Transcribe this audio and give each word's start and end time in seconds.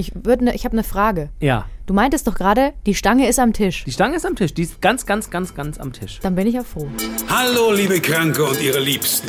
Ich, 0.00 0.14
ne, 0.14 0.54
ich 0.54 0.64
habe 0.64 0.72
eine 0.72 0.82
Frage. 0.82 1.28
Ja. 1.40 1.66
Du 1.84 1.92
meintest 1.92 2.26
doch 2.26 2.34
gerade, 2.34 2.72
die 2.86 2.94
Stange 2.94 3.28
ist 3.28 3.38
am 3.38 3.52
Tisch. 3.52 3.84
Die 3.84 3.92
Stange 3.92 4.16
ist 4.16 4.24
am 4.24 4.34
Tisch. 4.34 4.54
Die 4.54 4.62
ist 4.62 4.80
ganz, 4.80 5.04
ganz, 5.04 5.28
ganz, 5.28 5.54
ganz 5.54 5.76
am 5.76 5.92
Tisch. 5.92 6.20
Dann 6.22 6.34
bin 6.34 6.46
ich 6.46 6.54
ja 6.54 6.64
froh. 6.64 6.88
Hallo, 7.28 7.70
liebe 7.70 8.00
Kranke 8.00 8.42
und 8.42 8.62
ihre 8.62 8.80
Liebsten. 8.80 9.28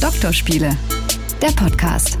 Doktorspiele, 0.00 0.74
der 1.42 1.48
Podcast. 1.48 2.18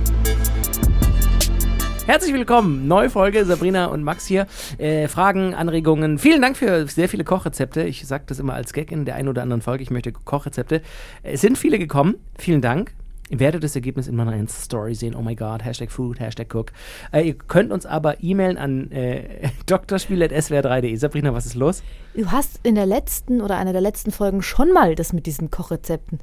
Herzlich 2.04 2.34
willkommen. 2.34 2.86
Neue 2.86 3.08
Folge. 3.08 3.46
Sabrina 3.46 3.86
und 3.86 4.02
Max 4.02 4.26
hier. 4.26 4.46
Äh, 4.76 5.08
Fragen, 5.08 5.54
Anregungen. 5.54 6.18
Vielen 6.18 6.42
Dank 6.42 6.58
für 6.58 6.86
sehr 6.86 7.08
viele 7.08 7.24
Kochrezepte. 7.24 7.82
Ich 7.84 8.06
sage 8.06 8.24
das 8.26 8.40
immer 8.40 8.52
als 8.52 8.74
Gag 8.74 8.92
in 8.92 9.06
der 9.06 9.14
einen 9.14 9.28
oder 9.28 9.40
anderen 9.40 9.62
Folge. 9.62 9.82
Ich 9.82 9.90
möchte 9.90 10.12
Kochrezepte. 10.12 10.82
Es 11.22 11.40
sind 11.40 11.56
viele 11.56 11.78
gekommen. 11.78 12.16
Vielen 12.36 12.60
Dank. 12.60 12.92
Ihr 13.30 13.40
werdet 13.40 13.62
das 13.62 13.74
Ergebnis 13.74 14.08
in 14.08 14.16
meiner 14.16 14.34
Insta-Story 14.34 14.94
sehen. 14.94 15.14
Oh 15.14 15.22
my 15.22 15.34
God, 15.34 15.64
Hashtag 15.64 15.90
Food, 15.90 16.18
Hashtag 16.18 16.54
Cook. 16.54 16.72
Äh, 17.12 17.28
ihr 17.28 17.34
könnt 17.34 17.72
uns 17.72 17.84
aber 17.84 18.22
e-mailen 18.22 18.56
an 18.56 18.90
äh, 18.90 19.50
drspiel.swr3.de. 19.66 20.96
Sabrina, 20.96 21.34
was 21.34 21.46
ist 21.46 21.54
los? 21.54 21.82
Du 22.14 22.30
hast 22.30 22.60
in 22.62 22.74
der 22.74 22.86
letzten 22.86 23.42
oder 23.42 23.58
einer 23.58 23.72
der 23.72 23.82
letzten 23.82 24.12
Folgen 24.12 24.42
schon 24.42 24.72
mal 24.72 24.94
das 24.94 25.12
mit 25.12 25.26
diesen 25.26 25.50
Kochrezepten. 25.50 26.20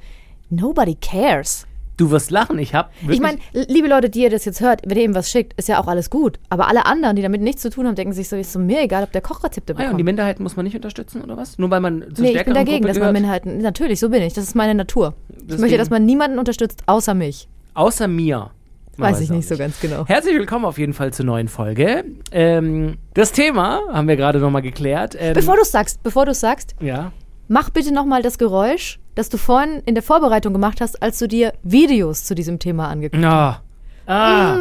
Nobody 0.49 0.95
cares. 0.95 1.67
Du 1.97 2.11
wirst 2.11 2.29
lachen. 2.31 2.59
Ich 2.59 2.73
habe 2.75 2.89
Ich 3.09 3.21
meine, 3.21 3.37
liebe 3.53 3.87
Leute, 3.87 4.09
die 4.09 4.21
ihr 4.23 4.29
das 4.29 4.43
jetzt 4.45 4.59
hört, 4.59 4.81
wenn 4.85 4.97
ihr 4.97 5.03
ihm 5.05 5.15
was 5.15 5.29
schickt, 5.31 5.53
ist 5.57 5.69
ja 5.69 5.79
auch 5.79 5.87
alles 5.87 6.09
gut. 6.09 6.39
Aber 6.49 6.67
alle 6.67 6.85
anderen, 6.85 7.15
die 7.15 7.21
damit 7.21 7.41
nichts 7.41 7.61
zu 7.61 7.69
tun 7.69 7.87
haben, 7.87 7.95
denken 7.95 8.13
sich 8.13 8.27
so, 8.27 8.35
ist 8.35 8.51
so 8.51 8.59
mir 8.59 8.81
egal, 8.81 9.03
ob 9.03 9.11
der 9.13 9.21
Kochrezepte 9.21 9.73
Ah 9.73 9.75
ja, 9.75 9.79
und 9.79 9.85
bekommt. 9.85 9.99
die 9.99 10.03
Minderheiten 10.03 10.43
muss 10.43 10.55
man 10.57 10.65
nicht 10.65 10.75
unterstützen, 10.75 11.21
oder 11.21 11.37
was? 11.37 11.57
Nur 11.57 11.69
weil 11.71 11.79
man 11.79 12.05
zur 12.13 12.25
nee, 12.25 12.31
ich 12.37 12.43
bin 12.43 12.53
dagegen, 12.53 12.77
Gruppe 12.81 12.87
dass 12.89 12.99
man? 12.99 13.13
Minderheiten. 13.13 13.59
Natürlich, 13.59 13.99
so 14.01 14.09
bin 14.09 14.21
ich. 14.23 14.33
Das 14.33 14.43
ist 14.43 14.55
meine 14.55 14.75
Natur. 14.75 15.13
Ich 15.29 15.37
Deswegen- 15.43 15.61
möchte, 15.61 15.77
dass 15.77 15.89
man 15.89 16.05
niemanden 16.05 16.37
unterstützt, 16.37 16.83
außer 16.85 17.13
mich. 17.13 17.47
Außer 17.75 18.07
mir. 18.07 18.51
Man 18.97 19.11
Weiß 19.11 19.19
ich 19.21 19.29
nicht 19.29 19.47
so 19.47 19.57
ganz 19.57 19.79
genau. 19.81 20.05
Herzlich 20.05 20.35
willkommen 20.37 20.63
auf 20.63 20.77
jeden 20.77 20.93
Fall 20.93 21.11
zur 21.13 21.25
neuen 21.25 21.49
Folge. 21.49 22.05
Ähm, 22.31 22.97
das 23.13 23.33
Thema 23.33 23.81
haben 23.91 24.07
wir 24.07 24.15
gerade 24.15 24.39
nochmal 24.39 24.61
geklärt. 24.61 25.17
Ähm, 25.19 25.33
Bevor 25.33 25.57
du 25.57 25.65
sagst, 25.65 26.01
bevor 26.01 26.25
du 26.25 26.33
sagst, 26.33 26.75
ja. 26.79 27.11
mach 27.49 27.69
bitte 27.69 27.93
nochmal 27.93 28.21
das 28.21 28.37
Geräusch, 28.37 28.99
das 29.15 29.29
du 29.29 29.37
vorhin 29.37 29.81
in 29.85 29.95
der 29.95 30.03
Vorbereitung 30.03 30.53
gemacht 30.53 30.81
hast, 30.81 31.01
als 31.01 31.19
du 31.19 31.27
dir 31.27 31.53
Videos 31.63 32.23
zu 32.25 32.35
diesem 32.35 32.59
Thema 32.59 32.89
angeguckt 32.89 33.23
hast. 33.23 33.33
Ah. 33.33 33.61
Ah. 34.07 34.59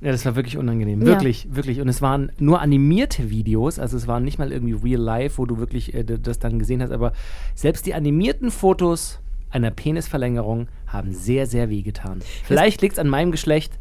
Ja, 0.00 0.10
das 0.10 0.24
war 0.24 0.34
wirklich 0.34 0.56
unangenehm. 0.56 1.02
Wirklich, 1.02 1.46
wirklich. 1.52 1.80
Und 1.80 1.88
es 1.88 2.02
waren 2.02 2.32
nur 2.38 2.60
animierte 2.60 3.30
Videos, 3.30 3.78
also 3.78 3.96
es 3.96 4.08
waren 4.08 4.24
nicht 4.24 4.38
mal 4.40 4.50
irgendwie 4.50 4.72
real 4.72 5.00
life, 5.00 5.38
wo 5.38 5.46
du 5.46 5.58
wirklich 5.58 5.94
äh, 5.94 6.02
das 6.04 6.40
dann 6.40 6.58
gesehen 6.58 6.82
hast, 6.82 6.90
aber 6.90 7.12
selbst 7.54 7.86
die 7.86 7.94
animierten 7.94 8.50
Fotos 8.50 9.20
einer 9.50 9.70
Penisverlängerung 9.70 10.66
haben 10.86 11.12
sehr, 11.12 11.46
sehr 11.46 11.70
wehgetan. 11.70 12.22
Vielleicht 12.44 12.82
liegt 12.82 12.94
es 12.94 12.98
an 12.98 13.08
meinem 13.08 13.30
Geschlecht, 13.30 13.78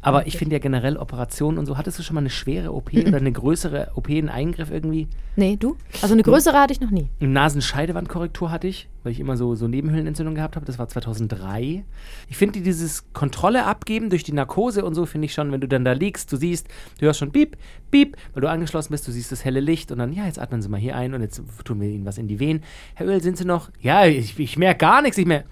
aber 0.00 0.26
ich 0.26 0.38
finde 0.38 0.54
ja 0.54 0.58
generell 0.60 0.96
Operationen 0.96 1.58
und 1.58 1.66
so. 1.66 1.76
Hattest 1.76 1.98
du 1.98 2.02
schon 2.02 2.14
mal 2.14 2.20
eine 2.20 2.30
schwere 2.30 2.72
OP 2.72 2.92
oder 3.06 3.16
eine 3.16 3.32
größere 3.32 3.92
OP, 3.94 4.08
einen 4.08 4.28
Eingriff 4.28 4.70
irgendwie? 4.70 5.08
Nee, 5.36 5.56
du? 5.56 5.76
Also 6.02 6.14
eine 6.14 6.22
größere 6.22 6.58
hatte 6.58 6.72
ich 6.72 6.80
noch 6.80 6.90
nie. 6.90 7.08
Eine 7.20 7.30
Nasenscheidewandkorrektur 7.30 8.50
hatte 8.50 8.68
ich, 8.68 8.88
weil 9.02 9.12
ich 9.12 9.20
immer 9.20 9.36
so, 9.36 9.54
so 9.54 9.66
Nebenhöhlenentzündung 9.66 10.34
gehabt 10.34 10.56
habe. 10.56 10.66
Das 10.66 10.78
war 10.78 10.88
2003. 10.88 11.84
Ich 12.28 12.36
finde 12.36 12.60
dieses 12.60 13.12
Kontrolle 13.12 13.64
abgeben 13.64 14.10
durch 14.10 14.22
die 14.22 14.32
Narkose 14.32 14.84
und 14.84 14.94
so, 14.94 15.04
finde 15.04 15.26
ich 15.26 15.34
schon, 15.34 15.50
wenn 15.52 15.60
du 15.60 15.68
dann 15.68 15.84
da 15.84 15.92
liegst, 15.92 16.32
du 16.32 16.36
siehst, 16.36 16.68
du 16.98 17.06
hörst 17.06 17.18
schon 17.18 17.32
Piep, 17.32 17.56
Piep, 17.90 18.16
weil 18.34 18.40
du 18.40 18.48
angeschlossen 18.48 18.92
bist, 18.92 19.06
du 19.08 19.12
siehst 19.12 19.32
das 19.32 19.44
helle 19.44 19.60
Licht 19.60 19.90
und 19.90 19.98
dann, 19.98 20.12
ja, 20.12 20.26
jetzt 20.26 20.38
atmen 20.38 20.62
Sie 20.62 20.68
mal 20.68 20.80
hier 20.80 20.96
ein 20.96 21.14
und 21.14 21.22
jetzt 21.22 21.42
tun 21.64 21.80
wir 21.80 21.88
Ihnen 21.88 22.06
was 22.06 22.18
in 22.18 22.28
die 22.28 22.38
Venen. 22.38 22.62
Herr 22.94 23.06
Öl, 23.06 23.20
sind 23.20 23.36
Sie 23.36 23.44
noch? 23.44 23.70
Ja, 23.80 24.06
ich, 24.06 24.38
ich 24.38 24.56
merke 24.56 24.78
gar 24.78 25.02
nichts, 25.02 25.18
ich 25.18 25.26
merke. 25.26 25.48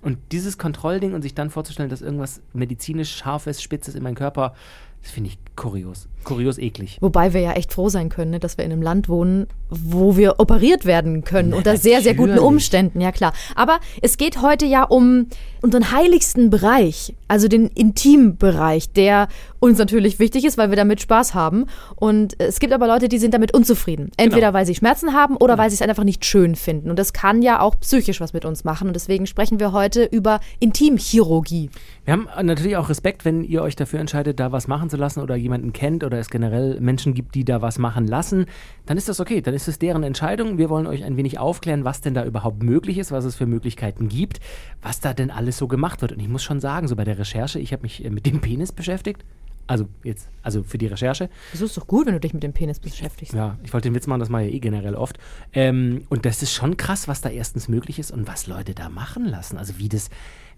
Und 0.00 0.18
dieses 0.32 0.58
Kontrollding 0.58 1.14
und 1.14 1.22
sich 1.22 1.34
dann 1.34 1.50
vorzustellen, 1.50 1.90
dass 1.90 2.02
irgendwas 2.02 2.40
medizinisch 2.52 3.16
Scharfes, 3.16 3.62
Spitzes 3.62 3.94
in 3.94 4.02
meinem 4.02 4.14
Körper, 4.14 4.54
das 5.02 5.10
finde 5.10 5.30
ich 5.30 5.38
kurios. 5.56 6.08
Kurios 6.24 6.58
eklig. 6.58 6.98
Wobei 7.00 7.32
wir 7.32 7.40
ja 7.40 7.52
echt 7.52 7.72
froh 7.72 7.88
sein 7.88 8.08
können, 8.08 8.32
ne, 8.32 8.40
dass 8.40 8.58
wir 8.58 8.64
in 8.64 8.72
einem 8.72 8.82
Land 8.82 9.08
wohnen, 9.08 9.46
wo 9.70 10.16
wir 10.16 10.40
operiert 10.40 10.84
werden 10.84 11.24
können. 11.24 11.54
unter 11.54 11.76
sehr, 11.76 12.02
sehr 12.02 12.14
guten 12.14 12.30
natürlich. 12.30 12.48
Umständen, 12.48 13.00
ja 13.00 13.12
klar. 13.12 13.32
Aber 13.54 13.80
es 14.02 14.16
geht 14.16 14.42
heute 14.42 14.66
ja 14.66 14.84
um 14.84 15.26
unseren 15.60 15.90
heiligsten 15.90 16.50
Bereich, 16.50 17.14
also 17.26 17.48
den 17.48 17.66
Intimbereich, 17.66 18.92
der 18.92 19.28
uns 19.60 19.78
natürlich 19.78 20.18
wichtig 20.18 20.44
ist, 20.44 20.56
weil 20.56 20.70
wir 20.70 20.76
damit 20.76 21.00
Spaß 21.00 21.34
haben. 21.34 21.66
Und 21.96 22.40
es 22.40 22.60
gibt 22.60 22.72
aber 22.72 22.86
Leute, 22.86 23.08
die 23.08 23.18
sind 23.18 23.34
damit 23.34 23.54
unzufrieden. 23.54 24.10
Entweder 24.16 24.54
weil 24.54 24.66
sie 24.66 24.74
Schmerzen 24.74 25.12
haben 25.12 25.36
oder 25.36 25.58
weil 25.58 25.68
sie 25.70 25.74
es 25.74 25.82
einfach 25.82 26.04
nicht 26.04 26.24
schön 26.24 26.54
finden. 26.54 26.90
Und 26.90 26.98
das 26.98 27.12
kann 27.12 27.42
ja 27.42 27.60
auch 27.60 27.78
psychisch 27.80 28.20
was 28.20 28.32
mit 28.32 28.44
uns 28.44 28.64
machen. 28.64 28.88
Und 28.88 28.94
deswegen 28.94 29.26
sprechen 29.26 29.58
wir 29.58 29.72
heute 29.72 30.04
über 30.04 30.40
Intimchirurgie. 30.60 31.70
Wir 32.04 32.12
haben 32.12 32.28
natürlich 32.42 32.76
auch 32.76 32.88
Respekt, 32.88 33.24
wenn 33.24 33.42
ihr 33.42 33.62
euch 33.62 33.76
dafür 33.76 33.98
entscheidet, 33.98 34.38
da 34.38 34.52
was 34.52 34.68
machen 34.68 34.88
zu 34.90 34.96
lassen 34.96 35.20
oder 35.20 35.34
jemanden 35.36 35.72
kennt 35.72 36.04
oder 36.08 36.18
es 36.18 36.30
generell 36.30 36.80
Menschen 36.80 37.14
gibt, 37.14 37.34
die 37.34 37.44
da 37.44 37.62
was 37.62 37.78
machen 37.78 38.06
lassen. 38.06 38.46
Dann 38.86 38.96
ist 38.96 39.08
das 39.08 39.20
okay, 39.20 39.40
dann 39.40 39.54
ist 39.54 39.68
es 39.68 39.78
deren 39.78 40.02
Entscheidung. 40.02 40.58
Wir 40.58 40.70
wollen 40.70 40.86
euch 40.86 41.04
ein 41.04 41.16
wenig 41.16 41.38
aufklären, 41.38 41.84
was 41.84 42.00
denn 42.00 42.14
da 42.14 42.24
überhaupt 42.24 42.62
möglich 42.62 42.98
ist, 42.98 43.12
was 43.12 43.24
es 43.24 43.36
für 43.36 43.46
Möglichkeiten 43.46 44.08
gibt, 44.08 44.40
was 44.82 45.00
da 45.00 45.14
denn 45.14 45.30
alles 45.30 45.58
so 45.58 45.68
gemacht 45.68 46.02
wird. 46.02 46.12
Und 46.12 46.20
ich 46.20 46.28
muss 46.28 46.42
schon 46.42 46.60
sagen, 46.60 46.88
so 46.88 46.96
bei 46.96 47.04
der 47.04 47.18
Recherche, 47.18 47.60
ich 47.60 47.72
habe 47.72 47.82
mich 47.82 48.04
äh, 48.04 48.10
mit 48.10 48.26
dem 48.26 48.40
Penis 48.40 48.72
beschäftigt. 48.72 49.24
Also 49.68 49.86
jetzt, 50.02 50.30
also 50.42 50.62
für 50.62 50.78
die 50.78 50.86
Recherche. 50.86 51.28
Das 51.52 51.60
ist 51.60 51.76
doch 51.76 51.86
gut, 51.86 52.06
wenn 52.06 52.14
du 52.14 52.20
dich 52.20 52.32
mit 52.32 52.42
dem 52.42 52.54
Penis 52.54 52.80
beschäftigst. 52.80 53.34
Ja, 53.34 53.58
ich 53.62 53.72
wollte 53.74 53.90
den 53.90 53.94
Witz 53.94 54.06
machen, 54.06 54.20
das 54.20 54.30
mache 54.30 54.44
ich 54.44 54.50
ja 54.50 54.56
eh 54.56 54.60
generell 54.60 54.94
oft. 54.94 55.18
Ähm, 55.52 56.06
und 56.08 56.24
das 56.24 56.42
ist 56.42 56.54
schon 56.54 56.78
krass, 56.78 57.06
was 57.06 57.20
da 57.20 57.28
erstens 57.28 57.68
möglich 57.68 57.98
ist 57.98 58.10
und 58.10 58.26
was 58.26 58.46
Leute 58.46 58.74
da 58.74 58.88
machen 58.88 59.26
lassen. 59.26 59.58
Also 59.58 59.76
wie 59.76 59.90
das, 59.90 60.08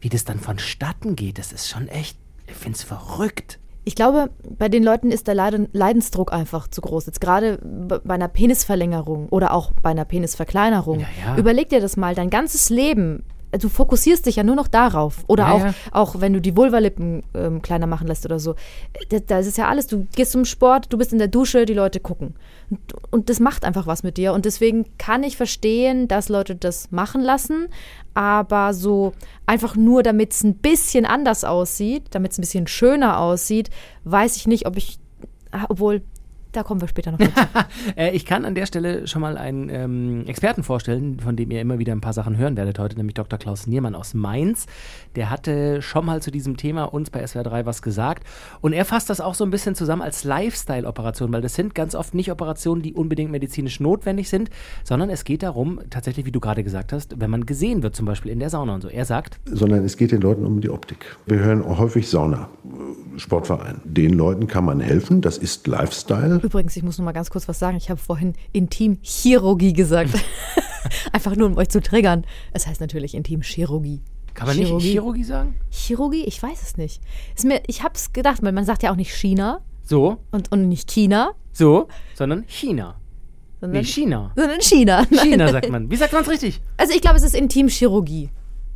wie 0.00 0.08
das 0.08 0.24
dann 0.24 0.38
vonstatten 0.38 1.16
geht, 1.16 1.38
das 1.38 1.52
ist 1.52 1.68
schon 1.68 1.88
echt, 1.88 2.16
ich 2.46 2.54
finde 2.54 2.76
es 2.76 2.84
verrückt. 2.84 3.58
Ich 3.90 3.96
glaube, 3.96 4.30
bei 4.56 4.68
den 4.68 4.84
Leuten 4.84 5.10
ist 5.10 5.26
der 5.26 5.34
Leiden, 5.34 5.68
Leidensdruck 5.72 6.32
einfach 6.32 6.68
zu 6.68 6.80
groß. 6.80 7.06
Jetzt 7.06 7.20
gerade 7.20 7.58
bei 7.60 8.14
einer 8.14 8.28
Penisverlängerung 8.28 9.28
oder 9.30 9.52
auch 9.52 9.72
bei 9.82 9.90
einer 9.90 10.04
Penisverkleinerung. 10.04 11.00
Ja, 11.00 11.06
ja. 11.26 11.36
Überleg 11.36 11.70
dir 11.70 11.80
das 11.80 11.96
mal, 11.96 12.14
dein 12.14 12.30
ganzes 12.30 12.70
Leben. 12.70 13.24
Du 13.58 13.68
fokussierst 13.68 14.26
dich 14.26 14.36
ja 14.36 14.44
nur 14.44 14.54
noch 14.54 14.68
darauf. 14.68 15.24
Oder 15.26 15.44
Ja, 15.44 15.52
auch, 15.52 15.60
ja. 15.64 15.74
auch 15.90 16.20
wenn 16.20 16.32
du 16.32 16.40
die 16.40 16.56
Vulvalippen 16.56 17.24
ähm, 17.34 17.62
kleiner 17.62 17.86
machen 17.86 18.06
lässt 18.06 18.24
oder 18.24 18.38
so. 18.38 18.54
Da, 19.08 19.18
da 19.18 19.38
ist 19.40 19.46
es 19.48 19.56
ja 19.56 19.68
alles. 19.68 19.86
Du 19.88 20.06
gehst 20.14 20.32
zum 20.32 20.44
Sport, 20.44 20.92
du 20.92 20.98
bist 20.98 21.12
in 21.12 21.18
der 21.18 21.28
Dusche, 21.28 21.64
die 21.66 21.74
Leute 21.74 21.98
gucken. 21.98 22.34
Und, 22.70 22.80
und 23.10 23.28
das 23.28 23.40
macht 23.40 23.64
einfach 23.64 23.86
was 23.86 24.02
mit 24.04 24.16
dir. 24.18 24.32
Und 24.34 24.44
deswegen 24.44 24.86
kann 24.98 25.24
ich 25.24 25.36
verstehen, 25.36 26.06
dass 26.06 26.28
Leute 26.28 26.54
das 26.54 26.90
machen 26.92 27.22
lassen. 27.22 27.66
Aber 28.14 28.72
so 28.74 29.12
einfach 29.46 29.74
nur, 29.74 30.02
damit 30.02 30.32
es 30.32 30.44
ein 30.44 30.54
bisschen 30.54 31.04
anders 31.04 31.42
aussieht, 31.44 32.04
damit 32.10 32.32
es 32.32 32.38
ein 32.38 32.42
bisschen 32.42 32.66
schöner 32.68 33.18
aussieht, 33.18 33.70
weiß 34.04 34.36
ich 34.36 34.46
nicht, 34.46 34.66
ob 34.66 34.76
ich. 34.76 34.98
Obwohl, 35.68 36.02
da 36.52 36.62
kommen 36.62 36.80
wir 36.80 36.88
später 36.88 37.12
noch 37.12 37.18
dazu. 37.18 37.30
Äh, 37.96 38.14
ich 38.14 38.26
kann 38.26 38.44
an 38.44 38.54
der 38.54 38.66
Stelle 38.66 39.06
schon 39.06 39.22
mal 39.22 39.38
einen 39.38 39.68
ähm, 39.68 40.24
Experten 40.26 40.62
vorstellen, 40.62 41.18
von 41.18 41.34
dem 41.34 41.50
ihr 41.50 41.60
immer 41.60 41.78
wieder 41.78 41.92
ein 41.92 42.00
paar 42.00 42.12
Sachen 42.12 42.36
hören 42.36 42.56
werdet 42.56 42.78
heute, 42.78 42.96
nämlich 42.96 43.14
Dr. 43.14 43.38
Klaus 43.38 43.66
Niermann 43.66 43.94
aus 43.94 44.12
Mainz. 44.12 44.66
Der 45.16 45.30
hatte 45.30 45.82
schon 45.82 46.04
mal 46.04 46.20
zu 46.22 46.30
diesem 46.30 46.56
Thema 46.56 46.84
uns 46.84 47.10
bei 47.10 47.26
SWR 47.26 47.42
3 47.42 47.66
was 47.66 47.82
gesagt. 47.82 48.24
Und 48.60 48.72
er 48.72 48.84
fasst 48.84 49.10
das 49.10 49.20
auch 49.20 49.34
so 49.34 49.44
ein 49.44 49.50
bisschen 49.50 49.74
zusammen 49.74 50.02
als 50.02 50.24
Lifestyle-Operation, 50.24 51.32
weil 51.32 51.40
das 51.40 51.54
sind 51.54 51.74
ganz 51.74 51.94
oft 51.94 52.14
nicht 52.14 52.30
Operationen, 52.30 52.82
die 52.82 52.92
unbedingt 52.92 53.30
medizinisch 53.30 53.80
notwendig 53.80 54.28
sind, 54.28 54.50
sondern 54.84 55.10
es 55.10 55.24
geht 55.24 55.42
darum, 55.42 55.80
tatsächlich, 55.90 56.26
wie 56.26 56.32
du 56.32 56.40
gerade 56.40 56.62
gesagt 56.62 56.92
hast, 56.92 57.20
wenn 57.20 57.30
man 57.30 57.46
gesehen 57.46 57.82
wird, 57.82 57.96
zum 57.96 58.06
Beispiel 58.06 58.30
in 58.30 58.38
der 58.38 58.50
Sauna 58.50 58.74
und 58.74 58.82
so. 58.82 58.88
Er 58.88 59.04
sagt, 59.04 59.40
sondern 59.46 59.84
es 59.84 59.96
geht 59.96 60.12
den 60.12 60.20
Leuten 60.20 60.44
um 60.44 60.60
die 60.60 60.70
Optik. 60.70 61.16
Wir 61.26 61.38
hören 61.38 61.62
auch 61.64 61.78
häufig 61.78 62.08
Sauna, 62.08 62.48
Sportverein. 63.16 63.80
Den 63.84 64.14
Leuten 64.14 64.46
kann 64.46 64.64
man 64.64 64.80
helfen, 64.80 65.20
das 65.20 65.38
ist 65.38 65.66
Lifestyle. 65.66 66.39
Übrigens, 66.44 66.76
ich 66.76 66.82
muss 66.82 66.98
noch 66.98 67.04
mal 67.04 67.12
ganz 67.12 67.30
kurz 67.30 67.48
was 67.48 67.58
sagen. 67.58 67.76
Ich 67.76 67.90
habe 67.90 68.00
vorhin 68.00 68.34
Intimchirurgie 68.52 69.72
gesagt. 69.72 70.10
Einfach 71.12 71.36
nur, 71.36 71.46
um 71.48 71.56
euch 71.56 71.68
zu 71.68 71.80
triggern. 71.80 72.24
Es 72.52 72.66
heißt 72.66 72.80
natürlich 72.80 73.14
Intimchirurgie. 73.14 74.00
kann 74.34 74.46
man 74.48 74.56
nicht 74.56 74.72
Chirurgie 74.80 75.24
sagen? 75.24 75.54
Chirurgie? 75.70 76.24
Ich 76.24 76.42
weiß 76.42 76.62
es 76.62 76.76
nicht. 76.76 77.00
Ist 77.36 77.44
mir, 77.44 77.60
ich 77.66 77.82
habe 77.82 77.94
es 77.94 78.12
gedacht, 78.12 78.42
weil 78.42 78.52
man 78.52 78.64
sagt 78.64 78.82
ja 78.82 78.90
auch 78.92 78.96
nicht 78.96 79.12
China 79.12 79.60
So, 79.82 80.18
und, 80.30 80.50
und 80.52 80.68
nicht 80.68 80.90
China, 80.90 81.32
so, 81.52 81.88
sondern 82.14 82.44
China. 82.46 82.96
sondern 83.60 83.80
Nee, 83.80 83.86
China. 83.86 84.32
Sondern 84.36 84.60
China. 84.60 85.06
Nein. 85.10 85.20
China 85.30 85.48
sagt 85.52 85.68
man. 85.68 85.90
Wie 85.90 85.96
sagt 85.96 86.12
man 86.12 86.22
es 86.22 86.28
richtig? 86.30 86.60
Also 86.76 86.94
ich 86.94 87.00
glaube, 87.02 87.16
es 87.16 87.22
ist 87.24 87.34
Intimchirurgie. 87.34 88.30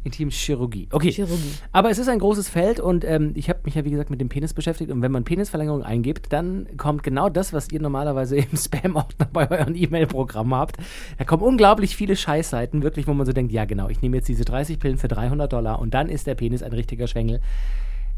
Intimchirurgie. 0.05 0.89
Okay. 0.93 1.11
Chirurgie. 1.11 1.55
Aber 1.73 1.91
es 1.91 1.99
ist 1.99 2.09
ein 2.09 2.19
großes 2.19 2.49
Feld 2.49 2.79
und 2.79 3.05
ähm, 3.05 3.33
ich 3.35 3.49
habe 3.49 3.61
mich 3.65 3.75
ja, 3.75 3.85
wie 3.85 3.91
gesagt, 3.91 4.11
mit 4.11 4.21
dem 4.21 4.29
Penis 4.29 4.53
beschäftigt. 4.53 4.91
Und 4.91 5.03
wenn 5.03 5.11
man 5.11 5.25
Penisverlängerung 5.25 5.83
eingibt, 5.83 6.33
dann 6.33 6.69
kommt 6.77 7.03
genau 7.03 7.29
das, 7.29 7.53
was 7.53 7.73
ihr 7.73 7.81
normalerweise 7.81 8.37
im 8.51 8.57
Spam-Ordner 8.57 9.29
bei 9.33 9.51
euren 9.51 9.75
E-Mail-Programmen 9.75 10.55
habt. 10.55 10.77
Da 11.19 11.25
kommen 11.25 11.43
unglaublich 11.43 11.97
viele 11.97 12.17
Scheißseiten, 12.17 12.83
wirklich, 12.83 13.07
wo 13.07 13.15
man 13.15 13.27
so 13.27 13.33
denkt, 13.33 13.53
ja 13.53 13.65
genau, 13.65 13.89
ich 13.89 14.03
nehme 14.03 14.17
jetzt 14.17 14.29
diese 14.29 14.45
30 14.45 14.79
Pillen 14.79 14.99
für 14.99 15.09
300 15.09 15.53
Dollar 15.53 15.79
und 15.81 15.95
dann 15.95 16.09
ist 16.09 16.27
der 16.27 16.35
Penis 16.35 16.63
ein 16.63 16.73
richtiger 16.73 17.07
Schwengel. 17.07 17.41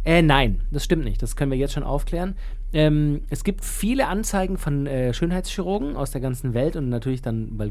Äh, 0.06 0.22
nein, 0.22 0.60
das 0.70 0.84
stimmt 0.84 1.04
nicht. 1.04 1.20
Das 1.20 1.34
können 1.34 1.50
wir 1.50 1.58
jetzt 1.58 1.72
schon 1.72 1.82
aufklären. 1.82 2.36
Ähm, 2.72 3.22
es 3.28 3.42
gibt 3.42 3.64
viele 3.64 4.06
Anzeigen 4.06 4.56
von 4.56 4.86
äh, 4.86 5.12
Schönheitschirurgen 5.12 5.96
aus 5.96 6.12
der 6.12 6.20
ganzen 6.20 6.54
Welt 6.54 6.76
und 6.76 6.88
natürlich 6.88 7.22
dann, 7.22 7.58
weil 7.58 7.70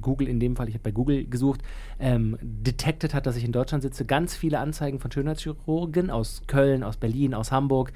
Google 0.00 0.26
in 0.26 0.40
dem 0.40 0.56
Fall, 0.56 0.68
ich 0.68 0.74
habe 0.74 0.82
bei 0.82 0.90
Google 0.90 1.26
gesucht, 1.26 1.60
ähm, 2.00 2.38
detected 2.42 3.14
hat, 3.14 3.26
dass 3.26 3.36
ich 3.36 3.44
in 3.44 3.52
Deutschland 3.52 3.84
sitze, 3.84 4.04
ganz 4.04 4.34
viele 4.34 4.58
Anzeigen 4.58 4.98
von 4.98 5.12
Schönheitschirurgen 5.12 6.10
aus 6.10 6.42
Köln, 6.48 6.82
aus 6.82 6.96
Berlin, 6.96 7.34
aus 7.34 7.52
Hamburg. 7.52 7.92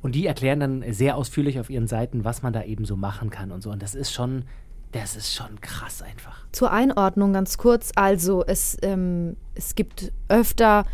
Und 0.00 0.14
die 0.14 0.26
erklären 0.26 0.60
dann 0.60 0.84
sehr 0.94 1.14
ausführlich 1.14 1.60
auf 1.60 1.68
ihren 1.68 1.86
Seiten, 1.86 2.24
was 2.24 2.42
man 2.42 2.54
da 2.54 2.62
eben 2.62 2.86
so 2.86 2.96
machen 2.96 3.28
kann 3.28 3.52
und 3.52 3.62
so. 3.62 3.70
Und 3.70 3.82
das 3.82 3.94
ist 3.94 4.10
schon, 4.10 4.44
das 4.92 5.16
ist 5.16 5.34
schon 5.34 5.60
krass 5.60 6.00
einfach. 6.00 6.46
Zur 6.52 6.72
Einordnung 6.72 7.34
ganz 7.34 7.58
kurz. 7.58 7.92
Also 7.94 8.42
es, 8.46 8.78
ähm, 8.80 9.36
es 9.54 9.74
gibt 9.74 10.12
öfter 10.28 10.86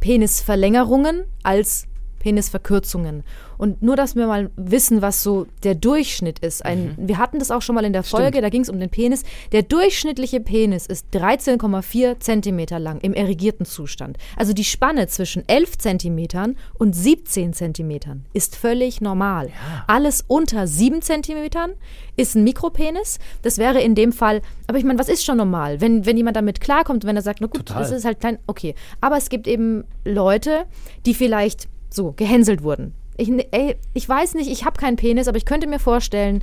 Penisverlängerungen 0.00 1.24
als 1.42 1.89
Penisverkürzungen. 2.20 3.24
Und 3.58 3.82
nur, 3.82 3.96
dass 3.96 4.14
wir 4.14 4.26
mal 4.26 4.50
wissen, 4.56 5.02
was 5.02 5.22
so 5.22 5.46
der 5.64 5.74
Durchschnitt 5.74 6.38
ist. 6.38 6.64
Ein, 6.64 6.94
Wir 6.96 7.18
hatten 7.18 7.38
das 7.40 7.50
auch 7.50 7.60
schon 7.60 7.74
mal 7.74 7.84
in 7.84 7.92
der 7.92 8.04
Folge, 8.04 8.28
Stimmt. 8.28 8.44
da 8.44 8.48
ging 8.48 8.62
es 8.62 8.68
um 8.70 8.78
den 8.78 8.88
Penis. 8.88 9.24
Der 9.52 9.62
durchschnittliche 9.62 10.40
Penis 10.40 10.86
ist 10.86 11.06
13,4 11.12 12.20
Zentimeter 12.20 12.78
lang 12.78 13.00
im 13.00 13.12
erregierten 13.12 13.66
Zustand. 13.66 14.16
Also 14.36 14.52
die 14.52 14.64
Spanne 14.64 15.08
zwischen 15.08 15.46
11 15.48 15.78
Zentimetern 15.78 16.56
und 16.78 16.94
17 16.94 17.52
Zentimetern 17.52 18.24
ist 18.32 18.56
völlig 18.56 19.00
normal. 19.00 19.50
Alles 19.86 20.24
unter 20.26 20.66
7 20.66 21.02
Zentimetern 21.02 21.72
ist 22.16 22.36
ein 22.36 22.44
Mikropenis. 22.44 23.18
Das 23.42 23.58
wäre 23.58 23.80
in 23.80 23.94
dem 23.94 24.12
Fall, 24.12 24.42
aber 24.66 24.78
ich 24.78 24.84
meine, 24.84 24.98
was 24.98 25.08
ist 25.08 25.24
schon 25.24 25.36
normal? 25.38 25.80
Wenn, 25.80 26.06
wenn 26.06 26.16
jemand 26.16 26.36
damit 26.36 26.60
klarkommt, 26.60 27.04
wenn 27.04 27.16
er 27.16 27.22
sagt, 27.22 27.40
na 27.40 27.46
gut, 27.46 27.66
Total. 27.66 27.82
das 27.82 27.90
ist 27.90 28.04
halt 28.04 28.20
klein, 28.20 28.38
okay. 28.46 28.74
Aber 29.00 29.16
es 29.16 29.28
gibt 29.28 29.46
eben 29.46 29.84
Leute, 30.04 30.64
die 31.06 31.14
vielleicht 31.14 31.68
so 31.92 32.12
gehänselt 32.12 32.62
wurden. 32.62 32.94
Ich, 33.16 33.30
ey, 33.50 33.76
ich 33.92 34.08
weiß 34.08 34.34
nicht, 34.34 34.50
ich 34.50 34.64
habe 34.64 34.80
keinen 34.80 34.96
Penis, 34.96 35.28
aber 35.28 35.36
ich 35.36 35.44
könnte 35.44 35.66
mir 35.66 35.78
vorstellen, 35.78 36.42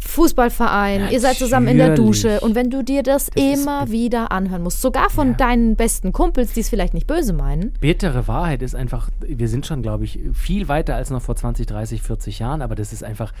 Fußballverein, 0.00 1.10
ihr 1.10 1.20
seid 1.20 1.36
zusammen 1.36 1.68
in 1.68 1.78
der 1.78 1.90
Natürlich. 1.90 2.22
Dusche 2.22 2.40
und 2.40 2.54
wenn 2.54 2.70
du 2.70 2.82
dir 2.82 3.02
das, 3.02 3.28
ist 3.28 3.36
immer 3.36 3.90
wieder 3.90 4.32
anhören 4.32 4.62
musst, 4.62 4.80
sogar 4.80 5.10
von 5.10 5.36
deinen 5.36 5.76
besten 5.76 6.12
Kumpels, 6.12 6.52
die 6.52 6.60
es 6.60 6.68
vielleicht 6.68 6.94
nicht 6.94 7.06
böse 7.06 7.32
meinen, 7.32 7.72
Bittere 7.80 8.26
Wahrheit 8.26 8.62
ist 8.62 8.74
einfach, 8.74 9.10
wir 9.20 9.48
sind 9.48 9.66
schon, 9.66 9.82
glaube 9.82 10.04
ich, 10.04 10.18
viel 10.32 10.68
weiter 10.68 10.96
als 10.96 11.10
noch 11.10 11.22
vor 11.22 11.36
20, 11.36 11.66
30, 11.66 12.02
40 12.02 12.38
Jahren, 12.38 12.62
aber 12.62 12.74
das 12.74 12.92
ist 12.92 13.04
einfach 13.04 13.32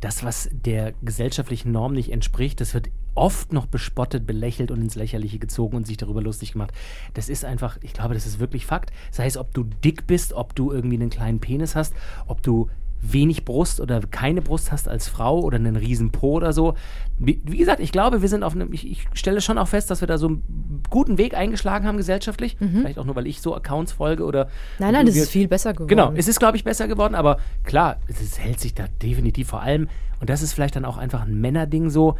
das, 0.00 0.24
was 0.24 0.48
der 0.52 0.92
gesellschaftlichen 1.02 1.72
Norm 1.72 1.92
nicht 1.92 2.12
entspricht. 2.12 2.60
Das 2.60 2.74
wird 2.74 2.88
oft 3.14 3.52
noch 3.52 3.66
bespottet, 3.66 4.26
belächelt 4.26 4.70
und 4.70 4.80
ins 4.80 4.94
Lächerliche 4.94 5.38
gezogen 5.38 5.76
und 5.76 5.86
sich 5.86 5.96
darüber 5.96 6.22
lustig 6.22 6.52
gemacht. 6.52 6.72
Das 7.14 7.28
ist 7.28 7.44
einfach, 7.44 7.78
ich 7.82 7.92
glaube, 7.92 8.14
das 8.14 8.26
ist 8.26 8.38
wirklich 8.38 8.66
Fakt. 8.66 8.92
Sei 9.10 9.26
es, 9.26 9.36
ob 9.36 9.52
du 9.54 9.64
dick 9.64 10.06
bist, 10.06 10.32
ob 10.32 10.54
du 10.54 10.72
irgendwie 10.72 10.96
einen 10.96 11.10
kleinen 11.10 11.40
Penis 11.40 11.74
hast, 11.74 11.94
ob 12.26 12.42
du 12.42 12.68
wenig 13.00 13.44
Brust 13.44 13.80
oder 13.80 14.00
keine 14.00 14.42
Brust 14.42 14.72
hast 14.72 14.88
als 14.88 15.08
Frau 15.08 15.40
oder 15.40 15.56
einen 15.56 15.76
riesen 15.76 16.10
Po 16.10 16.32
oder 16.32 16.52
so. 16.52 16.74
Wie, 17.18 17.40
wie 17.44 17.56
gesagt, 17.56 17.80
ich 17.80 17.92
glaube, 17.92 18.22
wir 18.22 18.28
sind 18.28 18.42
auf 18.42 18.54
einem, 18.54 18.72
ich, 18.72 18.90
ich 18.90 19.06
stelle 19.14 19.40
schon 19.40 19.58
auch 19.58 19.68
fest, 19.68 19.90
dass 19.90 20.00
wir 20.00 20.08
da 20.08 20.18
so 20.18 20.28
einen 20.28 20.82
guten 20.90 21.18
Weg 21.18 21.34
eingeschlagen 21.34 21.86
haben 21.86 21.96
gesellschaftlich. 21.96 22.56
Vielleicht 22.58 22.98
auch 22.98 23.04
nur, 23.04 23.16
weil 23.16 23.26
ich 23.26 23.40
so 23.40 23.54
Accounts 23.54 23.92
folge 23.92 24.24
oder. 24.24 24.44
Mhm. 24.44 24.50
nein, 24.80 24.92
nein, 24.92 25.06
das 25.06 25.16
ist 25.16 25.30
viel 25.30 25.48
besser 25.48 25.72
geworden. 25.72 25.88
Genau, 25.88 26.12
es 26.14 26.28
ist, 26.28 26.38
glaube 26.38 26.56
ich, 26.56 26.64
besser 26.64 26.88
geworden, 26.88 27.14
aber 27.14 27.38
klar, 27.64 27.96
es 28.08 28.38
hält 28.38 28.60
sich 28.60 28.74
da 28.74 28.86
definitiv 29.02 29.48
vor 29.48 29.62
allem, 29.62 29.88
und 30.20 30.30
das 30.30 30.42
ist 30.42 30.52
vielleicht 30.52 30.76
dann 30.76 30.84
auch 30.84 30.96
einfach 30.96 31.22
ein 31.22 31.40
Männerding 31.40 31.90
so, 31.90 32.16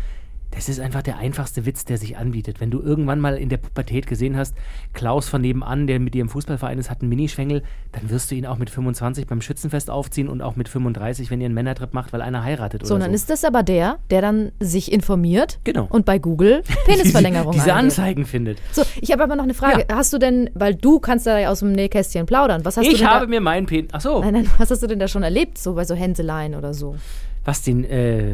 das 0.50 0.68
ist 0.68 0.80
einfach 0.80 1.02
der 1.02 1.18
einfachste 1.18 1.66
Witz, 1.66 1.84
der 1.84 1.98
sich 1.98 2.16
anbietet. 2.16 2.60
Wenn 2.60 2.70
du 2.70 2.80
irgendwann 2.80 3.20
mal 3.20 3.36
in 3.36 3.48
der 3.50 3.58
Pubertät 3.58 4.06
gesehen 4.06 4.36
hast, 4.36 4.54
Klaus 4.94 5.28
von 5.28 5.42
nebenan, 5.42 5.86
der 5.86 6.00
mit 6.00 6.14
dir 6.14 6.22
im 6.22 6.28
Fußballverein 6.30 6.78
ist, 6.78 6.90
hat 6.90 7.00
einen 7.02 7.10
Minischwengel, 7.10 7.62
dann 7.92 8.08
wirst 8.10 8.30
du 8.30 8.34
ihn 8.34 8.46
auch 8.46 8.56
mit 8.56 8.70
25 8.70 9.26
beim 9.26 9.42
Schützenfest 9.42 9.90
aufziehen 9.90 10.26
und 10.28 10.40
auch 10.40 10.56
mit 10.56 10.68
35, 10.68 11.30
wenn 11.30 11.40
ihr 11.40 11.46
einen 11.46 11.54
Männertrip 11.54 11.92
macht, 11.92 12.12
weil 12.12 12.22
einer 12.22 12.42
heiratet 12.44 12.86
so, 12.86 12.94
oder 12.94 13.04
dann 13.04 13.10
so. 13.10 13.16
ist 13.16 13.30
das 13.30 13.44
aber 13.44 13.62
der, 13.62 13.98
der 14.10 14.22
dann 14.22 14.52
sich 14.58 14.90
informiert 14.90 15.60
Genau. 15.64 15.86
und 15.90 16.06
bei 16.06 16.18
Google 16.18 16.62
Penisverlängerung 16.86 17.52
diese, 17.52 17.64
diese. 17.64 17.74
Anzeigen 17.74 18.24
findet. 18.24 18.58
So, 18.72 18.82
ich 19.00 19.12
habe 19.12 19.22
aber 19.24 19.36
noch 19.36 19.44
eine 19.44 19.54
Frage. 19.54 19.86
Hast 19.92 20.12
du 20.12 20.18
denn, 20.18 20.48
weil 20.54 20.74
du 20.74 20.98
kannst 20.98 21.26
da 21.26 21.38
ja 21.38 21.50
aus 21.50 21.60
dem 21.60 21.72
Nähkästchen 21.72 22.24
plaudern, 22.26 22.64
was 22.64 22.76
hast 22.78 22.86
du 22.86 22.90
Ich 22.90 23.04
habe 23.04 23.26
da, 23.26 23.30
mir 23.30 23.40
meinen 23.40 23.66
Pen. 23.66 23.88
Ach 23.92 24.00
so. 24.00 24.20
Nein, 24.20 24.32
nein, 24.32 24.50
was 24.58 24.70
hast 24.70 24.82
du 24.82 24.86
denn 24.86 24.98
da 24.98 25.08
schon 25.08 25.22
erlebt, 25.22 25.58
so 25.58 25.74
bei 25.74 25.84
so 25.84 25.94
Hänseleien 25.94 26.54
oder 26.54 26.72
so? 26.72 26.96
Was 27.44 27.62
den, 27.62 27.84
äh, 27.84 28.32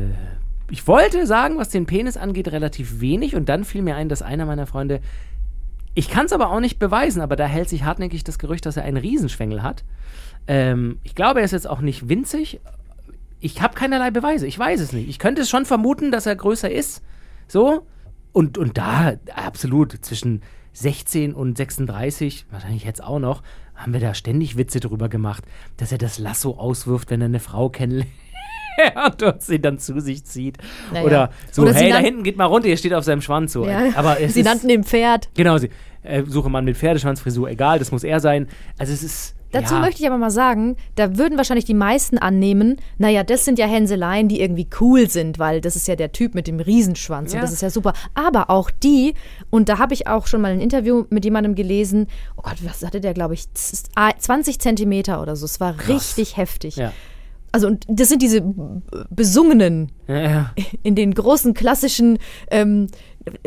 ich 0.75 0.89
wollte 0.89 1.25
sagen, 1.25 1.57
was 1.57 1.69
den 1.69 1.87
Penis 1.87 2.17
angeht, 2.17 2.49
relativ 2.49 3.01
wenig. 3.01 3.37
Und 3.37 3.49
dann 3.49 3.63
fiel 3.63 3.81
mir 3.81 3.95
ein, 3.95 4.09
dass 4.09 4.23
einer 4.23 4.45
meiner 4.45 4.67
Freunde, 4.67 5.01
ich 5.95 6.09
kann 6.09 6.27
es 6.27 6.33
aber 6.33 6.51
auch 6.51 6.59
nicht 6.59 6.81
beweisen, 6.81 7.23
aber 7.23 7.37
da 7.37 7.47
hält 7.47 7.69
sich 7.69 7.85
hartnäckig 7.85 8.25
das 8.25 8.41
Gerücht, 8.41 8.67
dass 8.67 8.77
er 8.77 8.83
einen 8.83 8.97
Riesenschwengel 8.97 9.63
hat. 9.63 9.85
Ähm, 10.49 10.99
ich 11.05 11.15
glaube, 11.15 11.39
er 11.39 11.45
ist 11.45 11.53
jetzt 11.53 11.71
auch 11.71 11.81
nicht 11.81 12.09
winzig. 12.09 12.61
Ich 13.39 13.63
habe 13.63 13.77
keinerlei 13.77 14.11
Beweise. 14.11 14.49
Ich 14.49 14.59
weiß 14.59 14.81
es 14.81 14.93
nicht. 14.93 15.09
Ich 15.09 15.21
könnte 15.21 15.43
es 15.43 15.49
schon 15.49 15.65
vermuten, 15.65 16.11
dass 16.11 16.27
er 16.27 16.35
größer 16.35 16.73
ist. 16.73 17.05
So. 17.47 17.87
Und, 18.33 18.59
und 18.59 18.77
da, 18.77 19.13
absolut, 19.33 20.05
zwischen 20.05 20.43
16 20.73 21.35
und 21.35 21.57
36, 21.57 22.47
wahrscheinlich 22.51 22.83
jetzt 22.83 23.01
auch 23.01 23.21
noch, 23.21 23.45
haben 23.77 23.93
wir 23.93 24.01
da 24.01 24.13
ständig 24.13 24.57
Witze 24.57 24.81
drüber 24.81 25.09
gemacht, 25.09 25.45
dass 25.77 25.93
er 25.93 25.99
das 25.99 26.19
Lasso 26.19 26.59
auswirft, 26.59 27.11
wenn 27.11 27.21
er 27.21 27.27
eine 27.27 27.39
Frau 27.39 27.69
kennenlernt. 27.69 28.11
und 29.07 29.23
dort 29.23 29.43
sie 29.43 29.61
dann 29.61 29.79
zu 29.79 30.01
sich 30.01 30.25
zieht. 30.25 30.59
Naja. 30.93 31.05
Oder 31.07 31.31
so, 31.51 31.63
Oder 31.63 31.75
sie 31.75 31.85
hey, 31.85 31.91
da 31.93 31.99
hinten 31.99 32.23
geht 32.23 32.37
mal 32.37 32.45
runter, 32.47 32.69
ihr 32.69 32.77
steht 32.77 32.95
auf 32.95 33.05
seinem 33.05 33.21
Schwanz 33.23 33.53
so. 33.53 33.67
Ja, 33.67 33.91
Aber 33.95 34.17
sie 34.17 34.41
ist, 34.41 34.45
nannten 34.45 34.69
den 34.69 34.85
Pferd. 34.85 35.29
Genau, 35.35 35.59
sie, 35.59 35.71
äh, 36.03 36.23
suche 36.27 36.49
Mann 36.51 36.65
mit 36.65 36.77
Pferdeschwanzfrisur, 36.77 37.49
egal, 37.51 37.79
das 37.79 37.91
muss 37.93 38.05
er 38.05 38.21
sein. 38.21 38.49
Also 38.79 38.93
es 38.93 39.03
ist. 39.03 39.35
Dazu 39.53 39.75
ja, 39.75 39.81
möchte 39.83 40.03
ich 40.03 40.09
aber 40.09 40.19
mal 40.19 40.33
sagen, 40.33 40.75
da 40.97 41.17
würden 41.17 41.39
wahrscheinlich 41.39 41.65
die 41.65 41.75
meisten 41.75 42.19
annehmen, 42.19 42.75
naja, 42.99 43.23
das 43.23 43.45
sind 43.45 43.57
ja 43.57 43.67
Hänseleien, 43.69 44.27
die 44.27 44.41
irgendwie 44.41 44.67
cool 44.81 45.09
sind, 45.09 45.39
weil 45.39 45.61
das 45.61 45.77
ist 45.77 45.87
ja 45.87 45.95
der 45.95 46.11
Typ 46.11 46.35
mit 46.35 46.49
dem 46.49 46.59
Riesenschwanz 46.59 47.33
Ja. 47.33 47.39
und 47.39 47.45
das 47.45 47.53
ist 47.53 47.63
ja 47.63 47.71
super. 47.71 47.93
Aber 48.15 48.51
auch 48.51 48.73
die, 48.73 49.15
und 49.51 49.69
da 49.69 49.79
habe 49.79 49.95
ich 49.95 50.09
auch 50.09 50.27
schon 50.27 50.41
mal 50.41 50.51
ein 50.51 50.61
Interview 50.61 51.05
mit 51.09 51.25
jemandem 51.25 51.55
gelesen, 51.55 52.09
oh 52.37 52.43
Gott, 52.43 52.57
was 52.65 52.85
hatte 52.85 53.01
der, 53.01 53.15
glaube 53.15 53.35
ich, 53.35 53.45
z- 53.55 53.91
20 54.19 54.59
Zentimeter 54.59 55.23
oder 55.23 55.37
so. 55.37 55.45
Es 55.45 55.61
war 55.61 55.77
richtig 55.87 56.37
heftig. 56.37 56.75
Ja. 56.75 56.93
Also, 57.55 57.69
und 57.69 57.85
das 57.89 58.09
sind 58.09 58.21
diese 58.21 58.43
besungenen 59.11 59.93
Ja, 60.09 60.21
ja. 60.21 60.51
in 60.83 60.97
den 60.97 61.15
großen 61.15 61.55
klassischen 61.55 62.19
ähm, 62.51 62.89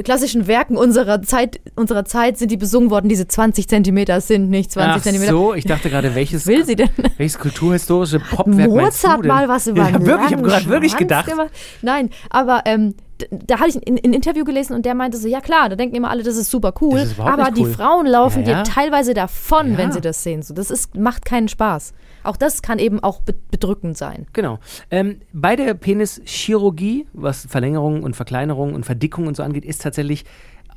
klassischen 0.01 0.47
Werken 0.47 0.77
unserer 0.77 1.21
Zeit 1.21 1.59
unserer 1.75 2.05
Zeit 2.05 2.37
sind 2.37 2.49
die 2.49 2.55
besungen 2.55 2.89
worden. 2.89 3.09
Diese 3.09 3.27
20 3.27 3.67
Zentimeter 3.67 4.21
sind 4.21 4.49
nicht 4.49 4.71
20 4.71 4.91
Ach 4.95 5.01
Zentimeter. 5.01 5.31
so, 5.31 5.53
ich 5.53 5.65
dachte 5.65 5.89
gerade, 5.89 6.15
welches, 6.15 6.47
will 6.47 6.65
sie 6.65 6.77
denn? 6.77 6.89
welches 7.17 7.37
kulturhistorische 7.37 8.19
Popwerk 8.21 8.71
meinst 8.71 9.03
du 9.03 9.07
Mozart 9.09 9.19
denn? 9.23 9.27
mal 9.27 9.49
was 9.49 9.67
über 9.67 9.81
ja, 9.89 9.93
wirklich, 10.05 10.27
Ich 10.31 10.37
habe 10.37 10.41
gerade 10.47 10.69
wirklich 10.69 10.95
gedacht. 10.95 11.27
Gemacht. 11.29 11.51
Nein, 11.81 12.09
aber 12.29 12.61
ähm, 12.63 12.95
da 13.31 13.59
hatte 13.59 13.69
ich 13.69 13.87
ein, 13.87 13.97
ein 14.03 14.13
Interview 14.13 14.43
gelesen 14.43 14.73
und 14.75 14.85
der 14.85 14.93
meinte 14.95 15.17
so, 15.17 15.27
ja 15.27 15.41
klar, 15.41 15.69
da 15.69 15.75
denken 15.75 15.95
immer 15.95 16.09
alle, 16.09 16.23
das 16.23 16.37
ist 16.37 16.49
super 16.51 16.73
cool, 16.81 16.99
Das 16.99 17.11
ist 17.11 17.19
aber 17.19 17.47
cool. 17.47 17.53
die 17.53 17.65
Frauen 17.65 18.05
laufen 18.05 18.43
Ja, 18.43 18.49
ja. 18.49 18.63
dir 18.63 18.71
teilweise 18.71 19.13
davon, 19.13 19.71
Ja. 19.73 19.77
wenn 19.77 19.91
sie 19.91 20.01
das 20.01 20.23
sehen. 20.23 20.41
So, 20.43 20.53
das 20.53 20.69
ist, 20.71 20.95
macht 20.95 21.25
keinen 21.25 21.47
Spaß. 21.47 21.93
Auch 22.23 22.37
das 22.37 22.61
kann 22.61 22.77
eben 22.79 23.01
auch 23.01 23.21
be 23.21 23.33
bedrückend 23.51 23.97
sein. 23.97 24.27
Genau. 24.33 24.59
Ähm, 24.91 25.21
bei 25.33 25.55
der 25.55 25.73
Penischirurgie, 25.73 27.07
was 27.13 27.45
Verlängerungen 27.49 28.03
und 28.03 28.15
Verkleinerungen 28.15 28.75
und 28.75 28.85
Verdickungen 28.85 29.27
und 29.29 29.37
so 29.37 29.43
angeht, 29.43 29.65
ist 29.65 29.81
tatsächlich 29.81 30.25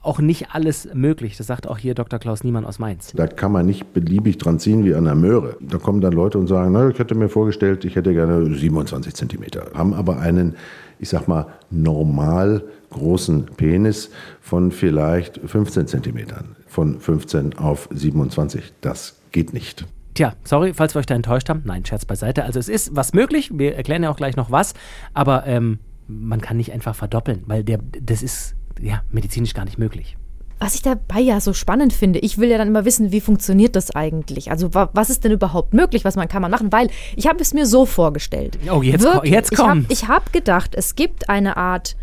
auch 0.03 0.19
nicht 0.19 0.55
alles 0.55 0.89
möglich. 0.95 1.37
Das 1.37 1.47
sagt 1.47 1.67
auch 1.69 1.77
hier 1.77 1.95
Dr. 1.95 2.19
Klaus 2.19 2.43
Niemann 2.43 2.65
aus 2.65 2.79
Mainz. 2.79 3.13
Da 3.15 3.27
kann 3.27 3.53
man 3.53 3.67
nicht 3.67 3.93
beliebig 3.93 4.39
dran 4.39 4.59
ziehen 4.59 4.85
wie 4.85 4.95
an 4.95 5.05
der 5.05 5.15
Möhre. 5.15 5.57
Da 5.61 5.77
kommen 5.77 6.01
dann 6.01 6.13
Leute 6.13 6.39
und 6.39 6.47
sagen, 6.47 6.73
na, 6.73 6.89
ich 6.89 6.99
hätte 6.99 7.15
mir 7.15 7.29
vorgestellt, 7.29 7.85
ich 7.85 7.97
hätte 7.97 8.15
gerne 8.15 8.55
27 8.55 9.13
Zentimeter. 9.15 9.67
Haben 9.75 9.93
aber 9.93 10.19
einen, 10.19 10.55
ich 11.01 11.09
sag 11.09 11.27
mal, 11.27 11.47
normal 11.71 12.63
großen 12.91 13.47
Penis 13.57 14.11
von 14.41 14.71
vielleicht 14.71 15.41
15 15.45 15.87
Zentimetern. 15.87 16.57
Von 16.67 17.01
15 17.01 17.59
auf 17.59 17.89
27. 17.93 18.73
Das 18.81 19.17
geht 19.33 19.53
nicht. 19.53 19.87
Tja, 20.15 20.35
sorry, 20.45 20.75
falls 20.75 20.95
wir 20.95 21.01
euch 21.01 21.07
da 21.07 21.15
enttäuscht 21.15 21.49
haben. 21.49 21.63
Nein, 21.65 21.85
Scherz 21.85 22.05
beiseite. 22.05 22.45
Also 22.45 22.59
es 22.59 22.69
ist 22.69 22.95
was 22.95 23.13
möglich. 23.13 23.51
Wir 23.55 23.77
erklären 23.77 24.03
ja 24.03 24.11
auch 24.11 24.17
gleich 24.17 24.37
noch 24.37 24.51
was. 24.51 24.75
Aber 25.15 25.47
ähm, 25.47 25.79
man 26.07 26.41
kann 26.41 26.57
nicht 26.57 26.73
einfach 26.73 26.95
verdoppeln, 26.95 27.43
weil 27.47 27.65
der, 27.65 27.79
das 28.01 28.23
ist 28.23 28.55
ja 28.81 29.03
medizinisch 29.11 29.55
gar 29.55 29.65
nicht 29.65 29.79
möglich. 29.79 30.17
Was 30.63 30.75
ich 30.75 30.83
dabei 30.83 31.21
ja 31.21 31.41
so 31.41 31.55
spannend 31.55 31.93
finde, 31.95 32.19
ich 32.19 32.37
will 32.37 32.51
ja 32.51 32.59
dann 32.59 32.69
immer 32.69 32.85
wissen, 32.85 33.11
wie 33.13 33.21
funktioniert 33.23 33.75
das 33.77 33.95
eigentlich? 33.97 34.51
Also 34.51 34.75
wa 34.75 34.91
was 34.93 35.09
ist 35.09 35.25
denn 35.25 35.33
überhaupt 35.33 35.73
möglich, 35.73 36.05
was 36.05 36.17
man 36.17 36.29
kann 36.29 36.43
man 36.43 36.51
machen? 36.51 36.71
Weil 36.71 36.91
ich 37.17 37.27
habe 37.27 37.41
es 37.41 37.55
mir 37.55 37.65
so 37.67 37.87
vorgestellt. 37.87 38.59
Oh, 38.71 38.83
jetzt 38.83 39.03
ko- 39.21 39.25
jetzt 39.25 39.53
Ich 39.89 40.03
habe 40.07 40.25
hab 40.27 40.33
gedacht, 40.35 40.75
es 40.75 40.95
gibt 40.95 41.31
eine 41.31 41.57
Art 41.57 41.97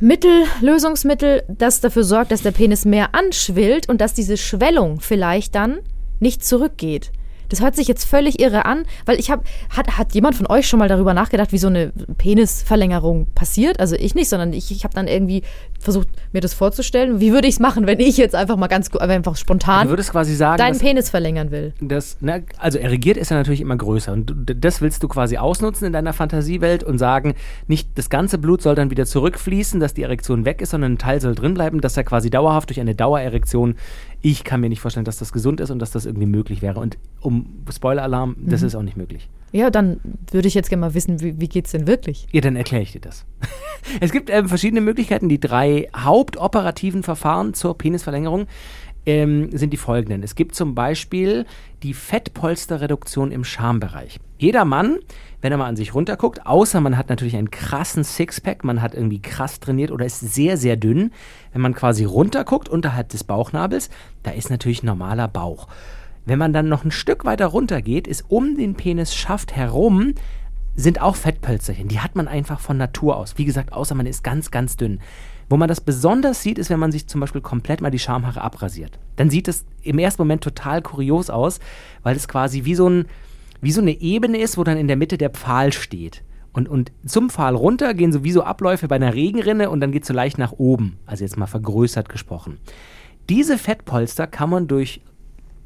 Mittel, 0.00 0.44
Lösungsmittel, 0.60 1.42
das 1.48 1.80
dafür 1.80 2.04
sorgt, 2.04 2.32
dass 2.32 2.42
der 2.42 2.50
Penis 2.50 2.84
mehr 2.84 3.14
anschwillt 3.14 3.88
und 3.88 4.00
dass 4.00 4.14
diese 4.14 4.36
Schwellung 4.36 5.00
vielleicht 5.00 5.54
dann 5.54 5.78
nicht 6.20 6.44
zurückgeht. 6.44 7.12
Das 7.48 7.60
hört 7.60 7.76
sich 7.76 7.88
jetzt 7.88 8.04
völlig 8.04 8.40
irre 8.40 8.64
an, 8.64 8.84
weil 9.04 9.18
ich 9.18 9.30
habe, 9.30 9.42
hat, 9.70 9.98
hat 9.98 10.14
jemand 10.14 10.36
von 10.36 10.46
euch 10.46 10.66
schon 10.66 10.78
mal 10.78 10.88
darüber 10.88 11.14
nachgedacht, 11.14 11.52
wie 11.52 11.58
so 11.58 11.68
eine 11.68 11.92
Penisverlängerung 12.18 13.26
passiert? 13.34 13.80
Also 13.80 13.96
ich 13.96 14.14
nicht, 14.14 14.28
sondern 14.28 14.52
ich, 14.52 14.70
ich 14.70 14.84
habe 14.84 14.94
dann 14.94 15.08
irgendwie 15.08 15.42
versucht, 15.78 16.08
mir 16.32 16.40
das 16.40 16.54
vorzustellen. 16.54 17.20
Wie 17.20 17.32
würde 17.32 17.48
ich 17.48 17.54
es 17.54 17.60
machen, 17.60 17.86
wenn 17.86 18.00
ich 18.00 18.16
jetzt 18.16 18.34
einfach 18.34 18.56
mal 18.56 18.66
ganz, 18.66 18.94
einfach 18.96 19.36
spontan 19.36 19.84
Du 19.84 19.90
würdest 19.90 20.10
quasi 20.10 20.34
sagen, 20.34 20.58
deinen 20.58 20.78
Penis 20.78 21.10
verlängern 21.10 21.50
will? 21.50 21.72
das, 21.80 22.16
na, 22.20 22.38
also 22.58 22.78
erregiert 22.78 23.16
ist 23.16 23.30
er 23.30 23.36
natürlich 23.36 23.60
immer 23.60 23.76
größer. 23.76 24.12
Und 24.12 24.32
das 24.46 24.80
willst 24.80 25.02
du 25.02 25.08
quasi 25.08 25.36
ausnutzen 25.36 25.86
in 25.86 25.92
deiner 25.92 26.12
Fantasiewelt 26.12 26.82
und 26.82 26.98
sagen, 26.98 27.34
nicht 27.66 27.90
das 27.96 28.10
ganze 28.10 28.38
Blut 28.38 28.62
soll 28.62 28.74
dann 28.74 28.90
wieder 28.90 29.06
zurückfließen, 29.06 29.80
dass 29.80 29.94
die 29.94 30.02
Erektion 30.02 30.44
weg 30.44 30.60
ist, 30.60 30.70
sondern 30.70 30.94
ein 30.94 30.98
Teil 30.98 31.20
soll 31.20 31.34
drin 31.34 31.54
bleiben, 31.54 31.80
dass 31.80 31.96
er 31.96 32.04
quasi 32.04 32.30
dauerhaft 32.30 32.70
durch 32.70 32.80
eine 32.80 32.94
Dauererektion, 32.94 33.76
ich 34.22 34.44
kann 34.44 34.60
mir 34.60 34.68
nicht 34.68 34.80
vorstellen, 34.80 35.04
dass 35.04 35.18
das 35.18 35.32
gesund 35.32 35.60
ist 35.60 35.70
und 35.70 35.78
dass 35.78 35.90
das 35.90 36.06
irgendwie 36.06 36.26
möglich 36.26 36.62
wäre. 36.62 36.80
Und 36.80 36.98
um 37.20 37.64
Spoiler-Alarm, 37.70 38.36
das 38.40 38.62
ist 38.62 38.74
auch 38.74 38.82
nicht 38.82 38.96
möglich. 38.96 39.28
Ja, 39.52 39.70
dann 39.70 40.00
würde 40.30 40.48
ich 40.48 40.54
jetzt 40.54 40.68
gerne 40.68 40.80
mal 40.80 40.94
wissen, 40.94 41.20
wie, 41.20 41.40
wie 41.40 41.48
geht's 41.48 41.70
denn 41.70 41.86
wirklich? 41.86 42.26
Ja, 42.32 42.40
dann 42.40 42.56
erkläre 42.56 42.82
ich 42.82 42.92
dir 42.92 43.00
das. 43.00 43.24
es 44.00 44.12
gibt 44.12 44.28
ähm, 44.28 44.48
verschiedene 44.48 44.80
Möglichkeiten. 44.80 45.28
Die 45.28 45.40
drei 45.40 45.88
hauptoperativen 45.96 47.02
Verfahren 47.02 47.54
zur 47.54 47.78
Penisverlängerung 47.78 48.46
ähm, 49.06 49.56
sind 49.56 49.72
die 49.72 49.76
folgenden. 49.78 50.22
Es 50.22 50.34
gibt 50.34 50.54
zum 50.54 50.74
Beispiel 50.74 51.46
die 51.82 51.94
Fettpolsterreduktion 51.94 53.30
im 53.30 53.44
Schambereich. 53.44 54.18
Jeder 54.38 54.64
Mann, 54.64 54.98
wenn 55.40 55.52
er 55.52 55.58
mal 55.58 55.66
an 55.66 55.76
sich 55.76 55.94
runterguckt, 55.94 56.46
außer 56.46 56.80
man 56.80 56.98
hat 56.98 57.08
natürlich 57.08 57.36
einen 57.36 57.50
krassen 57.50 58.04
Sixpack, 58.04 58.64
man 58.64 58.82
hat 58.82 58.94
irgendwie 58.94 59.22
krass 59.22 59.60
trainiert 59.60 59.92
oder 59.92 60.04
ist 60.04 60.20
sehr, 60.20 60.56
sehr 60.56 60.76
dünn, 60.76 61.12
wenn 61.52 61.62
man 61.62 61.74
quasi 61.74 62.04
runterguckt 62.04 62.68
unterhalb 62.68 63.08
des 63.08 63.24
Bauchnabels, 63.24 63.88
da 64.24 64.32
ist 64.32 64.50
natürlich 64.50 64.82
normaler 64.82 65.28
Bauch. 65.28 65.68
Wenn 66.24 66.40
man 66.40 66.52
dann 66.52 66.68
noch 66.68 66.84
ein 66.84 66.90
Stück 66.90 67.24
weiter 67.24 67.46
runter 67.46 67.80
geht, 67.80 68.08
ist 68.08 68.24
um 68.28 68.56
den 68.56 68.74
Penisschaft 68.74 69.54
herum 69.54 70.14
sind 70.74 71.00
auch 71.00 71.16
Fettpölzerchen. 71.16 71.88
Die 71.88 72.00
hat 72.00 72.16
man 72.16 72.28
einfach 72.28 72.60
von 72.60 72.76
Natur 72.76 73.16
aus. 73.16 73.38
Wie 73.38 73.46
gesagt, 73.46 73.72
außer 73.72 73.94
man 73.94 74.06
ist 74.06 74.22
ganz, 74.22 74.50
ganz 74.50 74.76
dünn. 74.76 75.00
Wo 75.48 75.56
man 75.56 75.68
das 75.68 75.80
besonders 75.80 76.42
sieht, 76.42 76.58
ist, 76.58 76.70
wenn 76.70 76.80
man 76.80 76.92
sich 76.92 77.06
zum 77.06 77.20
Beispiel 77.20 77.40
komplett 77.40 77.80
mal 77.80 77.90
die 77.90 77.98
Schamhaare 77.98 78.40
abrasiert. 78.40 78.98
Dann 79.16 79.30
sieht 79.30 79.48
es 79.48 79.64
im 79.82 79.98
ersten 79.98 80.22
Moment 80.22 80.42
total 80.42 80.82
kurios 80.82 81.30
aus, 81.30 81.60
weil 82.02 82.16
es 82.16 82.26
quasi 82.26 82.64
wie 82.64 82.74
so, 82.74 82.88
ein, 82.88 83.06
wie 83.60 83.72
so 83.72 83.80
eine 83.80 84.00
Ebene 84.00 84.38
ist, 84.38 84.58
wo 84.58 84.64
dann 84.64 84.76
in 84.76 84.88
der 84.88 84.96
Mitte 84.96 85.18
der 85.18 85.30
Pfahl 85.30 85.72
steht. 85.72 86.22
Und, 86.52 86.68
und 86.68 86.90
zum 87.04 87.30
Pfahl 87.30 87.54
runter 87.54 87.94
gehen 87.94 88.12
sowieso 88.12 88.42
Abläufe 88.42 88.88
bei 88.88 88.96
einer 88.96 89.14
Regenrinne 89.14 89.70
und 89.70 89.80
dann 89.80 89.92
geht 89.92 90.02
es 90.02 90.08
so 90.08 90.14
leicht 90.14 90.38
nach 90.38 90.52
oben. 90.52 90.98
Also 91.06 91.22
jetzt 91.22 91.36
mal 91.36 91.46
vergrößert 91.46 92.08
gesprochen. 92.08 92.58
Diese 93.28 93.58
Fettpolster 93.58 94.26
kann 94.26 94.50
man 94.50 94.66
durch 94.66 95.02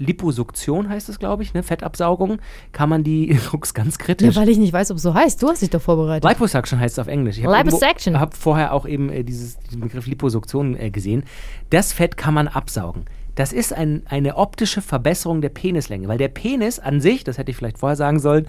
Liposuktion 0.01 0.89
heißt 0.89 1.11
es, 1.11 1.19
glaube 1.19 1.43
ich, 1.43 1.53
ne? 1.53 1.63
Fettabsaugung, 1.63 2.39
kann 2.73 2.89
man 2.89 3.05
die, 3.05 3.29
du 3.45 3.51
guckst 3.51 3.75
ganz 3.75 3.99
kritisch. 3.99 4.35
Ja, 4.35 4.41
weil 4.41 4.49
ich 4.49 4.59
nicht 4.59 4.73
weiß, 4.73 4.91
ob 4.91 4.97
es 4.97 5.03
so 5.03 5.15
heißt. 5.15 5.43
Du 5.43 5.49
hast 5.49 5.61
dich 5.61 5.71
doch 5.71 5.83
vorbereitet. 5.83 6.29
Liposuction 6.29 6.81
heißt 6.81 6.95
es 6.95 6.99
auf 6.99 7.07
Englisch. 7.07 7.39
Ich 7.39 7.45
Liposuction. 7.45 8.19
habe 8.19 8.35
vorher 8.35 8.73
auch 8.73 8.87
eben 8.87 9.11
äh, 9.11 9.23
dieses, 9.23 9.59
diesen 9.59 9.81
Begriff 9.81 10.07
Liposuktion 10.07 10.75
äh, 10.77 10.91
gesehen. 10.91 11.25
Das 11.69 11.93
Fett 11.93 12.17
kann 12.17 12.33
man 12.33 12.49
absaugen. 12.49 13.05
Das 13.35 13.53
ist 13.53 13.73
ein, 13.73 14.03
eine 14.07 14.37
optische 14.37 14.83
Verbesserung 14.83 15.41
der 15.41 15.51
Penislänge, 15.51 16.09
weil 16.09 16.19
der 16.19 16.29
Penis 16.29 16.79
an 16.79 17.01
sich, 17.01 17.23
das 17.23 17.39
hätte 17.39 17.51
ich 17.51 17.57
vielleicht 17.57 17.79
vorher 17.79 17.97
sagen 17.97 18.19
sollen, 18.19 18.47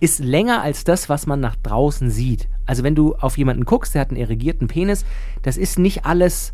ist 0.00 0.20
länger 0.20 0.62
als 0.62 0.84
das, 0.84 1.08
was 1.08 1.26
man 1.26 1.40
nach 1.40 1.56
draußen 1.56 2.10
sieht. 2.10 2.48
Also 2.64 2.82
wenn 2.82 2.94
du 2.94 3.14
auf 3.16 3.38
jemanden 3.38 3.64
guckst, 3.64 3.94
der 3.94 4.00
hat 4.00 4.10
einen 4.10 4.20
erregierten 4.20 4.68
Penis, 4.68 5.04
das 5.42 5.56
ist 5.56 5.78
nicht 5.78 6.06
alles 6.06 6.52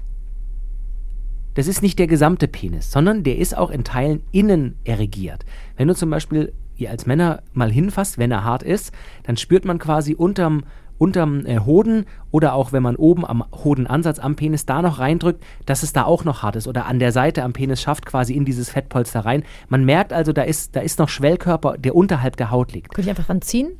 das 1.58 1.66
ist 1.66 1.82
nicht 1.82 1.98
der 1.98 2.06
gesamte 2.06 2.46
Penis, 2.46 2.92
sondern 2.92 3.24
der 3.24 3.36
ist 3.36 3.56
auch 3.56 3.70
in 3.70 3.82
Teilen 3.82 4.22
innen 4.30 4.76
erregiert. 4.84 5.44
Wenn 5.76 5.88
du 5.88 5.94
zum 5.96 6.08
Beispiel 6.08 6.52
ihr 6.76 6.88
als 6.88 7.04
Männer 7.04 7.42
mal 7.52 7.68
hinfasst, 7.68 8.16
wenn 8.16 8.30
er 8.30 8.44
hart 8.44 8.62
ist, 8.62 8.92
dann 9.24 9.36
spürt 9.36 9.64
man 9.64 9.80
quasi 9.80 10.14
unterm, 10.14 10.62
unterm 10.98 11.44
äh, 11.46 11.58
Hoden 11.58 12.06
oder 12.30 12.54
auch 12.54 12.70
wenn 12.70 12.84
man 12.84 12.94
oben 12.94 13.26
am 13.26 13.42
Hodenansatz 13.50 14.20
am 14.20 14.36
Penis 14.36 14.66
da 14.66 14.82
noch 14.82 15.00
reindrückt, 15.00 15.42
dass 15.66 15.82
es 15.82 15.92
da 15.92 16.04
auch 16.04 16.22
noch 16.22 16.44
hart 16.44 16.54
ist 16.54 16.68
oder 16.68 16.86
an 16.86 17.00
der 17.00 17.10
Seite 17.10 17.42
am 17.42 17.54
Penis 17.54 17.82
schafft 17.82 18.06
quasi 18.06 18.34
in 18.34 18.44
dieses 18.44 18.70
Fettpolster 18.70 19.24
rein. 19.24 19.42
Man 19.68 19.84
merkt 19.84 20.12
also, 20.12 20.32
da 20.32 20.42
ist, 20.42 20.76
da 20.76 20.80
ist 20.80 21.00
noch 21.00 21.08
Schwellkörper, 21.08 21.76
der 21.76 21.96
unterhalb 21.96 22.36
der 22.36 22.52
Haut 22.52 22.70
liegt. 22.70 22.94
Könnte 22.94 23.10
ich 23.10 23.10
einfach 23.10 23.26
dran 23.26 23.42
ziehen? 23.42 23.70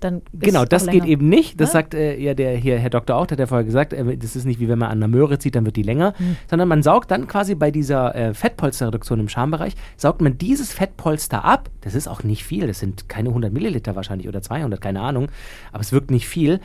Dann 0.00 0.22
Genau, 0.32 0.64
das 0.64 0.86
geht 0.86 1.04
eben 1.04 1.28
nicht. 1.28 1.60
Das 1.60 1.70
Ah. 1.70 1.72
sagt 1.72 1.94
äh, 1.94 2.16
ja 2.18 2.34
der 2.34 2.56
hier 2.56 2.78
Herr 2.78 2.90
Doktor 2.90 3.16
auch, 3.16 3.26
der 3.26 3.36
hat 3.36 3.40
ja 3.40 3.46
vorher 3.46 3.64
gesagt, 3.64 3.92
äh, 3.92 4.16
das 4.16 4.34
ist 4.36 4.44
nicht 4.46 4.58
wie 4.60 4.68
wenn 4.68 4.78
man 4.78 4.88
an 4.90 4.98
einer 4.98 5.08
Möhre 5.08 5.38
zieht, 5.38 5.54
dann 5.54 5.64
wird 5.66 5.76
die 5.76 5.82
länger, 5.82 6.14
Hm. 6.16 6.36
sondern 6.48 6.68
man 6.68 6.82
saugt 6.82 7.10
dann 7.10 7.26
quasi 7.26 7.54
bei 7.54 7.70
dieser 7.70 8.14
äh, 8.14 8.34
Fettpolsterreduktion 8.34 9.20
im 9.20 9.28
Schambereich, 9.28 9.74
saugt 9.96 10.20
man 10.22 10.38
dieses 10.38 10.72
Fettpolster 10.72 11.44
ab. 11.44 11.68
Das 11.82 11.94
ist 11.94 12.08
auch 12.08 12.22
nicht 12.22 12.44
viel, 12.44 12.66
das 12.66 12.78
sind 12.80 13.08
keine 13.08 13.28
100 13.30 13.52
Milliliter 13.52 13.94
wahrscheinlich 13.96 14.26
oder 14.28 14.42
200, 14.42 14.80
keine 14.80 15.00
Ahnung, 15.02 15.28
aber 15.72 15.80
es 15.82 15.92
wirkt 15.92 16.10
nicht 16.10 16.28
viel. 16.28 16.60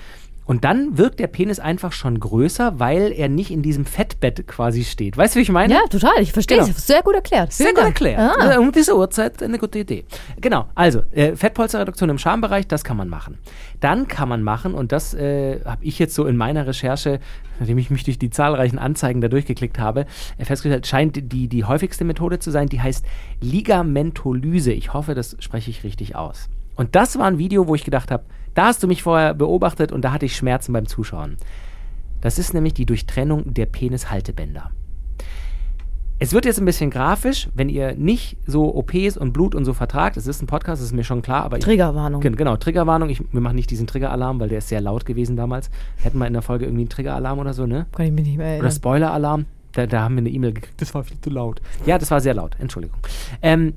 Und 0.45 0.63
dann 0.63 0.97
wirkt 0.97 1.19
der 1.19 1.25
Penis 1.27 1.59
einfach 1.59 1.91
schon 1.91 2.19
größer, 2.19 2.79
weil 2.79 3.11
er 3.11 3.29
nicht 3.29 3.49
in 3.49 3.63
diesem 3.63 3.83
Fettbett 3.83 4.45
quasi 4.47 4.83
steht. 4.83 5.17
Weißt 5.17 5.33
du, 5.33 5.39
wie 5.39 5.43
ich 5.43 5.51
meine? 5.51 5.73
Ja, 5.73 5.81
total. 5.89 6.21
Ich 6.21 6.31
verstehe 6.33 6.59
Genau. 6.59 6.69
es. 6.69 6.85
Sehr 6.85 7.01
gut 7.01 7.15
erklärt. 7.15 7.51
Sehr 7.51 7.65
Vielen 7.65 7.75
gut 7.75 7.83
Dank. 7.83 8.01
erklärt. 8.01 8.19
Ah. 8.39 8.53
Äh, 8.53 8.57
Um 8.59 8.71
diese 8.71 8.95
Uhrzeit 8.95 9.41
eine 9.41 9.57
gute 9.57 9.79
Idee. 9.79 10.05
Genau, 10.39 10.67
also 10.75 11.01
äh, 11.11 11.35
Fettpolsterreduktion 11.35 12.09
im 12.09 12.19
Schambereich, 12.19 12.67
das 12.67 12.83
kann 12.83 12.95
man 12.95 13.09
machen. 13.09 13.39
Dann 13.79 14.07
kann 14.07 14.29
man 14.29 14.43
machen, 14.43 14.75
und 14.75 14.91
das 14.91 15.13
äh, 15.15 15.61
habe 15.65 15.83
ich 15.83 15.97
jetzt 15.97 16.13
so 16.13 16.25
in 16.25 16.37
meiner 16.37 16.67
Recherche, 16.67 17.19
nachdem 17.59 17.77
ich 17.79 17.89
mich 17.89 18.03
durch 18.03 18.19
die 18.19 18.29
zahlreichen 18.29 18.77
Anzeigen 18.77 19.21
da 19.21 19.27
durchgeklickt 19.29 19.79
habe, 19.79 20.05
äh, 20.37 20.45
festgestellt, 20.45 20.85
scheint 20.85 21.31
die, 21.33 21.47
die 21.47 21.63
häufigste 21.65 22.03
Methode 22.05 22.37
zu 22.37 22.51
sein, 22.51 22.67
die 22.67 22.81
heißt 22.81 23.03
Ligamentolyse. 23.41 24.71
Ich 24.73 24.93
hoffe, 24.93 25.15
das 25.15 25.35
spreche 25.39 25.71
ich 25.71 25.83
richtig 25.83 26.15
aus. 26.15 26.49
Und 26.75 26.95
das 26.95 27.17
war 27.17 27.25
ein 27.25 27.37
Video, 27.37 27.67
wo 27.67 27.75
ich 27.75 27.83
gedacht 27.83 28.11
habe, 28.11 28.25
da 28.55 28.65
hast 28.65 28.81
du 28.81 28.87
mich 28.87 29.03
vorher 29.03 29.33
beobachtet 29.35 29.91
und 29.91 30.01
da 30.03 30.11
hatte 30.11 30.25
ich 30.25 30.35
Schmerzen 30.35 30.73
beim 30.73 30.87
Zuschauen. 30.87 31.37
Das 32.21 32.39
ist 32.39 32.53
nämlich 32.55 32.73
die 32.73 32.87
Durchtrennung 32.87 33.53
der 33.53 33.67
Penishaltebänder. 33.67 34.71
Es 36.17 36.31
wird 36.31 36.45
jetzt 36.45 36.59
ein 36.59 36.65
bisschen 36.65 36.89
grafisch, 36.91 37.49
wenn 37.55 37.67
ihr 37.67 37.93
nicht 37.93 38.37
so 38.47 38.73
OPs 38.73 39.17
und 39.17 39.33
Blut 39.33 39.53
und 39.53 39.65
so 39.65 39.73
vertragt. 39.73 40.15
Es 40.15 40.27
ist 40.27 40.41
ein 40.41 40.47
Podcast, 40.47 40.81
das 40.81 40.87
ist 40.87 40.93
mir 40.95 41.03
schon 41.03 41.21
klar, 41.21 41.43
aber 41.43 41.57
ich, 41.57 41.63
Triggerwarnung. 41.65 42.21
Gen- 42.21 42.37
Genau, 42.37 42.55
Triggerwarnung. 42.55 43.09
Ich, 43.09 43.21
wir 43.33 43.41
machen 43.41 43.55
nicht 43.57 43.69
diesen 43.69 43.85
Triggeralarm, 43.85 44.39
weil 44.39 44.47
der 44.47 44.59
ist 44.59 44.69
sehr 44.69 44.79
laut 44.79 45.05
gewesen 45.05 45.35
damals. 45.35 45.69
Hätten 45.97 46.17
wir 46.17 46.25
in 46.25 46.31
der 46.33 46.41
Folge 46.41 46.65
irgendwie 46.65 46.83
einen 46.83 46.89
Triggeralarm 46.89 47.37
oder 47.39 47.53
so, 47.53 47.65
ne? 47.65 47.85
Kann 47.91 48.05
ich 48.05 48.11
mich 48.13 48.25
nicht 48.25 48.37
mehr 48.37 48.45
Oder 48.47 48.53
erinnern. 48.53 48.71
Spoiler-Alarm. 48.71 49.45
Da, 49.73 49.85
da 49.87 50.03
haben 50.03 50.15
wir 50.15 50.19
eine 50.21 50.29
E-Mail 50.29 50.53
gekriegt. 50.53 50.79
Das 50.81 50.93
war 50.95 51.03
viel 51.03 51.19
zu 51.19 51.29
laut. 51.29 51.61
Ja, 51.85 51.97
das 51.97 52.09
war 52.11 52.21
sehr 52.21 52.33
laut. 52.33 52.55
Entschuldigung. 52.59 52.97
Ähm, 53.41 53.73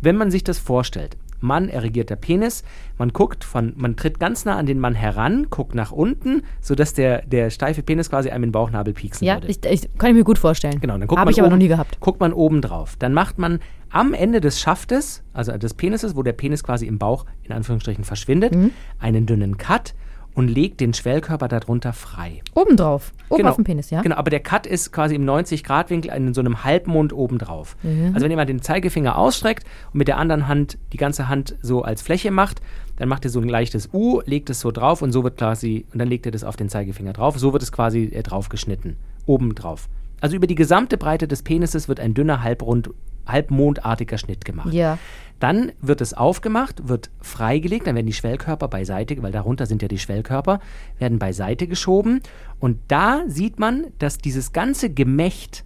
wenn 0.00 0.16
man 0.16 0.30
sich 0.30 0.44
das 0.44 0.58
vorstellt, 0.60 1.16
Mann 1.40 1.68
erregierter 1.68 2.16
Penis, 2.16 2.62
man 2.98 3.10
guckt 3.12 3.44
von, 3.44 3.72
man 3.76 3.96
tritt 3.96 4.20
ganz 4.20 4.44
nah 4.44 4.56
an 4.56 4.66
den 4.66 4.78
Mann 4.78 4.94
heran, 4.94 5.46
guckt 5.50 5.74
nach 5.74 5.92
unten, 5.92 6.42
sodass 6.60 6.94
der, 6.94 7.22
der 7.26 7.50
steife 7.50 7.82
Penis 7.82 8.10
quasi 8.10 8.30
einem 8.30 8.44
in 8.44 8.48
den 8.48 8.52
Bauchnabel 8.52 8.94
pieksen 8.94 9.26
Ja, 9.26 9.34
würde. 9.36 9.48
ich, 9.48 9.58
ich, 9.64 9.90
kann 9.98 10.10
ich 10.10 10.16
mir 10.16 10.24
gut 10.24 10.38
vorstellen. 10.38 10.80
Genau, 10.80 10.94
dann 10.98 11.06
guckt 11.08 11.18
Habe 11.18 11.28
man 11.28 11.32
ich 11.32 11.38
aber 11.40 11.46
oben, 11.48 11.54
noch 11.56 11.62
nie 11.62 11.68
gehabt. 11.68 11.98
Guckt 12.00 12.20
man 12.20 12.32
oben 12.32 12.60
drauf. 12.62 12.96
Dann 12.98 13.12
macht 13.14 13.38
man 13.38 13.60
am 13.90 14.14
Ende 14.14 14.40
des 14.40 14.60
Schaftes, 14.60 15.22
also 15.32 15.56
des 15.58 15.74
Penises, 15.74 16.14
wo 16.16 16.22
der 16.22 16.32
Penis 16.32 16.62
quasi 16.62 16.86
im 16.86 16.98
Bauch 16.98 17.26
in 17.42 17.52
Anführungsstrichen 17.52 18.04
verschwindet, 18.04 18.54
Mhm. 18.54 18.70
einen 18.98 19.26
dünnen 19.26 19.56
Cut 19.58 19.94
und 20.34 20.48
legt 20.48 20.80
den 20.80 20.94
Schwellkörper 20.94 21.48
darunter 21.48 21.92
frei. 21.92 22.40
Obendrauf. 22.54 23.12
Oben 23.28 23.46
auf 23.46 23.56
dem 23.56 23.64
Penis, 23.64 23.90
ja? 23.90 24.02
Genau, 24.02 24.16
aber 24.16 24.30
der 24.30 24.40
Cut 24.40 24.66
ist 24.66 24.92
quasi 24.92 25.14
im 25.14 25.24
90-Grad-Winkel 25.24 26.12
in 26.12 26.34
so 26.34 26.40
einem 26.40 26.64
Halbmond 26.64 27.12
obendrauf. 27.12 27.76
Also 28.12 28.24
wenn 28.24 28.30
ihr 28.30 28.36
mal 28.36 28.46
den 28.46 28.62
Zeigefinger 28.62 29.16
ausstreckt 29.16 29.64
und 29.92 29.98
mit 29.98 30.08
der 30.08 30.18
anderen 30.18 30.48
Hand 30.48 30.78
die 30.92 30.96
ganze 30.96 31.28
Hand 31.28 31.56
so 31.62 31.82
als 31.82 32.02
Fläche 32.02 32.30
macht, 32.30 32.60
dann 32.96 33.08
macht 33.08 33.24
ihr 33.24 33.30
so 33.30 33.40
ein 33.40 33.48
leichtes 33.48 33.88
U, 33.92 34.20
legt 34.24 34.50
es 34.50 34.60
so 34.60 34.70
drauf 34.70 35.02
und 35.02 35.12
so 35.12 35.24
wird 35.24 35.38
quasi, 35.38 35.86
und 35.92 35.98
dann 35.98 36.08
legt 36.08 36.26
ihr 36.26 36.32
das 36.32 36.44
auf 36.44 36.56
den 36.56 36.68
Zeigefinger 36.68 37.12
drauf. 37.12 37.38
So 37.38 37.52
wird 37.52 37.62
es 37.62 37.72
quasi 37.72 38.04
äh, 38.04 38.22
drauf. 38.22 39.88
Also 40.20 40.36
über 40.36 40.46
die 40.46 40.54
gesamte 40.54 40.98
Breite 40.98 41.26
des 41.26 41.42
Penises 41.42 41.88
wird 41.88 41.98
ein 41.98 42.14
dünner, 42.14 42.42
halbrund, 42.42 42.90
halbmondartiger 43.26 44.18
Schnitt 44.18 44.44
gemacht. 44.44 44.72
Ja. 44.72 44.98
Dann 45.40 45.72
wird 45.80 46.02
es 46.02 46.14
aufgemacht, 46.14 46.88
wird 46.88 47.10
freigelegt, 47.20 47.86
dann 47.86 47.96
werden 47.96 48.06
die 48.06 48.12
Schwellkörper 48.12 48.68
beiseite, 48.68 49.20
weil 49.22 49.32
darunter 49.32 49.66
sind 49.66 49.82
ja 49.82 49.88
die 49.88 49.98
Schwellkörper, 49.98 50.60
werden 50.98 51.18
beiseite 51.18 51.66
geschoben. 51.66 52.20
Und 52.60 52.78
da 52.88 53.22
sieht 53.26 53.58
man, 53.58 53.86
dass 53.98 54.18
dieses 54.18 54.52
ganze 54.52 54.90
Gemächt 54.90 55.64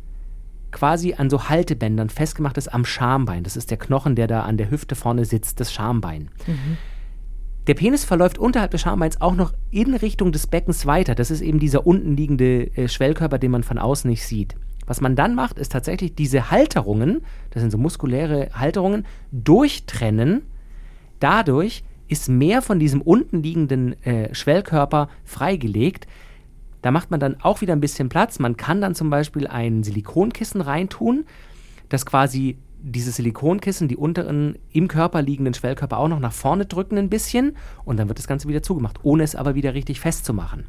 quasi 0.70 1.14
an 1.14 1.28
so 1.28 1.48
Haltebändern 1.48 2.08
festgemacht 2.08 2.56
ist 2.56 2.68
am 2.68 2.84
Schambein. 2.84 3.44
Das 3.44 3.56
ist 3.56 3.70
der 3.70 3.78
Knochen, 3.78 4.14
der 4.16 4.28
da 4.28 4.42
an 4.42 4.56
der 4.56 4.70
Hüfte 4.70 4.94
vorne 4.94 5.24
sitzt, 5.24 5.60
das 5.60 5.72
Schambein. 5.72 6.30
Der 7.66 7.74
Penis 7.74 8.04
verläuft 8.04 8.38
unterhalb 8.38 8.72
des 8.72 8.82
Schambeins 8.82 9.20
auch 9.20 9.34
noch 9.34 9.54
in 9.70 9.94
Richtung 9.94 10.32
des 10.32 10.46
Beckens 10.46 10.84
weiter. 10.86 11.14
Das 11.14 11.30
ist 11.30 11.40
eben 11.40 11.58
dieser 11.58 11.86
unten 11.86 12.16
liegende 12.16 12.76
äh, 12.76 12.88
Schwellkörper, 12.88 13.38
den 13.38 13.50
man 13.50 13.62
von 13.62 13.78
außen 13.78 14.08
nicht 14.10 14.24
sieht. 14.24 14.54
Was 14.86 15.00
man 15.00 15.16
dann 15.16 15.34
macht, 15.34 15.58
ist 15.58 15.72
tatsächlich 15.72 16.14
diese 16.14 16.50
Halterungen, 16.50 17.22
das 17.50 17.62
sind 17.62 17.70
so 17.70 17.78
muskuläre 17.78 18.50
Halterungen, 18.52 19.06
durchtrennen. 19.32 20.42
Dadurch 21.20 21.84
ist 22.08 22.28
mehr 22.28 22.60
von 22.60 22.78
diesem 22.78 23.00
unten 23.00 23.42
liegenden 23.42 24.02
äh, 24.04 24.34
Schwellkörper 24.34 25.08
freigelegt. 25.24 26.06
Da 26.82 26.90
macht 26.90 27.10
man 27.10 27.18
dann 27.18 27.40
auch 27.40 27.62
wieder 27.62 27.72
ein 27.72 27.80
bisschen 27.80 28.10
Platz. 28.10 28.38
Man 28.38 28.56
kann 28.56 28.80
dann 28.80 28.94
zum 28.94 29.08
Beispiel 29.08 29.46
ein 29.46 29.82
Silikonkissen 29.82 30.60
reintun, 30.60 31.24
das 31.88 32.04
quasi 32.04 32.58
dieses 32.84 33.16
Silikonkissen 33.16 33.88
die 33.88 33.96
unteren 33.96 34.58
im 34.70 34.88
Körper 34.88 35.22
liegenden 35.22 35.54
Schwellkörper 35.54 35.96
auch 35.96 36.08
noch 36.08 36.20
nach 36.20 36.34
vorne 36.34 36.66
drücken 36.66 36.98
ein 36.98 37.08
bisschen 37.08 37.56
und 37.86 37.96
dann 37.96 38.08
wird 38.08 38.18
das 38.18 38.26
Ganze 38.26 38.46
wieder 38.46 38.62
zugemacht, 38.62 38.98
ohne 39.02 39.22
es 39.22 39.34
aber 39.34 39.54
wieder 39.54 39.72
richtig 39.72 40.00
festzumachen. 40.00 40.66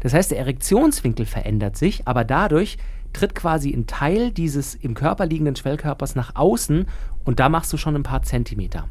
Das 0.00 0.12
heißt, 0.12 0.30
der 0.30 0.38
Erektionswinkel 0.40 1.24
verändert 1.24 1.78
sich, 1.78 2.06
aber 2.06 2.24
dadurch 2.24 2.76
tritt 3.14 3.34
quasi 3.34 3.72
ein 3.72 3.86
Teil 3.86 4.30
dieses 4.30 4.74
im 4.74 4.94
Körper 4.94 5.24
liegenden 5.24 5.56
Schwellkörpers 5.56 6.14
nach 6.14 6.36
außen 6.36 6.86
und 7.24 7.40
da 7.40 7.48
machst 7.48 7.72
du 7.72 7.76
schon 7.76 7.96
ein 7.96 8.02
paar 8.02 8.22
Zentimeter. 8.22 8.88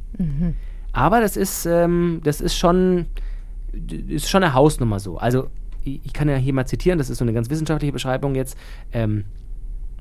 Aber 0.91 1.21
das 1.21 1.37
ist, 1.37 1.65
ähm, 1.65 2.21
das 2.23 2.41
ist 2.41 2.55
schon, 2.57 3.05
ist 4.07 4.29
schon 4.29 4.43
eine 4.43 4.53
Hausnummer 4.53 4.99
so. 4.99 5.17
Also 5.17 5.49
ich 5.83 5.99
ich 6.03 6.13
kann 6.13 6.29
ja 6.29 6.35
hier 6.35 6.53
mal 6.53 6.65
zitieren, 6.65 6.97
das 6.97 7.09
ist 7.09 7.17
so 7.17 7.25
eine 7.25 7.33
ganz 7.33 7.49
wissenschaftliche 7.49 7.91
Beschreibung 7.91 8.35
jetzt. 8.35 8.57
Ähm, 8.91 9.25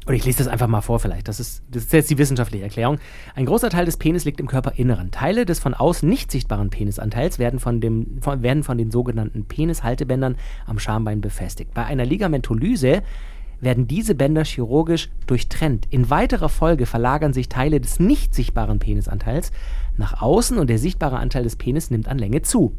oder 0.04 0.16
ich 0.16 0.24
lese 0.24 0.38
das 0.38 0.48
einfach 0.48 0.66
mal 0.66 0.80
vor 0.80 0.98
vielleicht. 0.98 1.28
Das 1.28 1.38
ist, 1.38 1.62
das 1.70 1.84
ist 1.84 1.92
jetzt 1.92 2.10
die 2.10 2.18
wissenschaftliche 2.18 2.64
Erklärung. 2.64 2.98
Ein 3.36 3.46
großer 3.46 3.70
Teil 3.70 3.84
des 3.84 3.96
Penis 3.96 4.24
liegt 4.24 4.40
im 4.40 4.48
Körperinneren. 4.48 5.12
Teile 5.12 5.46
des 5.46 5.60
von 5.60 5.74
außen 5.74 6.08
nicht 6.08 6.32
sichtbaren 6.32 6.70
Penisanteils 6.70 7.38
werden 7.38 7.60
von, 7.60 7.80
dem, 7.80 8.20
von, 8.20 8.42
werden 8.42 8.64
von 8.64 8.78
den 8.78 8.90
sogenannten 8.90 9.44
Penishaltebändern 9.44 10.36
am 10.66 10.80
Schambein 10.80 11.20
befestigt. 11.20 11.72
Bei 11.72 11.84
einer 11.84 12.04
Ligamentolyse 12.04 13.02
werden 13.62 13.86
diese 13.86 14.14
Bänder 14.14 14.44
chirurgisch 14.44 15.08
durchtrennt. 15.26 15.86
In 15.88 16.10
weiterer 16.10 16.50
Folge 16.50 16.84
verlagern 16.84 17.32
sich 17.32 17.48
Teile 17.48 17.80
des 17.80 17.98
nicht 18.00 18.34
sichtbaren 18.34 18.78
Penisanteils 18.78 19.52
nach 19.96 20.20
außen 20.20 20.58
und 20.58 20.68
der 20.68 20.78
sichtbare 20.78 21.18
Anteil 21.18 21.44
des 21.44 21.56
Penis 21.56 21.90
nimmt 21.90 22.08
an 22.08 22.18
Länge 22.18 22.42
zu. 22.42 22.74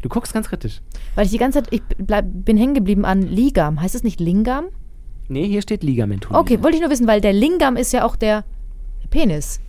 Du 0.00 0.08
guckst 0.08 0.32
ganz 0.32 0.48
kritisch. 0.48 0.80
Weil 1.14 1.26
ich 1.26 1.32
die 1.32 1.38
ganze 1.38 1.62
Zeit, 1.62 1.72
ich 1.72 1.82
bleib, 1.98 2.26
bin 2.28 2.56
hängen 2.56 2.74
geblieben 2.74 3.04
an 3.04 3.22
Ligam. 3.22 3.80
Heißt 3.80 3.94
es 3.94 4.02
nicht 4.02 4.20
Lingam? 4.20 4.66
Nee, 5.28 5.46
hier 5.46 5.62
steht 5.62 5.82
Ligamentolyse. 5.82 6.38
Okay, 6.38 6.62
wollte 6.62 6.76
ich 6.76 6.82
nur 6.82 6.90
wissen, 6.90 7.06
weil 7.06 7.20
der 7.20 7.32
Lingam 7.32 7.76
ist 7.76 7.92
ja 7.92 8.04
auch 8.04 8.16
der 8.16 8.44
Penis. 9.10 9.60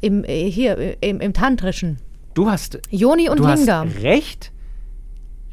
Im, 0.00 0.24
äh, 0.24 0.50
hier, 0.50 0.78
äh, 0.78 0.96
im, 1.00 1.20
im 1.20 1.32
Tantrischen. 1.32 1.98
Du 2.34 2.50
hast, 2.50 2.80
Joni 2.90 3.28
und 3.28 3.38
du 3.38 3.46
Lingam. 3.46 3.88
hast 3.88 4.02
recht. 4.02 4.52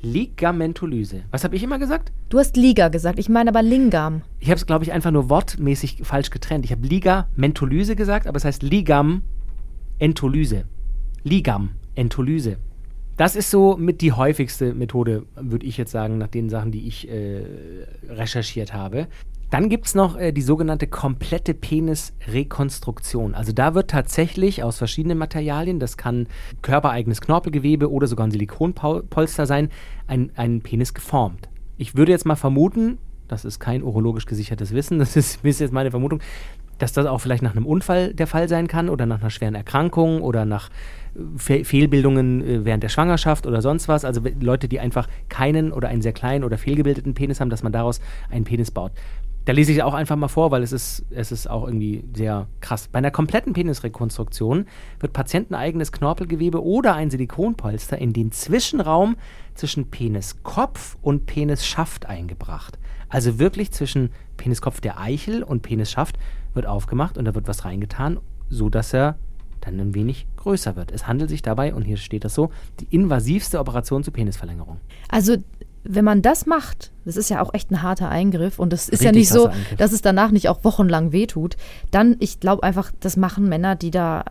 Ligamentolyse. 0.06 1.24
Was 1.32 1.44
habe 1.44 1.56
ich 1.56 1.64
immer 1.64 1.80
gesagt? 1.80 2.12
Du 2.30 2.40
hast 2.40 2.56
Liga 2.56 2.90
gesagt, 2.90 3.20
ich 3.20 3.28
meine 3.28 3.50
aber 3.50 3.62
Lingam. 3.62 4.22
Ich 4.40 4.50
habe 4.50 4.58
es, 4.58 4.66
glaube 4.66 4.84
ich, 4.84 4.92
einfach 4.92 5.12
nur 5.12 5.30
wortmäßig 5.30 6.02
falsch 6.04 6.30
getrennt. 6.30 6.66
Ich 6.66 6.72
habe 6.72 6.86
Ligamentolyse 6.86 7.96
gesagt, 7.96 8.28
aber 8.28 8.38
es 8.38 8.46
heißt 8.46 8.64
Ligamentolyse. 8.64 10.66
Ligamentolyse. 11.24 12.58
Das 13.18 13.36
ist 13.36 13.50
so 13.50 13.78
mit 13.78 14.02
die 14.02 14.12
häufigste 14.12 14.74
Methode, 14.74 15.26
würde 15.36 15.66
ich 15.66 15.78
jetzt 15.78 15.92
sagen, 15.92 16.18
nach 16.18 16.28
den 16.28 16.50
Sachen, 16.50 16.72
die 16.72 16.88
ich 16.88 17.10
äh, 17.10 17.44
recherchiert 18.10 18.74
habe. 18.74 19.08
Dann 19.56 19.70
gibt 19.70 19.86
es 19.86 19.96
noch 19.96 20.18
äh, 20.18 20.34
die 20.34 20.42
sogenannte 20.42 20.86
komplette 20.86 21.54
Penisrekonstruktion. 21.54 23.34
Also 23.34 23.54
da 23.54 23.74
wird 23.74 23.90
tatsächlich 23.90 24.64
aus 24.64 24.78
verschiedenen 24.78 25.18
Materialien, 25.18 25.80
das 25.80 25.96
kann 25.96 26.28
körpereigenes 26.62 27.22
Knorpelgewebe 27.22 27.90
oder 27.90 28.08
sogar 28.08 28.28
ein 28.28 28.32
Silikonpolster 28.32 29.46
sein, 29.46 29.70
ein, 30.08 30.30
ein 30.36 30.60
Penis 30.60 30.94
geformt. 30.94 31.48
Ich 31.78 31.96
würde 31.96 32.12
jetzt 32.12 32.26
mal 32.26 32.36
vermuten, 32.36 32.98
das 33.30 33.46
ist 33.46 33.62
kein 33.62 33.82
urologisch 33.82 34.26
gesichertes 34.26 34.74
Wissen, 34.74 35.00
das 35.00 35.16
ist, 35.16 35.40
ist 35.46 35.62
jetzt 35.62 35.72
meine 35.72 35.90
Vermutung, 35.90 36.20
dass 36.78 36.92
das 36.92 37.06
auch 37.06 37.20
vielleicht 37.20 37.42
nach 37.42 37.56
einem 37.56 37.66
Unfall 37.66 38.14
der 38.14 38.28
Fall 38.28 38.50
sein 38.50 38.68
kann 38.68 38.90
oder 38.90 39.06
nach 39.06 39.22
einer 39.22 39.30
schweren 39.30 39.56
Erkrankung 39.56 40.22
oder 40.22 40.44
nach 40.44 40.70
äh, 41.16 41.20
Fe 41.38 41.64
Fehlbildungen 41.64 42.46
äh, 42.46 42.66
während 42.66 42.84
der 42.84 42.90
Schwangerschaft 42.90 43.48
oder 43.48 43.62
sonst 43.62 43.88
was. 43.88 44.04
Also 44.04 44.20
Leute, 44.42 44.68
die 44.68 44.82
einfach 44.82 45.08
keinen 45.30 45.72
oder 45.72 45.88
einen 45.88 46.02
sehr 46.02 46.12
kleinen 46.12 46.44
oder 46.44 46.58
fehlgebildeten 46.58 47.14
Penis 47.14 47.40
haben, 47.40 47.50
dass 47.50 47.64
man 47.64 47.72
daraus 47.72 48.02
einen 48.30 48.44
Penis 48.44 48.72
baut. 48.72 48.92
Da 49.46 49.54
lese 49.54 49.72
ich 49.72 49.84
auch 49.84 49.94
einfach 49.94 50.16
mal 50.16 50.28
vor, 50.28 50.50
weil 50.50 50.64
es 50.64 50.72
ist, 50.72 51.06
es 51.12 51.32
ist 51.32 51.48
auch 51.48 51.66
irgendwie 51.68 52.04
sehr 52.16 52.48
krass. 52.62 52.88
Bei 52.88 52.98
einer 52.98 53.12
kompletten 53.12 53.54
Penisrekonstruktion 53.54 54.66
wird 55.00 55.14
patienteneigenes 55.14 55.92
Knorpelgewebe 55.92 56.64
oder 56.64 56.96
ein 56.96 57.12
Silikonpolster 57.12 58.00
in 58.00 58.12
den 58.12 58.32
Zwischenraum 58.32 59.18
zwischen 59.54 59.92
Peniskopf 59.92 60.98
und 61.04 61.28
Penisschaft 61.28 62.08
eingebracht. 62.08 62.80
Also 63.08 63.38
wirklich 63.38 63.72
zwischen 63.72 64.10
Peniskopf 64.36 64.82
der 64.82 65.00
Eichel 65.00 65.44
und 65.44 65.62
Penisschaft 65.62 66.18
wird 66.56 66.66
aufgemacht 66.66 67.18
und 67.18 67.26
da 67.26 67.36
wird 67.36 67.48
was 67.48 67.66
reingetan, 67.66 68.20
so 68.50 68.70
dass 68.70 68.94
er 68.94 69.18
dann 69.62 69.80
ein 69.80 69.96
wenig 69.96 70.28
größer 70.38 70.76
wird. 70.76 70.92
Es 70.92 71.08
handelt 71.08 71.30
sich 71.30 71.42
dabei, 71.42 71.74
und 71.74 71.84
hier 71.84 71.98
steht 71.98 72.24
das 72.24 72.34
so, 72.34 72.52
die 72.80 72.88
invasivste 72.96 73.60
Operation 73.60 74.04
zur 74.04 74.14
Penisverlängerung. 74.14 74.80
Also, 75.10 75.38
wenn 75.88 76.06
man 76.06 76.22
das 76.22 76.46
macht, 76.46 76.92
das 77.06 77.16
ist 77.18 77.30
ja 77.30 77.42
auch 77.42 77.54
echt 77.54 77.72
ein 77.72 77.82
harter 77.82 78.10
Eingriff 78.10 78.60
und 78.60 78.74
das 78.74 78.90
ist 78.90 79.04
ja 79.04 79.12
Richtig 79.12 79.22
nicht 79.22 79.30
so, 79.30 79.48
Eingriff. 79.48 79.78
dass 79.78 79.92
es 79.92 80.02
danach 80.02 80.32
nicht 80.32 80.50
auch 80.50 80.64
wochenlang 80.64 81.12
wehtut, 81.12 81.56
dann, 81.92 82.16
ich 82.20 82.40
glaube 82.40 82.64
einfach, 82.64 82.92
das 83.00 83.18
machen 83.18 83.48
Männer, 83.48 83.76
die 83.76 83.92
da 83.92 84.26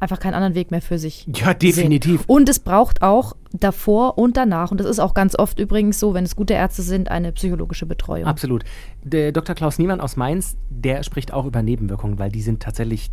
einfach 0.00 0.18
keinen 0.18 0.34
anderen 0.34 0.54
Weg 0.54 0.70
mehr 0.70 0.80
für 0.80 0.98
sich 0.98 1.26
Ja, 1.34 1.52
definitiv. 1.54 2.20
Sehen. 2.20 2.24
Und 2.26 2.48
es 2.48 2.58
braucht 2.58 3.02
auch 3.02 3.36
davor 3.52 4.18
und 4.18 4.36
danach, 4.36 4.70
und 4.70 4.80
das 4.80 4.86
ist 4.86 4.98
auch 4.98 5.14
ganz 5.14 5.38
oft 5.38 5.58
übrigens 5.58 6.00
so, 6.00 6.14
wenn 6.14 6.24
es 6.24 6.36
gute 6.36 6.54
Ärzte 6.54 6.82
sind, 6.82 7.10
eine 7.10 7.32
psychologische 7.32 7.86
Betreuung. 7.86 8.26
Absolut. 8.26 8.64
Der 9.02 9.32
Dr. 9.32 9.54
Klaus 9.54 9.78
Niemann 9.78 10.00
aus 10.00 10.16
Mainz, 10.16 10.56
der 10.70 11.02
spricht 11.02 11.32
auch 11.32 11.44
über 11.46 11.62
Nebenwirkungen, 11.62 12.18
weil 12.18 12.30
die 12.30 12.42
sind 12.42 12.62
tatsächlich 12.62 13.10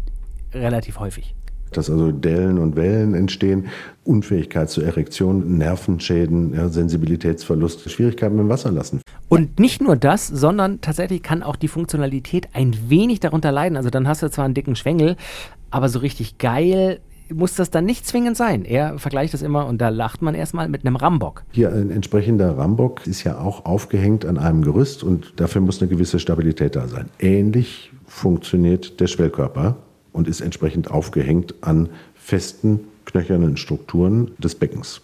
relativ 0.53 0.99
häufig. 0.99 1.35
Dass 1.71 1.89
also 1.89 2.11
Dellen 2.11 2.57
und 2.57 2.75
Wellen 2.75 3.13
entstehen, 3.13 3.67
Unfähigkeit 4.03 4.69
zur 4.69 4.85
Erektion, 4.85 5.57
Nervenschäden, 5.57 6.53
ja, 6.53 6.69
Sensibilitätsverlust, 6.69 7.89
Schwierigkeiten 7.89 8.35
mit 8.35 8.45
dem 8.45 8.49
Wasserlassen. 8.49 9.01
Und 9.29 9.59
nicht 9.59 9.81
nur 9.81 9.95
das, 9.95 10.27
sondern 10.27 10.79
tatsächlich 10.81 11.21
kann 11.21 11.43
auch 11.43 11.57
die 11.57 11.67
Funktionalität 11.67 12.47
ein 12.53 12.75
wenig 12.87 13.19
darunter 13.19 13.51
leiden. 13.51 13.77
Also 13.77 13.89
dann 13.89 14.07
hast 14.07 14.23
du 14.23 14.29
zwar 14.29 14.45
einen 14.45 14.53
dicken 14.53 14.75
Schwengel, 14.75 15.17
aber 15.69 15.89
so 15.89 15.99
richtig 15.99 16.37
geil 16.37 16.99
muss 17.33 17.55
das 17.55 17.69
dann 17.69 17.85
nicht 17.85 18.05
zwingend 18.05 18.37
sein. 18.37 18.65
Er 18.65 18.99
vergleicht 18.99 19.33
das 19.33 19.41
immer 19.41 19.65
und 19.65 19.79
da 19.79 19.89
lacht 19.89 20.21
man 20.21 20.35
erstmal 20.35 20.69
mit 20.69 20.85
einem 20.85 20.95
Rambock. 20.95 21.43
Hier 21.51 21.73
ein 21.73 21.91
entsprechender 21.91 22.57
Rambock 22.57 23.05
ist 23.05 23.23
ja 23.23 23.39
auch 23.39 23.65
aufgehängt 23.65 24.25
an 24.25 24.37
einem 24.37 24.61
Gerüst 24.61 25.03
und 25.03 25.33
dafür 25.37 25.61
muss 25.61 25.81
eine 25.81 25.89
gewisse 25.89 26.19
Stabilität 26.19 26.75
da 26.75 26.87
sein. 26.87 27.09
Ähnlich 27.19 27.91
funktioniert 28.05 28.99
der 28.99 29.07
Schwellkörper 29.07 29.75
und 30.17 30.27
ist 30.27 30.41
entsprechend 30.41 30.89
aufgehängt 30.89 31.53
an 31.61 31.89
festen, 32.15 32.79
knöchernen 33.05 33.55
Strukturen 33.55 34.31
des 34.39 34.55
Beckens. 34.55 35.01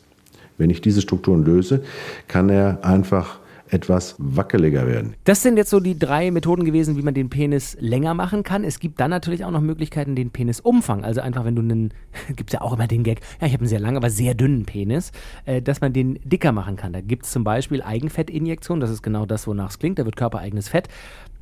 Wenn 0.57 0.71
ich 0.71 0.81
diese 0.81 1.01
Strukturen 1.01 1.45
löse, 1.45 1.83
kann 2.27 2.49
er 2.49 2.83
einfach 2.83 3.39
etwas 3.69 4.15
wackeliger 4.17 4.87
werden. 4.87 5.15
Das 5.23 5.41
sind 5.41 5.57
jetzt 5.57 5.69
so 5.69 5.79
die 5.79 5.97
drei 5.97 6.31
Methoden 6.31 6.65
gewesen, 6.65 6.97
wie 6.97 7.01
man 7.01 7.13
den 7.13 7.29
Penis 7.29 7.77
länger 7.79 8.13
machen 8.13 8.43
kann. 8.43 8.63
Es 8.63 8.79
gibt 8.79 8.99
dann 8.99 9.09
natürlich 9.09 9.45
auch 9.45 9.51
noch 9.51 9.61
Möglichkeiten, 9.61 10.15
den 10.15 10.31
Penisumfang, 10.31 11.03
also 11.03 11.21
einfach, 11.21 11.45
wenn 11.45 11.55
du 11.55 11.61
einen, 11.61 11.93
gibt 12.35 12.49
es 12.49 12.53
ja 12.53 12.61
auch 12.61 12.73
immer 12.73 12.87
den 12.87 13.03
Gag, 13.03 13.21
ja, 13.39 13.47
ich 13.47 13.53
habe 13.53 13.61
einen 13.61 13.69
sehr 13.69 13.79
langen, 13.79 13.97
aber 13.97 14.09
sehr 14.09 14.33
dünnen 14.33 14.65
Penis, 14.65 15.11
äh, 15.45 15.61
dass 15.61 15.81
man 15.81 15.93
den 15.93 16.19
dicker 16.23 16.51
machen 16.51 16.75
kann. 16.75 16.93
Da 16.93 17.01
gibt 17.01 17.25
es 17.25 17.31
zum 17.31 17.43
Beispiel 17.43 17.81
Eigenfettinjektion, 17.81 18.79
das 18.79 18.89
ist 18.89 19.03
genau 19.03 19.25
das, 19.25 19.47
wonach 19.47 19.69
es 19.69 19.79
klingt. 19.79 19.99
Da 19.99 20.05
wird 20.05 20.15
körpereigenes 20.15 20.69
Fett, 20.69 20.87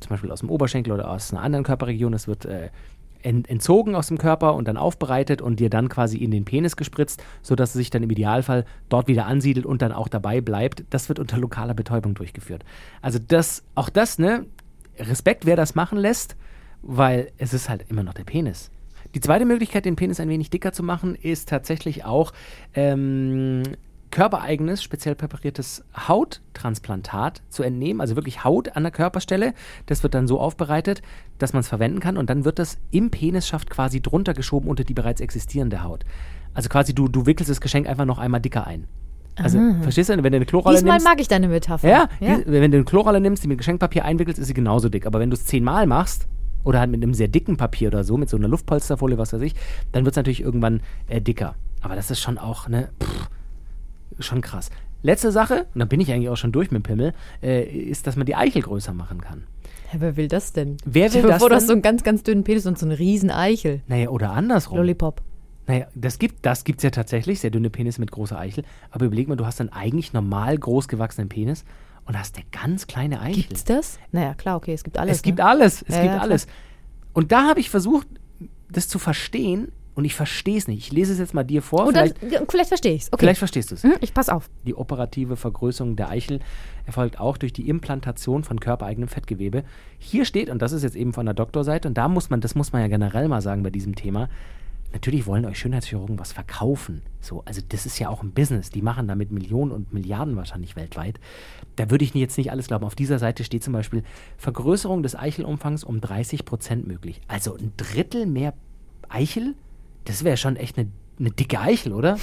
zum 0.00 0.10
Beispiel 0.10 0.30
aus 0.30 0.40
dem 0.40 0.50
Oberschenkel 0.50 0.92
oder 0.92 1.10
aus 1.10 1.32
einer 1.32 1.42
anderen 1.42 1.64
Körperregion, 1.64 2.12
das 2.12 2.28
wird 2.28 2.44
äh, 2.44 2.68
entzogen 3.22 3.94
aus 3.94 4.08
dem 4.08 4.18
Körper 4.18 4.54
und 4.54 4.68
dann 4.68 4.76
aufbereitet 4.76 5.40
und 5.42 5.60
dir 5.60 5.70
dann 5.70 5.88
quasi 5.88 6.18
in 6.18 6.30
den 6.30 6.44
Penis 6.44 6.76
gespritzt, 6.76 7.22
sodass 7.42 7.70
es 7.70 7.74
sich 7.74 7.90
dann 7.90 8.02
im 8.02 8.10
Idealfall 8.10 8.64
dort 8.88 9.08
wieder 9.08 9.26
ansiedelt 9.26 9.66
und 9.66 9.82
dann 9.82 9.92
auch 9.92 10.08
dabei 10.08 10.40
bleibt. 10.40 10.84
Das 10.90 11.08
wird 11.08 11.18
unter 11.18 11.38
lokaler 11.38 11.74
Betäubung 11.74 12.14
durchgeführt. 12.14 12.64
Also 13.00 13.18
das, 13.18 13.64
auch 13.74 13.88
das, 13.88 14.18
ne, 14.18 14.46
Respekt, 14.98 15.46
wer 15.46 15.56
das 15.56 15.74
machen 15.74 15.98
lässt, 15.98 16.36
weil 16.82 17.32
es 17.38 17.54
ist 17.54 17.68
halt 17.68 17.86
immer 17.88 18.02
noch 18.02 18.14
der 18.14 18.24
Penis. 18.24 18.70
Die 19.14 19.20
zweite 19.20 19.44
Möglichkeit, 19.44 19.84
den 19.84 19.96
Penis 19.96 20.20
ein 20.20 20.28
wenig 20.28 20.50
dicker 20.50 20.72
zu 20.72 20.82
machen, 20.82 21.14
ist 21.14 21.48
tatsächlich 21.48 22.04
auch 22.04 22.32
ähm, 22.74 23.62
körpereigenes, 24.12 24.82
speziell 24.82 25.16
präpariertes 25.16 25.84
Hauttransplantat 25.96 27.42
zu 27.48 27.64
entnehmen, 27.64 28.00
also 28.00 28.14
wirklich 28.14 28.44
Haut 28.44 28.76
an 28.76 28.84
der 28.84 28.92
Körperstelle. 28.92 29.54
Das 29.86 30.04
wird 30.04 30.14
dann 30.14 30.28
so 30.28 30.38
aufbereitet, 30.38 31.02
dass 31.38 31.52
man 31.52 31.60
es 31.60 31.68
verwenden 31.68 31.98
kann 31.98 32.16
und 32.16 32.30
dann 32.30 32.44
wird 32.44 32.60
das 32.60 32.78
im 32.92 33.10
Penisschaft 33.10 33.70
quasi 33.70 34.00
drunter 34.00 34.34
geschoben 34.34 34.68
unter 34.68 34.84
die 34.84 34.94
bereits 34.94 35.20
existierende 35.20 35.82
Haut. 35.82 36.04
Also 36.54 36.68
quasi 36.68 36.94
du, 36.94 37.08
du 37.08 37.26
wickelst 37.26 37.50
das 37.50 37.60
Geschenk 37.60 37.88
einfach 37.88 38.04
noch 38.04 38.18
einmal 38.18 38.40
dicker 38.40 38.66
ein. 38.66 38.86
Also, 39.36 39.58
verstehst 39.80 40.10
du, 40.10 40.22
wenn 40.22 40.30
du 40.30 40.36
eine 40.36 40.44
Klorolle 40.44 40.76
Diesmal 40.76 40.92
nimmst. 40.96 41.06
mag 41.06 41.18
ich 41.18 41.26
deine 41.26 41.48
Metapher. 41.48 41.88
Ja, 41.88 42.08
Die, 42.20 42.44
wenn 42.46 42.70
du 42.70 42.76
eine 42.76 42.84
Klorolle 42.84 43.18
nimmst, 43.18 43.42
die 43.42 43.48
mit 43.48 43.56
Geschenkpapier 43.56 44.04
einwickelst, 44.04 44.38
ist 44.38 44.48
sie 44.48 44.54
genauso 44.54 44.90
dick. 44.90 45.06
Aber 45.06 45.20
wenn 45.20 45.30
du 45.30 45.34
es 45.36 45.46
zehnmal 45.46 45.86
machst, 45.86 46.28
oder 46.64 46.80
halt 46.80 46.90
mit 46.90 47.02
einem 47.02 47.14
sehr 47.14 47.28
dicken 47.28 47.56
Papier 47.56 47.88
oder 47.88 48.04
so, 48.04 48.18
mit 48.18 48.28
so 48.28 48.36
einer 48.36 48.46
Luftpolsterfolie, 48.48 49.16
was 49.16 49.32
weiß 49.32 49.40
ich, 49.40 49.54
dann 49.90 50.04
wird 50.04 50.12
es 50.12 50.16
natürlich 50.16 50.42
irgendwann 50.42 50.82
äh, 51.08 51.20
dicker. 51.20 51.54
Aber 51.80 51.96
das 51.96 52.10
ist 52.10 52.20
schon 52.20 52.36
auch, 52.36 52.68
ne, 52.68 52.90
pff, 53.02 53.30
schon 54.18 54.40
krass. 54.40 54.70
Letzte 55.02 55.32
Sache, 55.32 55.66
und 55.74 55.80
dann 55.80 55.88
bin 55.88 56.00
ich 56.00 56.12
eigentlich 56.12 56.28
auch 56.28 56.36
schon 56.36 56.52
durch 56.52 56.70
mit 56.70 56.82
dem 56.82 56.84
Pimmel, 56.84 57.12
äh, 57.42 57.64
ist, 57.64 58.06
dass 58.06 58.16
man 58.16 58.26
die 58.26 58.36
Eichel 58.36 58.62
größer 58.62 58.92
machen 58.92 59.20
kann. 59.20 59.44
Hä, 59.90 59.96
wer 60.00 60.16
will 60.16 60.28
das 60.28 60.52
denn? 60.52 60.76
Wer 60.84 61.12
will 61.12 61.22
das 61.22 61.40
vor, 61.40 61.48
du 61.48 61.54
hast 61.54 61.62
denn? 61.62 61.68
so 61.68 61.72
einen 61.72 61.82
ganz, 61.82 62.02
ganz 62.04 62.22
dünnen 62.22 62.44
Penis 62.44 62.66
und 62.66 62.78
so 62.78 62.86
eine 62.86 62.98
riesen 62.98 63.30
Eichel. 63.30 63.82
Naja, 63.88 64.08
oder 64.08 64.32
andersrum. 64.32 64.78
Lollipop. 64.78 65.20
Naja, 65.66 65.86
das 65.94 66.18
gibt 66.18 66.44
das 66.44 66.64
gibt's 66.64 66.82
ja 66.82 66.90
tatsächlich, 66.90 67.40
sehr 67.40 67.50
dünne 67.50 67.70
Penis 67.70 67.98
mit 67.98 68.10
großer 68.10 68.38
Eichel. 68.38 68.64
Aber 68.90 69.06
überleg 69.06 69.28
mal, 69.28 69.36
du 69.36 69.46
hast 69.46 69.60
einen 69.60 69.70
eigentlich 69.70 70.12
normal 70.12 70.56
groß 70.56 70.88
gewachsenen 70.88 71.28
Penis 71.28 71.64
und 72.04 72.18
hast 72.18 72.36
eine 72.36 72.44
ganz 72.50 72.86
kleine 72.86 73.20
Eichel. 73.20 73.42
Gibt's 73.42 73.64
das? 73.64 73.98
Naja, 74.10 74.34
klar, 74.34 74.56
okay, 74.56 74.72
es 74.72 74.82
gibt 74.82 74.98
alles. 74.98 75.16
Es 75.16 75.22
gibt 75.22 75.38
ne? 75.38 75.44
alles, 75.44 75.82
es 75.82 75.94
Ja, 75.94 76.02
gibt 76.02 76.14
ja, 76.14 76.20
alles. 76.20 76.46
Und 77.12 77.32
da 77.32 77.48
habe 77.48 77.60
ich 77.60 77.70
versucht, 77.70 78.06
das 78.70 78.88
zu 78.88 78.98
verstehen 78.98 79.72
und 79.94 80.04
ich 80.04 80.14
verstehe 80.14 80.56
es 80.56 80.68
nicht. 80.68 80.78
Ich 80.78 80.92
lese 80.92 81.12
es 81.12 81.18
jetzt 81.18 81.34
mal 81.34 81.44
dir 81.44 81.60
vor. 81.60 81.92
Dann, 81.92 82.12
vielleicht, 82.14 82.50
vielleicht 82.50 82.68
verstehe 82.68 82.94
ich 82.94 83.02
es. 83.02 83.12
Okay. 83.12 83.24
vielleicht 83.24 83.38
verstehst 83.38 83.70
du 83.70 83.74
es. 83.74 83.82
Hm, 83.82 83.94
ich 84.00 84.14
pass 84.14 84.28
auf. 84.28 84.48
Die 84.66 84.74
operative 84.74 85.36
Vergrößerung 85.36 85.96
der 85.96 86.08
Eichel 86.08 86.40
erfolgt 86.86 87.20
auch 87.20 87.36
durch 87.36 87.52
die 87.52 87.68
Implantation 87.68 88.42
von 88.42 88.58
körpereigenem 88.58 89.08
Fettgewebe. 89.08 89.64
Hier 89.98 90.24
steht, 90.24 90.48
und 90.48 90.62
das 90.62 90.72
ist 90.72 90.82
jetzt 90.82 90.96
eben 90.96 91.12
von 91.12 91.26
der 91.26 91.34
Doktorseite, 91.34 91.88
und 91.88 91.98
da 91.98 92.08
muss 92.08 92.30
man, 92.30 92.40
das 92.40 92.54
muss 92.54 92.72
man 92.72 92.80
ja 92.80 92.88
generell 92.88 93.28
mal 93.28 93.42
sagen 93.42 93.62
bei 93.62 93.70
diesem 93.70 93.94
Thema, 93.94 94.30
natürlich 94.92 95.26
wollen 95.26 95.44
euch 95.44 95.58
Schönheitschirurgen 95.58 96.18
was 96.18 96.32
verkaufen. 96.32 97.02
So, 97.20 97.42
also 97.44 97.60
das 97.68 97.84
ist 97.84 97.98
ja 97.98 98.08
auch 98.08 98.22
ein 98.22 98.32
Business. 98.32 98.70
Die 98.70 98.82
machen 98.82 99.08
damit 99.08 99.30
Millionen 99.30 99.72
und 99.72 99.92
Milliarden 99.92 100.36
wahrscheinlich 100.36 100.74
weltweit. 100.74 101.20
Da 101.76 101.90
würde 101.90 102.04
ich 102.04 102.14
jetzt 102.14 102.38
nicht 102.38 102.50
alles 102.50 102.66
glauben. 102.66 102.84
Auf 102.84 102.94
dieser 102.94 103.18
Seite 103.18 103.44
steht 103.44 103.62
zum 103.62 103.74
Beispiel 103.74 104.04
Vergrößerung 104.38 105.02
des 105.02 105.16
Eichelumfangs 105.16 105.84
um 105.84 106.00
30 106.00 106.46
Prozent 106.46 106.86
möglich. 106.86 107.20
Also 107.28 107.56
ein 107.56 107.72
Drittel 107.76 108.26
mehr 108.26 108.54
Eichel? 109.08 109.54
Das 110.04 110.24
wäre 110.24 110.36
schon 110.36 110.56
echt 110.56 110.78
eine, 110.78 110.88
eine 111.18 111.30
dicke 111.30 111.60
Eichel, 111.60 111.92
oder? 111.92 112.18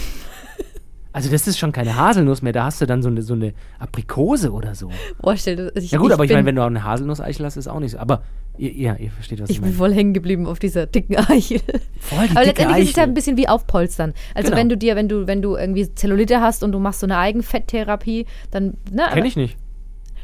Also 1.11 1.31
das 1.31 1.47
ist 1.47 1.57
schon 1.57 1.71
keine 1.71 1.95
Haselnuss 1.95 2.43
mehr, 2.43 2.53
da 2.53 2.65
hast 2.65 2.81
du 2.81 2.85
dann 2.85 3.01
so 3.01 3.09
eine, 3.09 3.23
so 3.23 3.33
eine 3.33 3.53
Aprikose 3.79 4.51
oder 4.53 4.75
so. 4.75 4.91
Boah, 5.21 5.35
stell 5.35 5.55
dir- 5.55 5.71
ich, 5.75 5.89
Ja 5.91 5.97
gut, 5.97 6.11
aber 6.11 6.23
ich 6.23 6.29
meine, 6.29 6.41
bin- 6.43 6.47
wenn 6.47 6.55
du 6.55 6.61
auch 6.61 6.67
eine 6.67 6.83
Haselnuss-Eichel 6.83 7.45
hast, 7.47 7.57
ist 7.57 7.67
auch 7.67 7.79
nicht 7.79 7.91
so. 7.93 7.97
Aber 7.97 8.21
ihr, 8.59 8.71
ja, 8.73 8.95
ihr 8.95 9.09
versteht, 9.09 9.41
was 9.41 9.49
ich, 9.49 9.55
Ich 9.55 9.61
bin 9.61 9.69
meine. 9.69 9.77
voll 9.77 9.93
hängen 9.93 10.13
geblieben 10.13 10.45
auf 10.45 10.59
dieser 10.59 10.85
dicken 10.85 11.15
Eichel. 11.17 11.61
Voll 11.99 12.27
die 12.27 12.35
Aber 12.35 12.45
dicke 12.45 12.61
letztendlich 12.61 12.83
ist 12.83 12.89
es 12.91 12.95
ja 12.95 13.01
Eichel. 13.03 13.11
ein 13.11 13.13
bisschen 13.15 13.37
wie 13.37 13.47
aufpolstern. 13.47 14.13
Also 14.35 14.49
Genau. 14.49 14.59
wenn 14.61 14.69
du 14.69 14.77
dir, 14.77 14.95
wenn 14.95 15.09
du, 15.09 15.25
wenn 15.25 15.41
du 15.41 15.55
irgendwie 15.55 15.93
Zellulite 15.95 16.41
hast 16.41 16.63
und 16.63 16.71
du 16.73 16.79
machst 16.79 16.99
so 16.99 17.07
eine 17.07 17.17
Eigenfetttherapie, 17.17 18.27
dann, 18.51 18.75
ne, 18.91 19.07
Kenn 19.11 19.25
ich 19.25 19.35
nicht. 19.35 19.57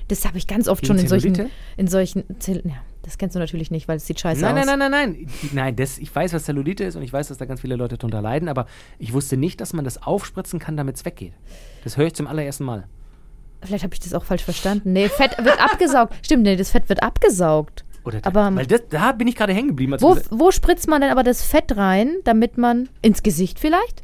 das 0.08 0.26
habe 0.28 0.38
ich 0.38 0.46
ganz 0.46 0.68
oft 0.68 0.84
Gegen 0.84 0.94
schon 0.94 1.00
in 1.04 1.08
solchen, 1.08 1.34
Zellulite? 1.34 1.56
in 1.78 1.88
solchen, 1.88 2.24
Zell 2.40 2.62
ja, 2.64 2.74
das 3.06 3.18
kennst 3.20 3.36
du 3.36 3.40
natürlich 3.40 3.70
nicht, 3.70 3.88
weil 3.88 3.98
es 3.98 4.08
sieht 4.08 4.20
scheiße 4.20 4.42
Nein, 4.42 4.58
aus. 4.58 4.66
nein, 4.66 4.80
nein, 4.80 4.92
nein, 4.92 5.12
nein. 5.12 5.28
Nein, 5.54 5.76
das, 5.76 6.00
ich 6.00 6.14
weiß, 6.14 6.34
was 6.34 6.46
Zellulite 6.46 6.84
ist 6.84 6.96
und 6.96 7.04
ich 7.04 7.14
weiß, 7.14 7.28
dass 7.28 7.38
da 7.38 7.46
ganz 7.46 7.62
viele 7.62 7.76
Leute 7.76 7.98
drunter 7.98 8.22
leiden, 8.22 8.50
aber 8.50 8.66
ich 8.98 9.14
wusste 9.14 9.38
nicht, 9.38 9.62
dass 9.62 9.74
man 9.74 9.86
das 9.86 10.02
aufspritzen 10.02 10.60
kann, 10.60 10.76
damit 10.76 10.96
es 10.96 11.06
weggeht. 11.06 11.34
Das 11.84 11.98
höre 11.98 12.08
ich 12.08 12.16
zum 12.16 12.26
allerersten 12.26 12.64
Mal. 12.66 12.88
Vielleicht 13.62 13.84
habe 13.84 13.94
ich 13.94 14.00
das 14.00 14.14
auch 14.14 14.24
falsch 14.26 14.44
verstanden. 14.44 14.92
Nee, 14.94 15.08
Fett 15.10 15.38
wird 15.44 15.60
abgesaugt. 15.62 16.14
Stimmt, 16.26 16.44
nee, 16.44 16.56
das 16.56 16.72
Fett 16.72 16.90
wird 16.90 17.04
abgesaugt. 17.04 17.86
Oder 18.04 18.20
Aber- 18.24 18.56
weil 18.56 18.66
das, 18.66 18.82
da 18.90 19.12
bin 19.12 19.28
ich 19.28 19.36
gerade 19.36 19.54
hängen 19.54 19.70
geblieben. 19.70 19.96
Wo, 20.00 20.18
wo 20.32 20.52
spritzt 20.52 20.88
man 20.88 21.02
denn 21.02 21.12
aber 21.12 21.24
das 21.24 21.44
Fett 21.44 21.76
rein, 21.78 22.16
damit 22.24 22.58
man 22.58 22.90
ins 23.02 23.24
Gesicht 23.24 23.60
vielleicht? 23.60 24.04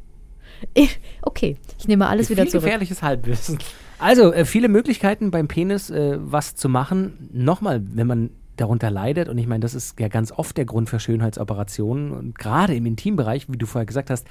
Ich, 0.75 0.99
okay, 1.23 1.57
ich 1.79 1.87
nehme 1.87 2.07
alles 2.07 2.29
wieder 2.29 2.43
viel 2.43 2.51
zurück. 2.51 2.65
gefährliches 2.65 3.01
Halbwissen. 3.01 3.57
Also, 3.97 4.31
äh, 4.33 4.45
viele 4.45 4.67
Möglichkeiten 4.67 5.29
beim 5.31 5.47
Penis, 5.47 5.89
äh, 5.89 6.17
was 6.19 6.55
zu 6.55 6.69
machen. 6.69 7.29
Nochmal, 7.33 7.81
wenn 7.83 8.07
man 8.07 8.29
darunter 8.61 8.89
leidet, 8.91 9.27
und 9.27 9.37
ich 9.37 9.47
meine, 9.47 9.59
das 9.61 9.73
ist 9.75 9.99
ja 9.99 10.07
ganz 10.07 10.31
oft 10.31 10.55
der 10.57 10.65
Grund 10.65 10.89
für 10.89 10.99
Schönheitsoperationen, 10.99 12.11
und 12.11 12.37
gerade 12.37 12.75
im 12.75 12.85
Intimbereich, 12.85 13.47
wie 13.49 13.57
du 13.57 13.65
vorher 13.65 13.85
gesagt 13.85 14.09
hast, 14.09 14.27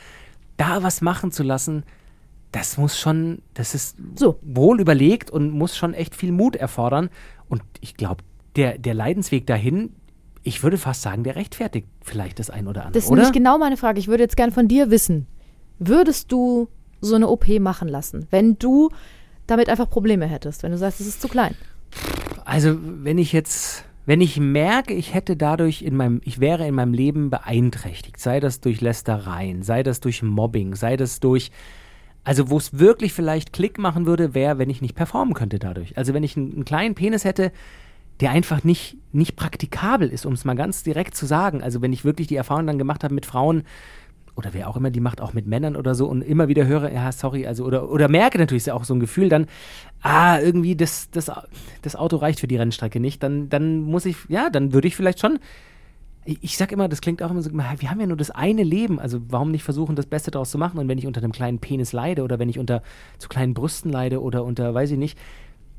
da 0.56 0.82
was 0.82 1.00
machen 1.00 1.32
zu 1.32 1.42
lassen, 1.42 1.84
das 2.52 2.78
muss 2.78 2.98
schon, 2.98 3.42
das 3.54 3.74
ist 3.74 3.96
So. 4.16 4.38
wohl 4.42 4.80
überlegt 4.80 5.30
und 5.30 5.50
muss 5.50 5.76
schon 5.76 5.94
echt 5.94 6.16
viel 6.16 6.32
Mut 6.32 6.56
erfordern. 6.56 7.08
Und 7.48 7.62
ich 7.80 7.94
glaube, 7.96 8.24
der, 8.56 8.76
der 8.78 8.94
Leidensweg 8.94 9.46
dahin, 9.46 9.94
ich 10.42 10.62
würde 10.62 10.76
fast 10.78 11.02
sagen, 11.02 11.22
der 11.22 11.36
rechtfertigt 11.36 11.86
vielleicht 12.02 12.38
das 12.40 12.50
ein 12.50 12.66
oder 12.66 12.80
andere, 12.80 12.94
Das 12.94 13.04
ist 13.04 13.10
oder? 13.10 13.18
nämlich 13.22 13.32
genau 13.34 13.58
meine 13.58 13.76
Frage. 13.76 14.00
Ich 14.00 14.08
würde 14.08 14.24
jetzt 14.24 14.36
gern 14.36 14.50
von 14.50 14.66
dir 14.66 14.90
wissen, 14.90 15.26
würdest 15.78 16.32
du 16.32 16.68
so 17.00 17.14
eine 17.14 17.28
OP 17.28 17.48
machen 17.60 17.88
lassen, 17.88 18.26
wenn 18.30 18.58
du 18.58 18.90
damit 19.46 19.68
einfach 19.68 19.88
Probleme 19.88 20.26
hättest, 20.26 20.62
wenn 20.62 20.72
du 20.72 20.78
sagst, 20.78 21.00
es 21.00 21.06
ist 21.06 21.22
zu 21.22 21.28
klein? 21.28 21.54
Also, 22.44 22.76
wenn 22.80 23.18
ich 23.18 23.32
jetzt, 23.32 23.84
wenn 24.06 24.20
ich 24.20 24.40
merke, 24.40 24.94
ich 24.94 25.14
hätte 25.14 25.36
dadurch 25.36 25.82
in 25.82 25.96
meinem, 25.96 26.20
ich 26.24 26.40
wäre 26.40 26.66
in 26.66 26.74
meinem 26.74 26.94
Leben 26.94 27.30
beeinträchtigt, 27.30 28.18
sei 28.18 28.40
das 28.40 28.60
durch 28.60 28.80
Lästereien, 28.80 29.62
sei 29.62 29.82
das 29.82 30.00
durch 30.00 30.22
Mobbing, 30.22 30.74
sei 30.74 30.96
das 30.96 31.20
durch, 31.20 31.50
also 32.24 32.50
wo 32.50 32.58
es 32.58 32.78
wirklich 32.78 33.12
vielleicht 33.12 33.52
Klick 33.52 33.78
machen 33.78 34.06
würde, 34.06 34.34
wäre, 34.34 34.58
wenn 34.58 34.70
ich 34.70 34.82
nicht 34.82 34.94
performen 34.94 35.34
könnte 35.34 35.58
dadurch. 35.58 35.96
Also 35.96 36.14
wenn 36.14 36.22
ich 36.22 36.36
einen, 36.36 36.52
einen 36.52 36.64
kleinen 36.64 36.94
Penis 36.94 37.24
hätte, 37.24 37.52
der 38.20 38.30
einfach 38.30 38.64
nicht, 38.64 38.98
nicht 39.12 39.36
praktikabel 39.36 40.08
ist, 40.08 40.26
um 40.26 40.34
es 40.34 40.44
mal 40.44 40.54
ganz 40.54 40.82
direkt 40.82 41.14
zu 41.14 41.24
sagen. 41.24 41.62
Also 41.62 41.80
wenn 41.80 41.92
ich 41.92 42.04
wirklich 42.04 42.26
die 42.26 42.36
Erfahrung 42.36 42.66
dann 42.66 42.78
gemacht 42.78 43.02
habe 43.02 43.14
mit 43.14 43.24
Frauen, 43.24 43.64
oder 44.36 44.50
wer 44.52 44.68
auch 44.68 44.76
immer 44.76 44.90
die 44.90 45.00
macht, 45.00 45.20
auch 45.20 45.32
mit 45.32 45.46
Männern 45.46 45.76
oder 45.76 45.94
so 45.94 46.06
und 46.06 46.22
immer 46.22 46.48
wieder 46.48 46.66
höre, 46.66 46.90
ja, 46.92 47.10
sorry, 47.12 47.46
also 47.46 47.64
oder, 47.64 47.90
oder 47.90 48.08
merke 48.08 48.38
natürlich 48.38 48.70
auch 48.72 48.84
so 48.84 48.94
ein 48.94 49.00
Gefühl 49.00 49.28
dann, 49.28 49.46
ah, 50.02 50.38
irgendwie 50.40 50.76
das, 50.76 51.10
das, 51.10 51.30
das 51.82 51.96
Auto 51.96 52.16
reicht 52.16 52.40
für 52.40 52.48
die 52.48 52.56
Rennstrecke 52.56 53.00
nicht, 53.00 53.22
dann, 53.22 53.48
dann 53.48 53.80
muss 53.82 54.06
ich, 54.06 54.16
ja, 54.28 54.50
dann 54.50 54.72
würde 54.72 54.88
ich 54.88 54.96
vielleicht 54.96 55.20
schon, 55.20 55.38
ich, 56.24 56.56
sag 56.56 56.70
immer, 56.70 56.88
das 56.88 57.00
klingt 57.00 57.22
auch 57.22 57.30
immer 57.30 57.42
so, 57.42 57.50
wir 57.52 57.90
haben 57.90 58.00
ja 58.00 58.06
nur 58.06 58.16
das 58.16 58.30
eine 58.30 58.62
Leben, 58.62 59.00
also 59.00 59.20
warum 59.28 59.50
nicht 59.50 59.64
versuchen, 59.64 59.96
das 59.96 60.06
Beste 60.06 60.30
daraus 60.30 60.50
zu 60.50 60.58
machen 60.58 60.78
und 60.78 60.86
wenn 60.88 60.98
ich 60.98 61.06
unter 61.06 61.22
einem 61.22 61.32
kleinen 61.32 61.58
Penis 61.58 61.92
leide 61.92 62.22
oder 62.22 62.38
wenn 62.38 62.48
ich 62.48 62.58
unter 62.58 62.82
zu 63.18 63.28
kleinen 63.28 63.54
Brüsten 63.54 63.90
leide 63.90 64.22
oder 64.22 64.44
unter, 64.44 64.72
weiß 64.74 64.90
ich 64.92 64.98
nicht, 64.98 65.18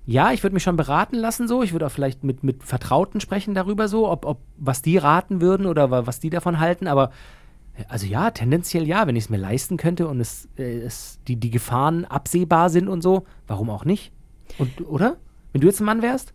ja, 0.07 0.31
ich 0.31 0.41
würde 0.41 0.55
mich 0.55 0.63
schon 0.63 0.77
beraten 0.77 1.15
lassen 1.15 1.47
so. 1.47 1.61
Ich 1.61 1.73
würde 1.73 1.85
auch 1.85 1.91
vielleicht 1.91 2.23
mit, 2.23 2.43
mit 2.43 2.63
Vertrauten 2.63 3.21
sprechen 3.21 3.53
darüber 3.53 3.87
so, 3.87 4.09
ob, 4.09 4.25
ob 4.25 4.39
was 4.57 4.81
die 4.81 4.97
raten 4.97 5.41
würden 5.41 5.67
oder 5.67 5.91
wa- 5.91 6.07
was 6.07 6.19
die 6.19 6.31
davon 6.31 6.59
halten. 6.59 6.87
Aber 6.87 7.11
also 7.87 8.05
ja, 8.05 8.31
tendenziell 8.31 8.87
ja, 8.87 9.07
wenn 9.07 9.15
ich 9.15 9.25
es 9.25 9.29
mir 9.29 9.37
leisten 9.37 9.77
könnte 9.77 10.07
und 10.07 10.19
es, 10.19 10.47
äh, 10.57 10.81
es 10.81 11.19
die, 11.27 11.35
die 11.35 11.51
Gefahren 11.51 12.05
absehbar 12.05 12.69
sind 12.69 12.87
und 12.87 13.01
so, 13.01 13.25
warum 13.47 13.69
auch 13.69 13.85
nicht? 13.85 14.11
Und, 14.57 14.81
oder? 14.87 15.17
Wenn 15.51 15.61
du 15.61 15.67
jetzt 15.67 15.79
ein 15.79 15.85
Mann 15.85 16.01
wärst? 16.01 16.33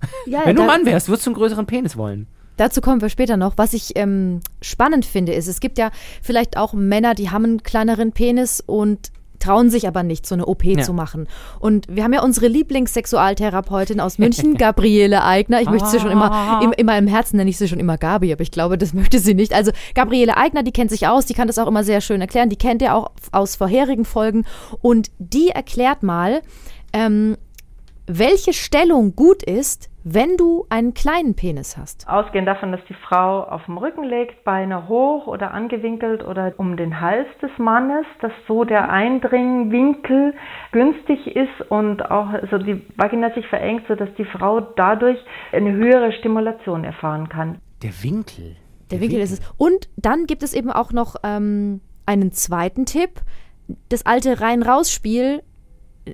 Ja, 0.26 0.42
Wenn 0.44 0.56
du 0.56 0.62
ein 0.62 0.68
Mann 0.68 0.86
wärst, 0.86 1.08
würdest 1.08 1.26
du 1.26 1.30
einen 1.30 1.36
größeren 1.36 1.66
Penis 1.66 1.96
wollen. 1.96 2.26
Dazu 2.58 2.80
kommen 2.80 3.00
wir 3.00 3.08
später 3.08 3.36
noch. 3.36 3.54
Was 3.56 3.72
ich 3.72 3.96
ähm, 3.96 4.40
spannend 4.60 5.04
finde, 5.04 5.32
ist, 5.32 5.46
es 5.46 5.60
gibt 5.60 5.78
ja 5.78 5.90
vielleicht 6.22 6.56
auch 6.56 6.74
Männer, 6.74 7.14
die 7.14 7.30
haben 7.30 7.44
einen 7.44 7.62
kleineren 7.62 8.12
Penis 8.12 8.62
und 8.64 9.10
trauen 9.38 9.70
sich 9.70 9.86
aber 9.88 10.02
nicht, 10.02 10.26
so 10.26 10.34
eine 10.34 10.46
OP 10.46 10.64
Ja. 10.64 10.82
zu 10.82 10.92
machen. 10.92 11.26
Und 11.60 11.86
wir 11.88 12.04
haben 12.04 12.12
ja 12.12 12.22
unsere 12.22 12.48
Lieblingssexualtherapeutin 12.48 14.00
aus 14.00 14.18
München, 14.18 14.54
Gabriele 14.58 15.24
Eigner. 15.24 15.60
Ich 15.60 15.70
möchte 15.70 15.88
sie 15.88 16.00
schon 16.00 16.10
immer, 16.10 16.60
im, 16.62 16.72
in 16.72 16.86
meinem 16.86 17.06
Herzen 17.06 17.36
nenne 17.36 17.50
ich 17.50 17.58
sie 17.58 17.68
schon 17.68 17.78
immer 17.80 17.98
Gabi, 17.98 18.32
aber 18.32 18.42
ich 18.42 18.50
glaube, 18.50 18.78
das 18.78 18.92
möchte 18.94 19.18
sie 19.18 19.34
nicht. 19.34 19.52
Also 19.54 19.72
Gabriele 19.94 20.36
Eigner, 20.36 20.62
die 20.62 20.72
kennt 20.72 20.90
sich 20.90 21.06
aus, 21.06 21.26
die 21.26 21.34
kann 21.34 21.46
das 21.46 21.58
auch 21.58 21.66
immer 21.66 21.84
sehr 21.84 22.00
schön 22.00 22.20
erklären. 22.20 22.48
Die 22.48 22.56
kennt 22.56 22.82
ihr 22.82 22.94
auch 22.94 23.10
aus 23.32 23.56
vorherigen 23.56 24.04
Folgen. 24.04 24.44
Und 24.80 25.10
die 25.18 25.48
erklärt 25.48 26.02
mal, 26.02 26.42
ähm, 26.92 27.36
welche 28.06 28.52
Stellung 28.52 29.16
gut 29.16 29.42
ist, 29.42 29.88
wenn 30.08 30.36
du 30.36 30.66
einen 30.68 30.94
kleinen 30.94 31.34
Penis 31.34 31.76
hast. 31.76 32.08
Ausgehend 32.08 32.46
davon, 32.46 32.70
dass 32.70 32.80
die 32.88 32.94
Frau 32.94 33.42
auf 33.42 33.64
dem 33.64 33.76
Rücken 33.76 34.04
liegt, 34.04 34.44
Beine 34.44 34.86
hoch 34.86 35.26
oder 35.26 35.50
angewinkelt 35.50 36.24
oder 36.24 36.54
um 36.58 36.76
den 36.76 37.00
Hals 37.00 37.26
des 37.42 37.50
Mannes, 37.58 38.06
dass 38.20 38.30
so 38.46 38.62
der 38.62 38.88
Eindringwinkel 38.88 40.34
günstig 40.70 41.26
ist 41.34 41.70
und 41.70 42.08
auch 42.08 42.28
so 42.52 42.58
die 42.58 42.86
Vagina 42.96 43.34
sich 43.34 43.48
verengt, 43.48 43.82
sodass 43.88 44.08
die 44.16 44.26
Frau 44.26 44.60
dadurch 44.60 45.18
eine 45.50 45.72
höhere 45.72 46.12
Stimulation 46.12 46.84
erfahren 46.84 47.28
kann. 47.28 47.58
Der 47.82 47.90
Winkel. 48.04 48.54
Der 48.92 49.00
Winkel 49.00 49.18
ist 49.18 49.32
es. 49.32 49.40
Und 49.56 49.88
dann 49.96 50.26
gibt 50.26 50.44
es 50.44 50.54
eben 50.54 50.70
auch 50.70 50.92
noch 50.92 51.16
ähm, 51.24 51.80
einen 52.06 52.30
zweiten 52.30 52.86
Tipp. 52.86 53.22
Das 53.88 54.06
alte 54.06 54.40
Rein-Raus-Spiel 54.40 55.42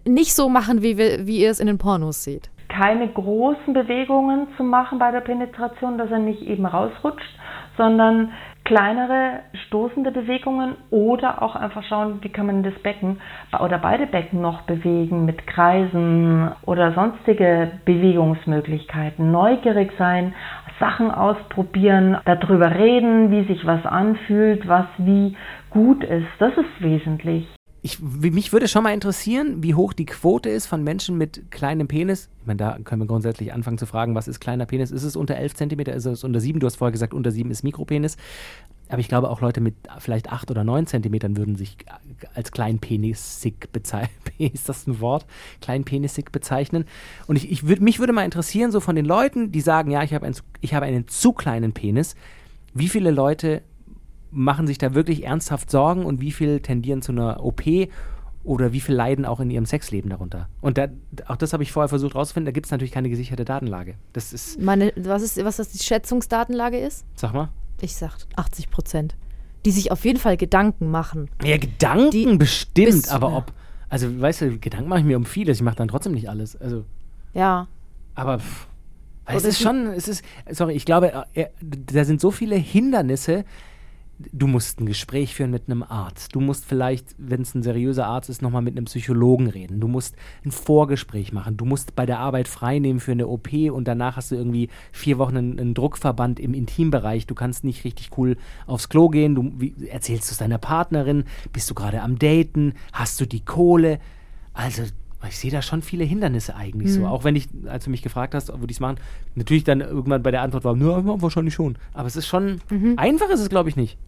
nicht 0.09 0.33
so 0.33 0.48
machen, 0.48 0.81
wie, 0.81 0.96
wir, 0.96 1.26
wie 1.26 1.40
ihr 1.40 1.50
es 1.50 1.61
in 1.61 1.66
den 1.66 1.76
Pornos 1.76 2.24
seht. 2.24 2.50
Keine 2.72 3.08
großen 3.08 3.74
Bewegungen 3.74 4.48
zu 4.56 4.64
machen 4.64 4.98
bei 4.98 5.11
der 5.11 5.20
Penetration, 5.20 5.98
dass 5.98 6.11
er 6.11 6.18
nicht 6.18 6.42
eben 6.42 6.64
rausrutscht, 6.66 7.38
sondern 7.76 8.32
kleinere 8.64 9.40
stoßende 9.66 10.11
Bewegungen 10.12 10.76
oder 10.90 11.42
auch 11.42 11.56
einfach 11.56 11.82
schauen, 11.85 12.18
wie 12.22 12.28
kann 12.28 12.46
man 12.46 12.62
das 12.62 12.74
Becken 12.82 13.20
oder 13.61 13.78
beide 13.78 14.06
Becken 14.06 14.40
noch 14.40 14.62
bewegen 14.62 15.24
mit 15.24 15.46
Kreisen 15.46 16.52
oder 16.64 16.92
sonstige 16.92 17.72
Bewegungsmöglichkeiten. 17.85 19.32
Neugierig 19.32 19.92
sein, 19.98 20.35
Sachen 20.78 21.11
ausprobieren, 21.11 22.18
darüber 22.24 22.74
reden, 22.74 23.30
wie 23.30 23.44
sich 23.44 23.66
was 23.66 23.85
anfühlt, 23.85 24.66
was 24.68 24.87
wie 24.98 25.37
gut 25.70 26.04
ist. 26.04 26.26
Das 26.38 26.52
ist 26.56 26.80
wesentlich. 26.80 27.48
Ich, 27.85 27.99
mich 28.01 28.53
würde 28.53 28.68
schon 28.68 28.85
mal 28.85 28.95
interessieren, 28.95 29.61
wie 29.64 29.75
hoch 29.75 29.92
die 29.92 30.05
Quote 30.07 30.49
ist 30.49 30.66
von 30.66 30.85
Menschen 30.85 31.18
mit 31.18 31.51
kleinem 31.51 31.88
Penis. 31.88 32.29
Ich 32.40 32.47
meine, 32.47 32.59
da 32.59 32.79
können 32.85 33.03
wir 33.03 33.07
grundsätzlich 33.09 33.53
anfangen 33.53 33.77
zu 33.77 33.87
fragen, 33.87 34.14
was 34.14 34.29
ist 34.29 34.38
kleiner 34.38 34.66
Penis? 34.66 34.92
Ist 34.92 35.03
es 35.03 35.16
unter 35.16 35.35
11 35.35 35.55
Zentimeter? 35.55 35.92
Ist 35.92 36.07
es 36.07 36.23
unter 36.23 36.38
7? 36.38 36.61
Du 36.61 36.66
hast 36.66 36.77
vorher 36.77 36.92
gesagt, 36.92 37.12
unter 37.12 37.33
7 37.33 37.51
ist 37.51 37.64
Mikropenis. 37.64 38.16
Aber 38.88 39.01
ich 39.01 39.09
glaube, 39.09 39.31
auch 39.31 39.40
Leute 39.40 39.61
mit 39.61 39.75
vielleicht 39.99 40.31
8 40.31 40.53
oder 40.53 40.62
9 40.62 40.87
Zentimetern 40.87 41.37
würden 41.37 41.57
sich 41.57 41.77
als 42.35 42.53
kleinpenisig 42.53 43.55
bezeichnen. 43.73 44.11
ist 44.38 44.68
das 44.68 44.87
ein 44.87 45.01
Wort? 45.01 45.27
Kleinpenisig 45.61 46.27
bezeichnen. 46.31 46.85
Und 47.27 47.35
ich, 47.35 47.51
ich 47.51 47.66
würd, 47.66 47.81
mich 47.81 47.99
würde 47.99 48.12
mal 48.12 48.25
interessieren, 48.25 48.71
so 48.71 48.79
von 48.79 48.95
den 48.95 49.07
Leuten, 49.07 49.51
die 49.51 49.61
sagen, 49.61 49.90
ja, 49.90 50.05
ich 50.05 50.14
habe 50.14 50.31
zu- 50.31 50.45
ich 50.61 50.75
habe 50.75 50.87
einen 50.87 51.09
zu 51.09 51.33
kleinen 51.33 51.73
Penis, 51.73 52.14
wie 52.75 52.88
viele 52.88 53.11
Leute 53.11 53.62
machen 54.33 54.66
sich 54.66 54.79
da 54.79 54.95
wirklich 54.95 55.25
ernsthaft 55.25 55.71
Sorgen 55.71 56.05
und 56.05 56.21
wie 56.21 56.33
viel 56.33 56.61
tendieren 56.61 57.03
zu 57.03 57.12
einer 57.12 57.45
OP 57.45 57.62
oder 58.45 58.73
wie 58.73 58.81
viel 58.81 58.95
leiden 58.97 59.25
auch 59.25 59.38
in 59.38 59.51
ihrem 59.51 59.66
Sexleben 59.66 60.11
darunter. 60.11 60.49
Und 60.61 60.77
da, 60.79 60.88
auch 61.29 61.37
das 61.37 61.53
habe 61.53 61.62
ich 61.62 61.71
vorher 61.71 61.88
versucht 61.88 62.14
rauszufinden, 62.16 62.47
da 62.47 62.51
gibt 62.53 62.66
es 62.66 62.73
natürlich 62.73 62.90
keine 62.90 63.09
gesicherte 63.09 63.45
Datenlage. 63.45 63.95
Das 64.14 64.33
ist, 64.33 64.61
Meine, 64.61 64.92
was, 64.97 65.23
ist, 65.23 65.45
was 65.45 65.59
das 65.59 65.68
die 65.68 65.79
Schätzungsdatenlage 65.79 66.79
ist? 66.79 67.05
sag 67.14 67.33
mal, 67.35 67.51
Ich 67.81 67.95
sag 67.95 68.16
80 68.37 68.71
Prozent. 68.71 69.14
Die 69.64 69.71
sich 69.71 69.92
auf 69.92 70.05
jeden 70.05 70.18
Fall 70.18 70.37
Gedanken 70.37 70.90
machen. 70.90 71.31
Ja, 71.45 71.57
Gedanken 71.57 72.11
Die- 72.11 72.37
bestimmt, 72.37 72.75
bis- 72.90 73.09
aber 73.11 73.31
ja. 73.31 73.37
ob. 73.37 73.53
Also, 73.88 74.21
weißt 74.21 74.40
du, 74.40 74.59
Gedanken 74.59 74.88
mache 74.88 75.01
ich 75.01 75.05
mir 75.07 75.16
um 75.16 75.25
vieles. 75.25 75.59
Ich 75.59 75.62
mache 75.62 75.77
dann 75.77 75.87
trotzdem 75.87 76.12
nicht 76.14 76.29
alles. 76.29 76.61
Also, 76.61 76.85
Ja. 77.35 77.68
aber. 78.16 78.40
Pff, 78.40 78.66
es 79.27 79.45
ist 79.45 79.61
schon, 79.62 79.87
es 79.88 80.09
ist, 80.09 80.25
sorry, 80.51 80.73
ich 80.75 80.85
glaube, 80.85 81.27
äh, 81.35 81.47
da 81.62 82.05
sind 82.05 82.21
so 82.21 82.33
viele 82.33 82.57
Hindernisse. 82.57 83.45
Du 84.32 84.46
musst 84.46 84.80
ein 84.80 84.87
Gespräch 84.87 85.35
führen 85.35 85.50
mit 85.50 85.68
einem 85.68 85.82
Arzt. 85.82 86.35
Du 86.35 86.40
musst 86.40 86.64
vielleicht, 86.64 87.14
wenn 87.18 87.42
es 87.42 87.54
ein 87.54 87.62
seriöser 87.62 88.06
Arzt 88.06 88.30
ist, 88.30 88.42
nochmal 88.42 88.62
mit 88.62 88.76
einem 88.76 88.85
Psychologen 88.85 89.48
reden. 89.48 89.80
Du 89.80 89.88
musst 89.88 90.16
ein 90.44 90.52
Vorgespräch 90.52 91.32
machen. 91.32 91.56
Du 91.56 91.64
musst 91.64 91.96
bei 91.96 92.06
der 92.06 92.18
Arbeit 92.18 92.48
frei 92.48 92.78
nehmen 92.78 93.00
für 93.00 93.12
eine 93.12 93.26
OP 93.26 93.52
und 93.52 93.88
danach 93.88 94.16
hast 94.16 94.30
du 94.30 94.37
irgendwie 94.37 94.68
vier 94.92 95.18
Wochen 95.18 95.37
einen, 95.37 95.58
einen 95.58 95.74
Druckverband 95.74 96.40
im 96.40 96.54
Intimbereich. 96.54 97.26
Du 97.26 97.35
kannst 97.35 97.64
nicht 97.64 97.85
richtig 97.85 98.11
cool 98.16 98.37
aufs 98.66 98.88
Klo 98.88 99.08
gehen. 99.08 99.35
Du 99.35 99.52
wie, 99.56 99.74
erzählst 99.88 100.28
du 100.28 100.32
es 100.32 100.38
deiner 100.38 100.58
Partnerin? 100.58 101.24
Bist 101.52 101.70
du 101.70 101.74
gerade 101.74 102.02
am 102.02 102.18
Daten? 102.18 102.74
Hast 102.92 103.20
du 103.20 103.26
die 103.26 103.44
Kohle? 103.44 103.98
Also, 104.54 104.82
ich 105.28 105.38
sehe 105.38 105.50
da 105.50 105.62
schon 105.62 105.82
viele 105.82 106.04
Hindernisse 106.04 106.56
eigentlich 106.56 106.92
so. 106.92 107.06
Auch 107.06 107.24
wenn 107.24 107.37
ich, 107.37 107.48
als 107.66 107.85
du 107.85 107.90
mich 107.90 108.02
gefragt 108.02 108.35
hast, 108.35 108.48
würde 108.48 108.70
ich 108.70 108.76
es 108.76 108.80
machen, 108.80 108.96
natürlich 109.35 109.64
dann 109.64 109.80
irgendwann 109.80 110.22
bei 110.22 110.30
der 110.30 110.42
Antwort 110.42 110.64
war, 110.64 110.76
ja, 110.76 111.22
wahrscheinlich 111.22 111.54
schon. 111.54 111.76
Aber 111.94 112.06
es 112.06 112.16
ist 112.16 112.26
schon, 112.26 112.61
einfach 112.96 113.30
ist 113.30 113.40
es, 113.40 113.48
glaube 113.48 113.68
ich, 113.68 113.76
nicht. 113.76 113.98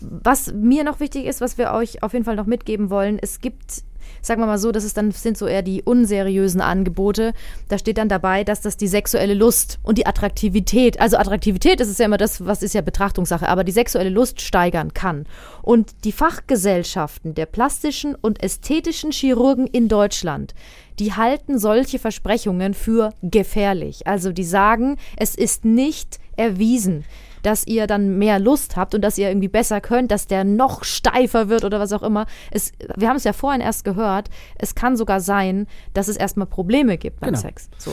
Was 0.00 0.52
mir 0.52 0.84
noch 0.84 1.00
wichtig 1.00 1.24
ist, 1.26 1.40
was 1.40 1.58
wir 1.58 1.72
euch 1.72 2.02
auf 2.02 2.12
jeden 2.12 2.24
Fall 2.24 2.36
noch 2.36 2.46
mitgeben 2.46 2.90
wollen, 2.90 3.18
es 3.20 3.40
gibt, 3.40 3.82
sagen 4.22 4.40
wir 4.40 4.46
mal 4.46 4.58
so, 4.58 4.72
das 4.72 4.84
ist 4.84 4.96
dann 4.96 5.10
sind 5.12 5.38
so 5.38 5.46
eher 5.46 5.62
die 5.62 5.82
unseriösen 5.82 6.60
Angebote. 6.60 7.32
Da 7.68 7.78
steht 7.78 7.98
dann 7.98 8.08
dabei, 8.08 8.44
dass 8.44 8.60
das 8.60 8.76
die 8.76 8.88
sexuelle 8.88 9.34
Lust 9.34 9.78
und 9.82 9.98
die 9.98 10.06
Attraktivität, 10.06 11.00
also 11.00 11.16
Attraktivität 11.16 11.80
ist 11.80 11.98
ja 11.98 12.06
immer 12.06 12.16
das, 12.16 12.44
was 12.44 12.62
ist 12.62 12.74
ja 12.74 12.80
Betrachtungssache, 12.80 13.48
aber 13.48 13.64
die 13.64 13.72
sexuelle 13.72 14.10
Lust 14.10 14.40
steigern 14.40 14.94
kann. 14.94 15.26
Und 15.62 16.04
die 16.04 16.12
Fachgesellschaften 16.12 17.34
der 17.34 17.46
plastischen 17.46 18.14
und 18.14 18.42
ästhetischen 18.42 19.12
Chirurgen 19.12 19.66
in 19.66 19.88
Deutschland, 19.88 20.54
die 20.98 21.12
halten 21.12 21.58
solche 21.58 21.98
Versprechungen 21.98 22.74
für 22.74 23.12
gefährlich. 23.22 24.06
Also 24.06 24.32
die 24.32 24.44
sagen, 24.44 24.96
es 25.16 25.34
ist 25.34 25.64
nicht 25.64 26.18
erwiesen, 26.36 27.04
dass 27.42 27.66
ihr 27.66 27.86
dann 27.86 28.18
mehr 28.18 28.38
Lust 28.38 28.76
habt 28.76 28.94
und 28.94 29.02
dass 29.02 29.18
ihr 29.18 29.28
irgendwie 29.28 29.48
besser 29.48 29.80
könnt, 29.80 30.10
dass 30.10 30.26
der 30.26 30.44
noch 30.44 30.84
steifer 30.84 31.48
wird 31.48 31.64
oder 31.64 31.80
was 31.80 31.92
auch 31.92 32.02
immer. 32.02 32.26
Es, 32.50 32.72
wir 32.96 33.08
haben 33.08 33.16
es 33.16 33.24
ja 33.24 33.32
vorhin 33.32 33.60
erst 33.60 33.84
gehört, 33.84 34.28
es 34.56 34.74
kann 34.74 34.96
sogar 34.96 35.20
sein, 35.20 35.66
dass 35.94 36.08
es 36.08 36.16
erstmal 36.16 36.46
Probleme 36.46 36.98
gibt 36.98 37.20
beim 37.20 37.30
Genau. 37.30 37.40
Sex. 37.40 37.68
So. 37.78 37.92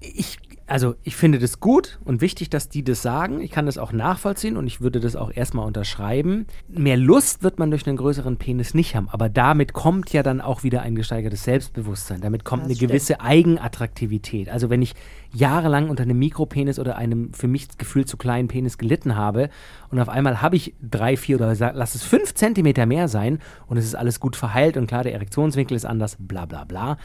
ich, 0.00 0.38
also 0.70 0.94
ich 1.02 1.16
finde 1.16 1.40
das 1.40 1.58
gut 1.58 1.98
und 2.04 2.20
wichtig, 2.20 2.48
dass 2.48 2.68
die 2.68 2.84
das 2.84 3.02
sagen. 3.02 3.40
Ich 3.40 3.50
kann 3.50 3.66
das 3.66 3.76
auch 3.76 3.92
nachvollziehen 3.92 4.56
und 4.56 4.68
ich 4.68 4.80
würde 4.80 5.00
das 5.00 5.16
auch 5.16 5.32
erstmal 5.34 5.66
unterschreiben. 5.66 6.46
Mehr 6.68 6.96
Lust 6.96 7.42
wird 7.42 7.58
man 7.58 7.70
durch 7.70 7.88
einen 7.88 7.96
größeren 7.96 8.36
Penis 8.36 8.72
nicht 8.72 8.94
haben, 8.94 9.08
aber 9.08 9.28
damit 9.28 9.72
kommt 9.72 10.12
ja 10.12 10.22
dann 10.22 10.40
auch 10.40 10.62
wieder 10.62 10.82
ein 10.82 10.94
gesteigertes 10.94 11.42
Selbstbewusstsein. 11.42 12.20
Damit 12.20 12.44
kommt 12.44 12.62
Das 12.62 12.66
eine 12.68 12.76
stimmt. 12.76 12.92
gewisse 12.92 13.20
Eigenattraktivität. 13.20 14.48
Also 14.48 14.70
wenn 14.70 14.80
ich 14.80 14.94
jahrelang 15.32 15.90
unter 15.90 16.04
einem 16.04 16.20
Mikropenis 16.20 16.78
oder 16.78 16.96
einem 16.96 17.32
für 17.32 17.48
mich 17.48 17.76
gefühlt 17.76 18.08
zu 18.08 18.16
kleinen 18.16 18.46
Penis 18.46 18.78
gelitten 18.78 19.16
habe 19.16 19.50
und 19.90 19.98
auf 19.98 20.08
einmal 20.08 20.40
habe 20.40 20.54
ich 20.54 20.74
drei, 20.80 21.16
vier 21.16 21.34
oder 21.34 21.52
lass 21.74 21.96
es 21.96 22.04
fünf 22.04 22.34
Zentimeter 22.34 22.86
mehr 22.86 23.08
sein 23.08 23.40
und 23.66 23.76
es 23.76 23.86
ist 23.86 23.96
alles 23.96 24.20
gut 24.20 24.36
verheilt 24.36 24.76
und 24.76 24.86
klar, 24.86 25.02
der 25.02 25.14
Erektionswinkel 25.14 25.76
ist 25.76 25.84
anders, 25.84 26.16
bla 26.20 26.46
bla 26.46 26.62
bla 26.62 26.96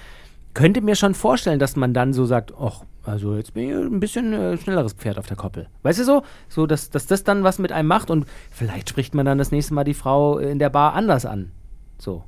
könnte 0.56 0.80
mir 0.80 0.96
schon 0.96 1.14
vorstellen, 1.14 1.60
dass 1.60 1.76
man 1.76 1.94
dann 1.94 2.14
so 2.14 2.26
sagt, 2.26 2.54
ach, 2.58 2.86
also 3.06 3.36
jetzt 3.36 3.54
bin 3.54 3.70
ich 3.70 3.76
ein 3.76 4.00
bisschen 4.00 4.34
äh, 4.34 4.58
schnelleres 4.58 4.94
Pferd 4.94 5.18
auf 5.18 5.28
der 5.28 5.38
Koppel. 5.38 5.68
Weißt 5.84 6.00
du 6.00 6.04
so? 6.04 6.24
So, 6.50 6.66
dass, 6.66 6.90
dass 6.90 7.06
das 7.08 7.24
dann 7.24 7.44
was 7.44 7.60
mit 7.60 7.72
einem 7.72 7.88
macht 7.88 8.10
und 8.10 8.26
vielleicht 8.52 8.90
spricht 8.90 9.14
man 9.16 9.26
dann 9.26 9.38
das 9.38 9.52
nächste 9.52 9.74
Mal 9.74 9.84
die 9.84 9.94
Frau 9.94 10.38
in 10.40 10.60
der 10.60 10.70
Bar 10.70 10.94
anders 10.94 11.26
an. 11.26 11.52
So. 11.98 12.24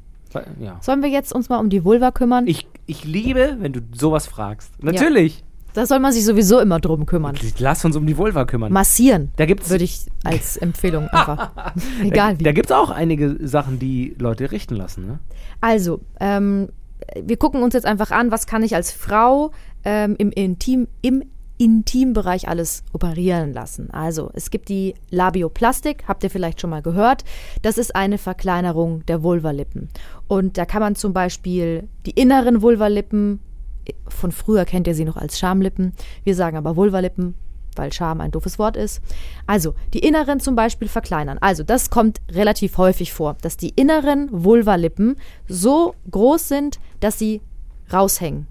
Ja. 0.60 0.78
Sollen 0.82 1.02
wir 1.02 1.10
jetzt 1.10 1.34
uns 1.34 1.50
mal 1.50 1.58
um 1.58 1.70
die 1.70 1.84
Vulva 1.84 2.12
kümmern? 2.12 2.46
Ich, 2.48 2.68
ich 2.86 3.06
liebe, 3.06 3.58
wenn 3.60 3.74
du 3.74 3.80
sowas 3.94 4.28
fragst. 4.28 4.72
Natürlich. 4.84 5.44
da 5.74 5.86
soll 5.86 6.00
man 6.00 6.12
sich 6.12 6.26
sowieso 6.26 6.60
immer 6.60 6.80
drum 6.80 7.06
kümmern. 7.06 7.36
Lass 7.60 7.84
uns 7.86 7.96
um 7.96 8.06
die 8.06 8.18
Vulva 8.18 8.46
kümmern. 8.46 8.72
Massieren. 8.72 9.32
Da 9.38 9.46
gibt's- 9.46 9.70
Würde 9.70 9.84
ich 9.86 10.06
als 10.24 10.58
Empfehlung 10.58 11.08
einfach. 11.08 11.52
Egal 12.04 12.40
wie. 12.40 12.44
Da 12.44 12.52
gibt 12.52 12.70
es 12.70 12.76
auch 12.76 12.90
einige 12.92 13.38
Sachen, 13.48 13.80
die 13.80 14.16
Leute 14.20 14.52
richten 14.52 14.76
lassen. 14.76 15.08
Ne? 15.08 15.20
Also, 15.62 16.02
ähm, 16.20 16.70
wir 17.20 17.38
gucken 17.38 17.63
uns 17.63 17.74
jetzt 17.74 17.86
einfach 17.86 18.12
an, 18.12 18.30
was 18.32 18.46
kann 18.48 18.63
ich 18.63 18.76
als 18.76 18.92
Frau 18.92 19.52
ähm, 19.88 20.15
im, 20.17 20.32
Intim, 20.32 20.89
im 21.02 21.23
Intimbereich 21.58 22.50
alles 22.50 22.84
operieren 22.91 23.54
lassen. 23.54 23.89
Also, 23.89 24.30
es 24.34 24.52
gibt 24.52 24.67
die 24.67 24.95
Labioplastik, 25.12 26.04
habt 26.10 26.26
ihr 26.26 26.30
vielleicht 26.30 26.60
schon 26.60 26.69
mal 26.69 26.82
gehört. 26.82 27.23
Das 27.62 27.78
ist 27.78 27.95
eine 27.95 28.17
Verkleinerung 28.17 29.06
der 29.06 29.23
Vulvalippen. 29.23 29.88
Und 30.28 30.58
da 30.58 30.65
kann 30.65 30.82
man 30.82 30.95
zum 30.95 31.13
Beispiel 31.13 31.88
die 32.06 32.12
inneren 32.12 32.62
Vulvalippen, 32.62 33.39
von 34.10 34.34
früher 34.34 34.65
kennt 34.65 34.88
ihr 34.88 34.93
sie 34.93 35.06
noch 35.06 35.15
als 35.15 35.39
Schamlippen, 35.39 35.93
wir 36.26 36.36
sagen 36.36 36.58
aber 36.58 36.76
Vulvalippen, 36.76 37.36
weil 37.78 37.93
Scham 37.93 38.19
ein 38.19 38.32
doofes 38.32 38.60
Wort 38.60 38.76
ist. 38.76 39.02
Also, 39.45 39.73
die 39.93 40.00
inneren 40.00 40.41
zum 40.41 40.56
Beispiel 40.56 40.89
verkleinern. 40.89 41.38
Also, 41.39 41.63
das 41.63 41.89
kommt 41.89 42.19
relativ 42.30 42.78
häufig 42.78 43.13
vor, 43.13 43.38
dass 43.41 43.56
die 43.56 43.69
inneren 43.69 44.28
Vulvalippen 44.32 45.15
so 45.47 45.95
groß 46.12 46.50
sind, 46.50 46.80
dass 47.00 47.17
sie 47.17 47.41
raushängen. 47.91 48.47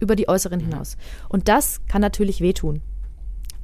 Über 0.00 0.16
die 0.16 0.28
äußeren 0.28 0.60
hinaus. 0.60 0.96
Und 1.28 1.48
das 1.48 1.80
kann 1.88 2.00
natürlich 2.00 2.40
wehtun. 2.40 2.80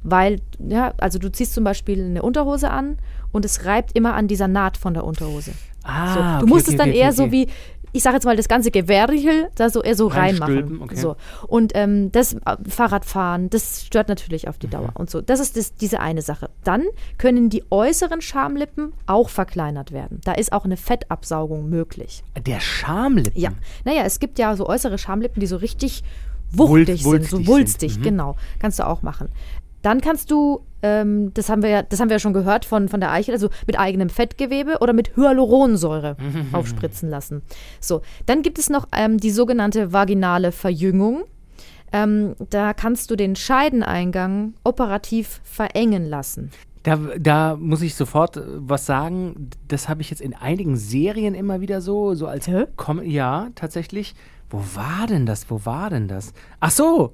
Weil, 0.01 0.39
ja, 0.59 0.93
also 0.97 1.19
du 1.19 1.29
ziehst 1.31 1.53
zum 1.53 1.63
Beispiel 1.65 2.03
eine 2.03 2.21
Unterhose 2.21 2.69
an 2.71 2.97
und 3.31 3.43
es 3.43 3.65
reibt 3.65 3.97
immer 3.97 4.13
an 4.13 4.27
dieser 4.27 4.47
Naht 4.47 4.77
von 4.77 4.93
der 4.93 5.03
Unterhose. 5.03 5.51
Ah, 5.83 6.13
So, 6.13 6.19
du 6.19 6.25
okay, 6.25 6.45
musst 6.45 6.67
okay, 6.67 6.71
es 6.71 6.77
dann 6.77 6.89
okay, 6.89 6.99
eher 6.99 7.13
so 7.13 7.31
wie, 7.31 7.47
ich 7.91 8.03
sage 8.03 8.15
jetzt 8.15 8.25
mal, 8.25 8.35
das 8.35 8.47
ganze 8.47 8.71
Gewerrichel 8.71 9.49
da 9.55 9.69
so 9.69 9.81
eher 9.81 9.95
so 9.95 10.07
reinmachen. 10.07 10.81
okay. 10.81 10.95
So. 10.95 11.15
Und 11.47 11.71
ähm, 11.75 12.11
das 12.11 12.33
äh, 12.33 12.39
Fahrradfahren, 12.67 13.49
das 13.49 13.85
stört 13.85 14.07
natürlich 14.09 14.47
auf 14.47 14.57
die 14.57 14.67
Mhm. 14.67 14.71
Dauer 14.71 14.89
und 14.93 15.09
so. 15.09 15.21
Das 15.21 15.39
ist 15.39 15.57
das, 15.57 15.75
diese 15.75 15.99
eine 15.99 16.21
Sache. 16.21 16.49
Dann 16.63 16.83
können 17.17 17.49
die 17.49 17.63
äußeren 17.71 18.21
Schamlippen 18.21 18.93
auch 19.07 19.29
verkleinert 19.29 19.91
werden. 19.91 20.21
Da 20.23 20.33
ist 20.33 20.51
auch 20.53 20.65
eine 20.65 20.77
Fettabsaugung 20.77 21.69
möglich. 21.69 22.23
Der 22.45 22.59
Schamlippen. 22.59 23.39
Ja. 23.39 23.49
Naja, 23.85 24.03
es 24.05 24.19
gibt 24.19 24.39
ja 24.39 24.55
so 24.55 24.67
äußere 24.67 24.97
Schamlippen, 24.97 25.39
die 25.39 25.47
so 25.47 25.55
richtig 25.57 26.03
wuchtig 26.51 27.03
Wul- 27.05 27.19
sind, 27.19 27.25
so 27.25 27.37
wulstig 27.37 27.47
wulstig, 27.47 27.91
sind. 27.93 27.99
Mhm. 28.01 28.03
genau. 28.05 28.35
Kannst 28.59 28.79
du 28.79 28.87
auch 28.87 29.01
machen. 29.01 29.29
Dann 29.81 30.01
kannst 30.01 30.31
du, 30.31 30.61
ähm, 30.81 31.33
das 31.33 31.49
haben 31.49 31.61
wir 31.61 31.69
ja, 31.69 31.83
das 31.83 31.99
haben 31.99 32.09
wir 32.09 32.15
ja 32.15 32.19
schon 32.19 32.33
gehört 32.33 32.65
von, 32.65 32.89
von 32.89 32.99
der 32.99 33.11
Eichel, 33.11 33.33
also 33.33 33.49
mit 33.67 33.79
eigenem 33.79 34.09
Fettgewebe 34.09 34.79
oder 34.79 34.93
mit 34.93 35.15
Hyaluronsäure 35.15 36.17
aufspritzen 36.51 37.09
lassen. 37.09 37.41
So, 37.79 38.01
dann 38.25 38.41
gibt 38.41 38.59
es 38.59 38.69
noch 38.69 38.87
ähm, 38.95 39.17
die 39.17 39.31
sogenannte 39.31 39.93
vaginale 39.93 40.51
Verjüngung. 40.51 41.23
Ähm, 41.91 42.35
da 42.49 42.73
kannst 42.73 43.09
du 43.09 43.15
den 43.15 43.35
Scheideneingang 43.35 44.53
operativ 44.63 45.41
verengen 45.43 46.05
lassen. 46.05 46.51
Da, 46.83 46.97
da 47.17 47.55
muss 47.57 47.81
ich 47.81 47.95
sofort 47.95 48.37
äh, 48.37 48.41
was 48.45 48.85
sagen. 48.85 49.49
Das 49.67 49.89
habe 49.89 50.01
ich 50.01 50.09
jetzt 50.09 50.21
in 50.21 50.33
einigen 50.33 50.77
Serien 50.77 51.35
immer 51.35 51.61
wieder 51.61 51.81
so, 51.81 52.13
so 52.13 52.27
als 52.27 52.47
Hä? 52.47 52.65
Com 52.75 53.01
ja, 53.03 53.49
tatsächlich. 53.55 54.15
Wo 54.49 54.63
war 54.75 55.05
denn 55.07 55.25
das? 55.25 55.49
Wo 55.49 55.65
war 55.65 55.89
denn 55.89 56.07
das? 56.07 56.33
Ach 56.59 56.71
so, 56.71 57.13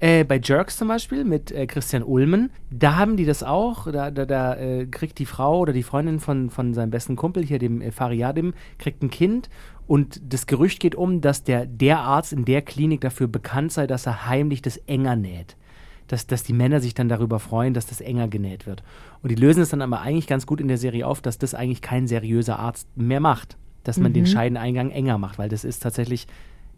äh, 0.00 0.24
bei 0.24 0.40
Jerks 0.42 0.78
zum 0.78 0.88
Beispiel 0.88 1.24
mit 1.24 1.52
äh, 1.52 1.66
Christian 1.66 2.02
Ulmen, 2.02 2.50
da 2.70 2.96
haben 2.96 3.16
die 3.16 3.26
das 3.26 3.42
auch. 3.42 3.90
Da, 3.90 4.10
da, 4.10 4.24
da 4.24 4.56
äh, 4.56 4.86
kriegt 4.86 5.18
die 5.18 5.26
Frau 5.26 5.60
oder 5.60 5.72
die 5.72 5.82
Freundin 5.82 6.20
von, 6.20 6.50
von 6.50 6.72
seinem 6.72 6.90
besten 6.90 7.16
Kumpel, 7.16 7.44
hier 7.44 7.58
dem 7.58 7.82
äh, 7.82 7.92
Fariadim, 7.92 8.54
kriegt 8.78 9.02
ein 9.02 9.10
Kind. 9.10 9.50
Und 9.86 10.20
das 10.32 10.46
Gerücht 10.46 10.80
geht 10.80 10.94
um, 10.94 11.20
dass 11.20 11.44
der, 11.44 11.66
der 11.66 12.00
Arzt 12.00 12.32
in 12.32 12.44
der 12.44 12.62
Klinik 12.62 13.02
dafür 13.02 13.28
bekannt 13.28 13.72
sei, 13.72 13.86
dass 13.86 14.06
er 14.06 14.26
heimlich 14.26 14.62
das 14.62 14.78
enger 14.78 15.16
näht 15.16 15.56
dass, 16.10 16.26
dass 16.26 16.42
die 16.42 16.52
Männer 16.52 16.80
sich 16.80 16.94
dann 16.94 17.08
darüber 17.08 17.38
freuen, 17.38 17.72
dass 17.72 17.86
das 17.86 18.00
enger 18.00 18.26
genäht 18.26 18.66
wird. 18.66 18.82
Und 19.22 19.30
die 19.30 19.36
lösen 19.36 19.62
es 19.62 19.68
dann 19.68 19.80
aber 19.80 20.00
eigentlich 20.00 20.26
ganz 20.26 20.44
gut 20.44 20.60
in 20.60 20.66
der 20.66 20.76
Serie 20.76 21.06
auf, 21.06 21.20
dass 21.20 21.38
das 21.38 21.54
eigentlich 21.54 21.82
kein 21.82 22.08
seriöser 22.08 22.58
Arzt 22.58 22.88
mehr 22.96 23.20
macht. 23.20 23.56
Dass 23.84 23.96
man 23.98 24.12
den 24.12 24.26
Scheideneingang 24.26 24.90
enger 24.90 25.18
macht, 25.18 25.38
weil 25.38 25.48
das 25.48 25.64
ist 25.64 25.84
tatsächlich, 25.84 26.26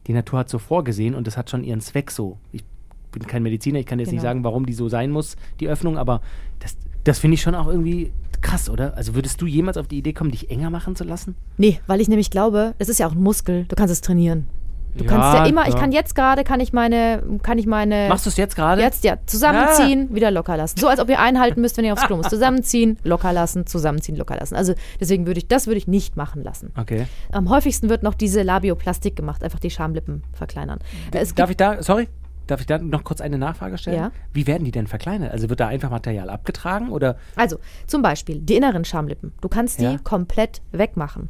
die 0.07 0.13
Natur 0.13 0.41
hat 0.41 0.51
so 0.51 0.59
vorgesehen 0.59 1.15
und 1.15 1.27
das 1.27 1.37
hat 1.39 1.49
schon 1.49 1.65
ihren 1.65 1.81
Zweck 1.81 2.11
so. 2.11 2.39
Ich 2.53 2.63
bin 3.13 3.27
kein 3.27 3.43
Mediziner, 3.43 3.79
ich 3.79 3.87
kann 3.87 3.99
jetzt 3.99 4.09
nicht 4.09 4.21
Genau. 4.21 4.31
sagen, 4.31 4.45
warum 4.45 4.67
die 4.67 4.73
so 4.75 4.89
sein 4.89 5.11
muss, 5.11 5.37
die 5.61 5.69
Öffnung, 5.69 5.97
aber 5.99 6.21
das, 6.59 6.77
das 7.05 7.19
finde 7.19 7.35
ich 7.37 7.43
schon 7.43 7.55
auch 7.55 7.69
irgendwie 7.69 8.13
krass, 8.41 8.69
oder? 8.69 8.97
Also 8.97 9.15
würdest 9.15 9.41
du 9.41 9.47
jemals 9.47 9.77
auf 9.77 9.87
die 9.87 9.99
Idee 9.99 10.13
kommen, 10.13 10.31
dich 10.33 10.51
enger 10.51 10.69
machen 10.71 10.97
zu 10.97 11.05
lassen? 11.05 11.37
Nee, 11.59 11.79
weil 11.87 12.01
ich 12.01 12.09
nämlich 12.09 12.31
glaube, 12.31 12.75
es 12.79 12.89
ist 12.89 12.99
ja 12.99 13.07
auch 13.07 13.13
ein 13.13 13.23
Muskel, 13.23 13.65
du 13.69 13.77
kannst 13.77 13.93
es 13.93 14.01
trainieren. 14.01 14.47
Du 14.95 15.05
Ja, 15.05 15.11
kannst 15.11 15.39
ja 15.39 15.47
immer, 15.47 15.67
ich 15.69 15.73
ja. 15.73 15.81
kann 15.81 15.91
jetzt 15.91 16.15
gerade, 16.15 16.45
kann 16.45 16.61
ich 16.61 16.75
meine, 16.75 17.23
kann 17.43 17.57
ich 17.57 17.67
meine. 17.67 18.09
Machst 18.11 18.27
du 18.27 18.29
es 18.31 18.37
jetzt 18.37 18.55
gerade? 18.57 18.83
Jetzt 18.83 19.05
ja, 19.05 19.17
zusammenziehen, 19.25 20.15
wieder 20.15 20.31
locker 20.31 20.55
lassen. 20.59 20.79
So 20.79 20.87
als 20.87 21.01
ob 21.01 21.09
ihr 21.09 21.19
einhalten 21.19 21.63
müsst, 21.63 21.79
wenn 21.79 21.87
ihr 21.87 21.95
aufs 21.95 22.03
Klo 22.05 22.19
müsst. 22.19 22.29
Zusammenziehen, 22.31 22.99
locker 23.03 23.33
lassen, 23.33 23.65
zusammenziehen, 23.67 24.17
locker 24.19 24.37
lassen. 24.37 24.55
Also 24.55 24.75
deswegen 25.01 25.27
würde 25.27 25.39
ich, 25.39 25.49
das 25.49 25.67
würde 25.67 25.79
ich 25.79 25.87
nicht 25.87 26.17
machen 26.19 26.43
lassen. 26.43 26.73
Okay. 26.79 27.07
Am 27.31 27.49
häufigsten 27.49 27.89
wird 27.89 28.03
noch 28.03 28.13
diese 28.13 28.43
Labioplastik 28.43 29.17
gemacht, 29.17 29.43
einfach 29.43 29.61
die 29.61 29.71
Schamlippen 29.71 30.25
verkleinern. 30.35 30.79
Es 31.13 31.35
Darf 31.35 31.49
ich 31.49 31.57
da, 31.57 31.83
sorry? 31.83 32.09
Darf 32.47 32.61
ich 32.61 32.67
da 32.67 32.79
noch 32.79 33.05
kurz 33.05 33.21
eine 33.21 33.39
Nachfrage 33.39 33.79
stellen? 33.79 33.97
Ja. 33.97 34.11
Wie 34.33 34.47
werden 34.47 34.65
die 34.65 34.71
denn 34.71 34.87
verkleinert? 34.87 35.33
Also 35.33 35.49
wird 35.49 35.61
da 35.61 35.69
einfach 35.69 35.91
Material 35.91 36.31
abgetragen 36.31 36.91
oder? 36.91 37.17
Also, 37.37 37.59
zum 37.87 38.03
Beispiel 38.03 38.39
die 38.41 38.57
inneren 38.57 38.85
Schamlippen. 38.85 39.33
Du 39.41 39.49
kannst 39.49 39.79
die 39.81 39.85
Ja. 39.85 39.97
komplett 40.03 40.63
wegmachen. 40.73 41.29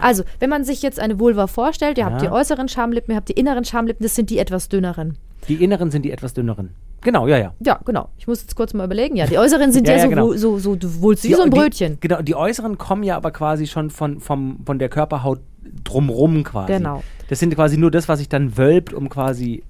Also, 0.00 0.24
wenn 0.38 0.50
man 0.50 0.64
sich 0.64 0.82
jetzt 0.82 0.98
eine 1.00 1.18
Vulva 1.20 1.46
vorstellt, 1.46 1.98
ihr 1.98 2.04
habt 2.06 2.22
Ja. 2.22 2.28
die 2.28 2.34
äußeren 2.34 2.68
Schamlippen, 2.68 3.12
ihr 3.12 3.16
habt 3.16 3.28
die 3.28 3.34
inneren 3.34 3.64
Schamlippen, 3.64 4.02
das 4.04 4.14
sind 4.14 4.30
die 4.30 4.38
etwas 4.38 4.68
dünneren. 4.68 5.16
Die 5.48 5.62
inneren 5.62 5.90
sind 5.90 6.04
die 6.04 6.10
etwas 6.10 6.34
dünneren. 6.34 6.70
Genau, 7.02 7.26
ja, 7.26 7.38
ja. 7.38 7.54
Ja, 7.60 7.80
genau. 7.84 8.10
Ich 8.18 8.26
muss 8.26 8.42
jetzt 8.42 8.54
kurz 8.56 8.74
mal 8.74 8.84
überlegen. 8.84 9.16
Ja, 9.16 9.26
die 9.26 9.38
äußeren 9.38 9.72
sind 9.72 9.88
ja, 9.88 9.96
Ja, 9.96 10.02
so, 10.02 10.08
genau. 10.10 10.32
so, 10.34 10.58
so, 10.58 10.76
du 10.76 11.00
wohlst 11.00 11.24
wie 11.24 11.28
Die- 11.28 11.34
so 11.34 11.42
ein 11.42 11.50
die- 11.50 11.58
Brötchen. 11.58 11.96
Genau, 12.00 12.20
die 12.20 12.34
äußeren 12.34 12.76
kommen 12.76 13.02
ja 13.04 13.16
aber 13.16 13.30
quasi 13.30 13.66
schon 13.66 13.88
von, 13.88 14.20
vom, 14.20 14.60
von 14.66 14.78
der 14.78 14.90
Körperhaut 14.90 15.40
drumrum 15.84 16.44
quasi. 16.44 16.72
Genau. 16.74 17.02
Das 17.28 17.38
sind 17.38 17.54
quasi 17.54 17.76
nur 17.78 17.90
das, 17.90 18.08
was 18.08 18.18
sich 18.18 18.28
dann 18.28 18.56
wölbt, 18.58 18.92
um 18.92 19.08
quasi 19.08 19.62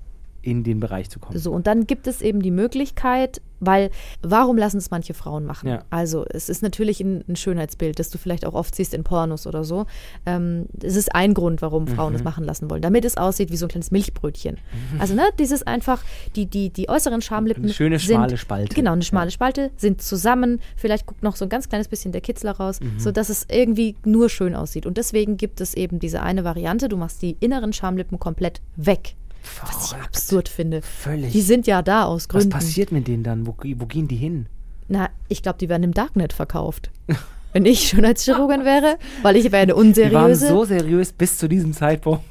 in 0.42 0.64
den 0.64 0.80
Bereich 0.80 1.10
zu 1.10 1.18
kommen. 1.20 1.38
So, 1.38 1.52
und 1.52 1.66
dann 1.66 1.86
gibt 1.86 2.06
es 2.06 2.22
eben 2.22 2.40
die 2.42 2.50
Möglichkeit, 2.50 3.40
weil 3.62 3.90
warum 4.22 4.56
lassen 4.56 4.78
es 4.78 4.90
manche 4.90 5.12
Frauen 5.12 5.44
machen? 5.44 5.68
Ja. 5.68 5.82
Also 5.90 6.24
es 6.30 6.48
ist 6.48 6.62
natürlich 6.62 7.00
ein, 7.00 7.22
ein 7.28 7.36
Schönheitsbild, 7.36 7.98
das 7.98 8.08
du 8.08 8.16
vielleicht 8.16 8.46
auch 8.46 8.54
oft 8.54 8.74
siehst 8.74 8.94
in 8.94 9.04
Pornos 9.04 9.46
oder 9.46 9.64
so. 9.64 9.84
Ähm, 10.24 10.64
es 10.82 10.96
ist 10.96 11.14
ein 11.14 11.34
Grund, 11.34 11.60
warum 11.60 11.86
Frauen 11.86 12.12
Mhm. 12.12 12.16
das 12.16 12.24
machen 12.24 12.44
lassen 12.44 12.70
wollen, 12.70 12.80
damit 12.80 13.04
es 13.04 13.18
aussieht 13.18 13.50
wie 13.50 13.56
so 13.58 13.66
ein 13.66 13.68
kleines 13.68 13.90
Milchbrötchen. 13.90 14.56
Also 14.98 15.14
ne, 15.14 15.24
dieses 15.38 15.62
einfach, 15.62 16.02
die, 16.36 16.46
die, 16.46 16.70
die 16.70 16.88
äußeren 16.88 17.20
Schamlippen 17.20 17.64
Eine 17.64 17.72
schöne, 17.74 17.98
sind, 17.98 18.14
schmale 18.16 18.38
Spalte. 18.38 18.74
Genau, 18.74 18.92
eine 18.92 19.02
schmale 19.02 19.30
Spalte, 19.30 19.70
sind 19.76 20.00
zusammen, 20.00 20.60
vielleicht 20.76 21.04
guckt 21.04 21.22
noch 21.22 21.36
so 21.36 21.44
ein 21.44 21.50
ganz 21.50 21.68
kleines 21.68 21.88
bisschen 21.88 22.12
der 22.12 22.22
Kitzler 22.22 22.52
raus, 22.52 22.80
Mhm. 22.80 22.98
sodass 22.98 23.28
es 23.28 23.46
irgendwie 23.50 23.94
nur 24.06 24.30
schön 24.30 24.54
aussieht. 24.54 24.86
Und 24.86 24.96
deswegen 24.96 25.36
gibt 25.36 25.60
es 25.60 25.74
eben 25.74 25.98
diese 25.98 26.22
eine 26.22 26.44
Variante, 26.44 26.88
du 26.88 26.96
machst 26.96 27.20
die 27.20 27.36
inneren 27.40 27.74
Schamlippen 27.74 28.18
komplett 28.18 28.62
weg. 28.76 29.16
Was 29.62 29.84
ich 29.84 29.88
Verrückt. 29.90 30.06
absurd 30.06 30.48
finde. 30.48 30.82
Völlig. 30.82 31.32
Die 31.32 31.40
sind 31.42 31.66
ja 31.66 31.82
da 31.82 32.04
aus 32.04 32.22
Was 32.22 32.28
Gründen. 32.28 32.50
passiert 32.50 32.92
mit 32.92 33.08
denen 33.08 33.22
dann? 33.24 33.46
Wo, 33.46 33.54
wo 33.76 33.86
gehen 33.86 34.08
die 34.08 34.16
hin? 34.16 34.46
Na, 34.88 35.08
ich 35.28 35.42
glaube, 35.42 35.58
die 35.58 35.68
werden 35.68 35.82
im 35.84 35.94
Darknet 35.94 36.32
verkauft. 36.32 36.90
Wenn 37.52 37.64
ich 37.66 37.88
Schönheitschirurgin 37.88 38.64
wäre, 38.64 38.96
weil 39.22 39.36
ich 39.36 39.50
wäre 39.50 39.62
eine 39.62 39.74
unseriöse. 39.74 40.10
Die 40.10 40.14
waren 40.14 40.34
so 40.36 40.64
seriös 40.64 41.12
bis 41.12 41.36
zu 41.38 41.48
diesem 41.48 41.72
Zeitpunkt. 41.72 42.24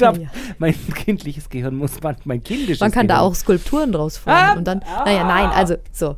Ja. 0.00 0.12
Mein 0.58 0.74
kindliches 0.94 1.50
Gehirn 1.50 1.76
muss 1.76 2.00
man, 2.02 2.16
mein 2.24 2.42
kindisches 2.42 2.80
man 2.80 2.90
kann 2.90 3.06
da 3.06 3.16
Gehirn. 3.18 3.30
auch 3.30 3.34
Skulpturen 3.36 3.92
draus 3.92 4.16
formen. 4.16 4.38
Ah, 4.40 4.52
und 4.54 4.64
dann, 4.64 4.78
naja, 5.04 5.24
nein, 5.24 5.50
also 5.50 5.76
so. 5.92 6.16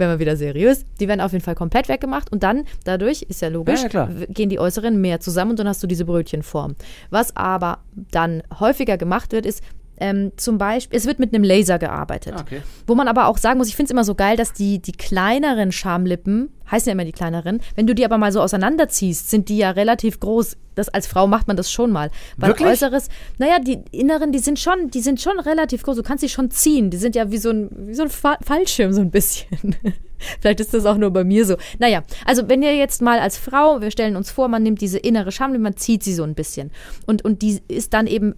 Wenn 0.00 0.08
man 0.08 0.18
wieder 0.18 0.34
seriös, 0.34 0.86
die 0.98 1.08
werden 1.08 1.20
auf 1.20 1.32
jeden 1.32 1.44
Fall 1.44 1.54
komplett 1.54 1.90
weggemacht 1.90 2.32
und 2.32 2.42
dann, 2.42 2.64
dadurch, 2.84 3.20
ist 3.22 3.42
ja 3.42 3.48
logisch, 3.48 3.82
Ja, 3.92 4.08
ja, 4.08 4.26
gehen 4.28 4.48
die 4.48 4.58
äußeren 4.58 4.98
mehr 4.98 5.20
zusammen 5.20 5.50
und 5.50 5.58
dann 5.58 5.68
hast 5.68 5.82
du 5.82 5.86
diese 5.86 6.06
Brötchenform. 6.06 6.74
Was 7.10 7.36
aber 7.36 7.80
dann 8.10 8.42
häufiger 8.58 8.96
gemacht 8.96 9.32
wird, 9.32 9.44
ist, 9.44 9.62
ähm, 10.00 10.32
zum 10.36 10.58
Beispiel, 10.58 10.96
es 10.96 11.06
wird 11.06 11.18
mit 11.18 11.34
einem 11.34 11.44
Laser 11.44 11.78
gearbeitet. 11.78 12.34
Ah, 12.36 12.40
okay. 12.40 12.62
Wo 12.86 12.94
man 12.94 13.06
aber 13.06 13.26
auch 13.26 13.38
sagen 13.38 13.58
muss, 13.58 13.68
ich 13.68 13.76
finde 13.76 13.88
es 13.88 13.90
immer 13.92 14.04
so 14.04 14.14
geil, 14.14 14.36
dass 14.36 14.52
die, 14.52 14.80
die 14.80 14.92
kleineren 14.92 15.72
Schamlippen, 15.72 16.50
heißen 16.70 16.88
ja 16.88 16.92
immer 16.92 17.04
die 17.04 17.12
kleineren, 17.12 17.60
wenn 17.74 17.86
du 17.86 17.94
die 17.94 18.04
aber 18.04 18.16
mal 18.16 18.32
so 18.32 18.40
auseinanderziehst, 18.40 19.28
sind 19.28 19.48
die 19.48 19.58
ja 19.58 19.70
relativ 19.70 20.20
groß. 20.20 20.56
Das 20.74 20.88
als 20.88 21.06
Frau 21.06 21.26
macht 21.26 21.48
man 21.48 21.56
das 21.56 21.70
schon 21.70 21.90
mal. 21.90 22.10
Weil 22.36 22.50
Wirklich? 22.50 22.68
äußeres, 22.68 23.08
naja, 23.38 23.58
die 23.58 23.82
inneren, 23.90 24.32
die 24.32 24.38
sind 24.38 24.58
schon, 24.58 24.90
die 24.90 25.00
sind 25.00 25.20
schon 25.20 25.38
relativ 25.38 25.82
groß. 25.82 25.96
Du 25.96 26.02
kannst 26.02 26.22
sie 26.22 26.28
schon 26.28 26.50
ziehen. 26.50 26.90
Die 26.90 26.96
sind 26.96 27.14
ja 27.16 27.30
wie 27.30 27.38
so 27.38 27.50
ein, 27.50 27.70
wie 27.88 27.94
so 27.94 28.02
ein 28.02 28.08
Fa 28.08 28.38
Fallschirm, 28.42 28.92
so 28.92 29.00
ein 29.00 29.10
bisschen. 29.10 29.76
Vielleicht 30.40 30.60
ist 30.60 30.72
das 30.72 30.86
auch 30.86 30.96
nur 30.96 31.10
bei 31.10 31.24
mir 31.24 31.44
so. 31.44 31.56
Naja, 31.78 32.02
also 32.24 32.48
wenn 32.48 32.62
ihr 32.62 32.76
jetzt 32.76 33.02
mal 33.02 33.18
als 33.18 33.36
Frau, 33.36 33.80
wir 33.80 33.90
stellen 33.90 34.16
uns 34.16 34.30
vor, 34.30 34.48
man 34.48 34.62
nimmt 34.62 34.80
diese 34.80 34.98
innere 34.98 35.32
Schamlippe, 35.32 35.62
man 35.62 35.76
zieht 35.76 36.02
sie 36.02 36.14
so 36.14 36.22
ein 36.22 36.34
bisschen. 36.34 36.70
Und, 37.06 37.24
und 37.24 37.42
die 37.42 37.60
ist 37.68 37.92
dann 37.92 38.06
eben 38.06 38.34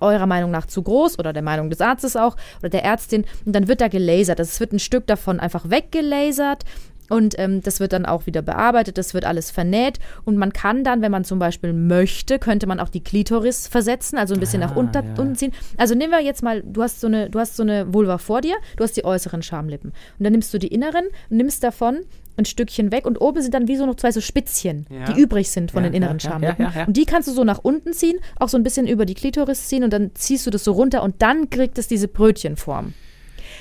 eurer 0.00 0.26
Meinung 0.26 0.50
nach 0.50 0.66
zu 0.66 0.82
groß 0.82 1.18
oder 1.18 1.32
der 1.32 1.42
Meinung 1.42 1.70
des 1.70 1.80
Arztes 1.80 2.16
auch 2.16 2.36
oder 2.60 2.68
der 2.68 2.84
Ärztin 2.84 3.24
und 3.44 3.54
dann 3.54 3.68
wird 3.68 3.80
da 3.80 3.88
gelasert. 3.88 4.38
Das 4.38 4.60
wird 4.60 4.72
ein 4.72 4.78
Stück 4.78 5.06
davon 5.06 5.40
einfach 5.40 5.70
weggelasert 5.70 6.64
und 7.08 7.38
ähm, 7.38 7.60
das 7.62 7.80
wird 7.80 7.92
dann 7.92 8.06
auch 8.06 8.26
wieder 8.26 8.42
bearbeitet, 8.42 8.98
das 8.98 9.14
wird 9.14 9.24
alles 9.24 9.50
vernäht 9.50 9.98
und 10.24 10.36
man 10.36 10.52
kann 10.52 10.84
dann, 10.84 11.02
wenn 11.02 11.10
man 11.10 11.24
zum 11.24 11.38
Beispiel 11.38 11.72
möchte, 11.72 12.38
könnte 12.38 12.66
man 12.66 12.80
auch 12.80 12.88
die 12.88 13.02
Klitoris 13.02 13.68
versetzen, 13.68 14.18
also 14.18 14.34
ein 14.34 14.40
bisschen 14.40 14.60
nach 14.60 14.76
unter, 14.76 15.02
ja. 15.04 15.10
unten 15.18 15.36
ziehen. 15.36 15.52
Also 15.76 15.94
nehmen 15.94 16.12
wir 16.12 16.20
jetzt 16.20 16.42
mal, 16.42 16.62
du 16.62 16.82
hast 16.82 17.00
so 17.00 17.06
eine, 17.06 17.30
du 17.30 17.38
hast 17.38 17.56
so 17.56 17.62
eine 17.62 17.92
Vulva 17.92 18.18
vor 18.18 18.40
dir, 18.40 18.56
du 18.76 18.84
hast 18.84 18.96
die 18.96 19.04
äußeren 19.04 19.42
Schamlippen 19.42 19.90
und 20.18 20.24
dann 20.24 20.32
nimmst 20.32 20.52
du 20.52 20.58
die 20.58 20.68
inneren, 20.68 21.04
nimmst 21.30 21.62
davon 21.64 22.00
ein 22.36 22.44
Stückchen 22.44 22.92
weg 22.92 23.04
und 23.04 23.20
oben 23.20 23.42
sind 23.42 23.52
dann 23.52 23.66
wie 23.66 23.76
so 23.76 23.84
noch 23.84 23.96
zwei 23.96 24.12
so 24.12 24.20
Spitzchen, 24.20 24.86
Ja. 24.90 25.12
die 25.12 25.20
übrig 25.20 25.50
sind 25.50 25.72
von 25.72 25.82
Ja, 25.82 25.90
den 25.90 25.94
inneren 25.96 26.18
ja, 26.18 26.30
Schamlippen. 26.30 26.66
Und 26.86 26.96
die 26.96 27.04
kannst 27.04 27.28
du 27.28 27.32
so 27.32 27.42
nach 27.44 27.58
unten 27.62 27.92
ziehen, 27.92 28.18
auch 28.38 28.48
so 28.48 28.56
ein 28.56 28.62
bisschen 28.62 28.86
über 28.86 29.06
die 29.06 29.14
Klitoris 29.14 29.66
ziehen 29.66 29.82
und 29.82 29.92
dann 29.92 30.12
ziehst 30.14 30.46
du 30.46 30.50
das 30.50 30.62
so 30.64 30.72
runter 30.72 31.02
und 31.02 31.20
dann 31.20 31.50
kriegt 31.50 31.78
es 31.78 31.88
diese 31.88 32.06
Brötchenform. 32.06 32.94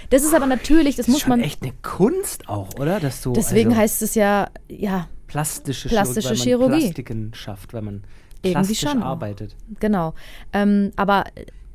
Das 0.09 0.23
ist 0.23 0.33
aber 0.33 0.45
natürlich, 0.45 0.95
das 0.95 1.05
Das 1.05 1.07
ist 1.07 1.13
muss 1.13 1.21
schon 1.21 1.29
man. 1.31 1.41
echt 1.41 1.61
eine 1.61 1.73
Kunst 1.81 2.47
auch, 2.49 2.69
oder? 2.79 2.99
Dass 2.99 3.21
du 3.21 3.33
Deswegen 3.33 3.69
also 3.71 3.81
heißt 3.81 4.01
es 4.01 4.15
ja, 4.15 4.49
ja, 4.69 5.07
plastische, 5.27 5.89
plastische 5.89 6.33
Chirurgie, 6.35 6.51
weil 6.51 6.69
man 6.69 6.69
Chirurgie. 6.69 6.85
Plastiken 6.85 7.31
schafft, 7.33 7.73
weil 7.73 7.81
man 7.81 8.03
Irgendwie 8.41 8.51
plastisch 8.73 8.79
schon. 8.79 9.03
arbeitet. 9.03 9.55
genau. 9.79 10.13
Ähm, 10.53 10.91
aber 10.95 11.25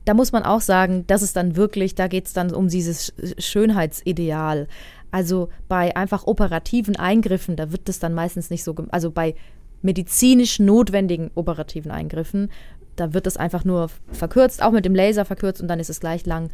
da 0.04 0.14
muss 0.14 0.32
man 0.32 0.42
auch 0.44 0.60
sagen, 0.60 1.04
das 1.06 1.22
ist 1.22 1.36
dann 1.36 1.54
wirklich, 1.56 1.94
da 1.94 2.08
geht 2.08 2.26
es 2.26 2.32
dann 2.32 2.52
um 2.54 2.68
dieses 2.68 3.12
Sch- 3.12 3.40
Schönheitsideal. 3.40 4.66
Also 5.10 5.50
bei 5.68 5.94
einfach 5.94 6.26
operativen 6.26 6.96
Eingriffen, 6.96 7.54
da 7.56 7.70
wird 7.70 7.88
das 7.88 7.98
dann 7.98 8.14
meistens 8.14 8.48
nicht 8.50 8.64
so, 8.64 8.74
also 8.90 9.10
bei 9.10 9.34
medizinisch 9.82 10.58
notwendigen 10.58 11.30
operativen 11.34 11.90
Eingriffen, 11.90 12.50
da 12.96 13.12
wird 13.14 13.26
das 13.26 13.36
einfach 13.36 13.64
nur 13.64 13.90
verkürzt, 14.10 14.62
auch 14.62 14.70
mit 14.72 14.84
dem 14.84 14.94
Laser 14.94 15.24
verkürzt 15.24 15.60
und 15.60 15.68
dann 15.68 15.80
ist 15.80 15.90
es 15.90 16.00
gleich 16.00 16.24
lang. 16.26 16.50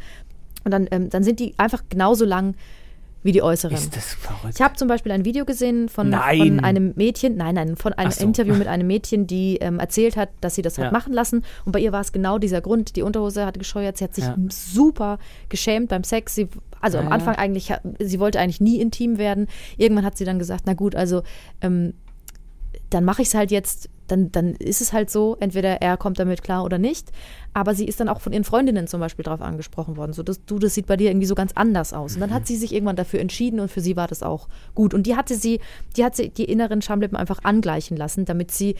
Und 0.63 0.71
dann, 0.71 0.87
ähm, 0.91 1.09
dann 1.09 1.23
sind 1.23 1.39
die 1.39 1.53
einfach 1.57 1.83
genauso 1.89 2.25
lang 2.25 2.55
wie 3.21 3.33
die 3.33 3.41
äußeren. 3.41 3.75
Ist 3.75 3.95
das 3.97 4.13
verrückt? 4.13 4.55
Ich 4.55 4.61
habe 4.61 4.75
zum 4.75 4.87
Beispiel 4.87 5.11
ein 5.11 5.25
Video 5.25 5.43
gesehen 5.43 5.89
von, 5.89 6.09
von 6.13 6.59
einem 6.61 6.93
Mädchen, 6.95 7.35
nein, 7.35 7.55
nein, 7.55 7.75
von 7.75 7.91
einem 7.93 8.11
so. 8.11 8.23
Interview 8.23 8.55
mit 8.55 8.67
einem 8.67 8.87
Mädchen, 8.87 9.27
die 9.27 9.57
ähm, 9.57 9.77
erzählt 9.79 10.15
hat, 10.15 10.29
dass 10.39 10.55
sie 10.55 10.61
das 10.61 10.77
Ja. 10.77 10.85
hat 10.85 10.93
machen 10.93 11.11
lassen. 11.11 11.43
Und 11.65 11.73
bei 11.73 11.79
ihr 11.79 11.91
war 11.91 11.99
es 11.99 12.13
genau 12.13 12.37
dieser 12.37 12.61
Grund. 12.61 12.95
Die 12.95 13.01
Unterhose 13.01 13.45
hatte 13.45 13.59
gescheuert. 13.59 13.97
Sie 13.97 14.05
hat 14.05 14.15
sich 14.15 14.23
Ja. 14.23 14.37
super 14.49 15.19
geschämt 15.49 15.89
beim 15.89 16.05
Sex. 16.05 16.33
Sie, 16.35 16.47
also 16.79 16.97
Ja, 16.97 17.03
am. 17.07 17.11
Anfang 17.11 17.35
eigentlich, 17.35 17.73
sie 17.99 18.19
wollte 18.21 18.39
eigentlich 18.39 18.61
nie 18.61 18.79
intim 18.79 19.17
werden. 19.17 19.47
Irgendwann 19.77 20.05
hat 20.05 20.17
sie 20.17 20.23
dann 20.23 20.39
gesagt, 20.39 20.63
na 20.65 20.73
gut, 20.73 20.95
also 20.95 21.23
ähm, 21.61 21.93
dann 22.89 23.03
mache 23.03 23.21
ich 23.21 23.27
es 23.27 23.33
halt 23.33 23.51
jetzt, 23.51 23.89
dann, 24.11 24.31
dann 24.31 24.55
ist 24.55 24.81
es 24.81 24.93
halt 24.93 25.09
so, 25.09 25.37
entweder 25.39 25.81
er 25.81 25.97
kommt 25.97 26.19
damit 26.19 26.43
klar 26.43 26.63
oder 26.63 26.77
nicht. 26.77 27.11
Aber 27.53 27.73
sie 27.73 27.85
ist 27.85 27.99
dann 27.99 28.09
auch 28.09 28.21
von 28.21 28.33
ihren 28.33 28.43
Freundinnen 28.43 28.87
zum 28.87 28.99
Beispiel 28.99 29.23
darauf 29.23 29.41
angesprochen 29.41 29.97
worden, 29.97 30.13
so 30.13 30.23
dass 30.23 30.45
du, 30.45 30.59
das 30.59 30.75
sieht 30.75 30.87
bei 30.87 30.97
dir 30.97 31.09
irgendwie 31.09 31.25
so 31.25 31.35
ganz 31.35 31.51
anders 31.55 31.93
aus. 31.93 32.15
Und 32.15 32.21
dann 32.21 32.33
hat 32.33 32.47
sie 32.47 32.57
sich 32.57 32.73
irgendwann 32.73 32.95
dafür 32.95 33.19
entschieden 33.19 33.59
und 33.59 33.69
für 33.69 33.81
sie 33.81 33.95
war 33.95 34.07
das 34.07 34.23
auch 34.23 34.47
gut. 34.75 34.93
Und 34.93 35.07
die 35.07 35.15
hatte 35.15 35.35
sie, 35.35 35.59
die 35.97 36.03
hat 36.03 36.15
sie 36.15 36.29
die 36.29 36.45
inneren 36.45 36.81
Schamlippen 36.81 37.17
einfach 37.17 37.43
angleichen 37.43 37.97
lassen, 37.97 38.25
damit 38.25 38.51
sie 38.51 38.75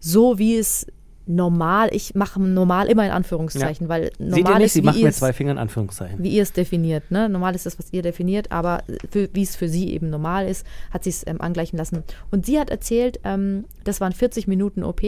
so 0.00 0.38
wie 0.38 0.56
es 0.56 0.86
normal, 1.28 1.88
ich 1.92 2.14
mache 2.14 2.40
normal 2.40 2.86
immer 2.88 3.04
in 3.04 3.10
Anführungszeichen, 3.12 3.88
weil 3.88 4.04
Seht 4.18 4.20
ihr 4.20 4.26
normal 4.28 4.54
nicht? 4.58 4.66
ist, 4.66 4.72
Sie 4.74 4.82
wie 4.82 4.86
macht 4.86 4.96
ihr 4.96 5.04
mit 5.04 5.12
es 5.12 5.18
zwei 5.18 5.32
Fingern 5.32 5.58
Anführungszeichen. 5.58 6.22
wie 6.22 6.30
ihr 6.30 6.42
es 6.42 6.52
definiert. 6.52 7.10
Ne? 7.10 7.28
Normal 7.28 7.54
ist 7.54 7.66
das, 7.66 7.78
was 7.78 7.92
ihr 7.92 8.02
definiert, 8.02 8.50
aber 8.50 8.82
wie 9.12 9.42
es 9.42 9.54
für 9.56 9.68
sie 9.68 9.92
eben 9.92 10.10
normal 10.10 10.48
ist, 10.48 10.66
hat 10.90 11.04
sie 11.04 11.10
es 11.10 11.26
ähm, 11.26 11.40
angleichen 11.40 11.76
lassen. 11.78 12.02
Und 12.30 12.46
sie 12.46 12.58
hat 12.58 12.70
erzählt, 12.70 13.20
ähm, 13.24 13.64
das 13.84 14.00
waren 14.00 14.12
40 14.12 14.48
Minuten 14.48 14.82
OP, 14.82 15.02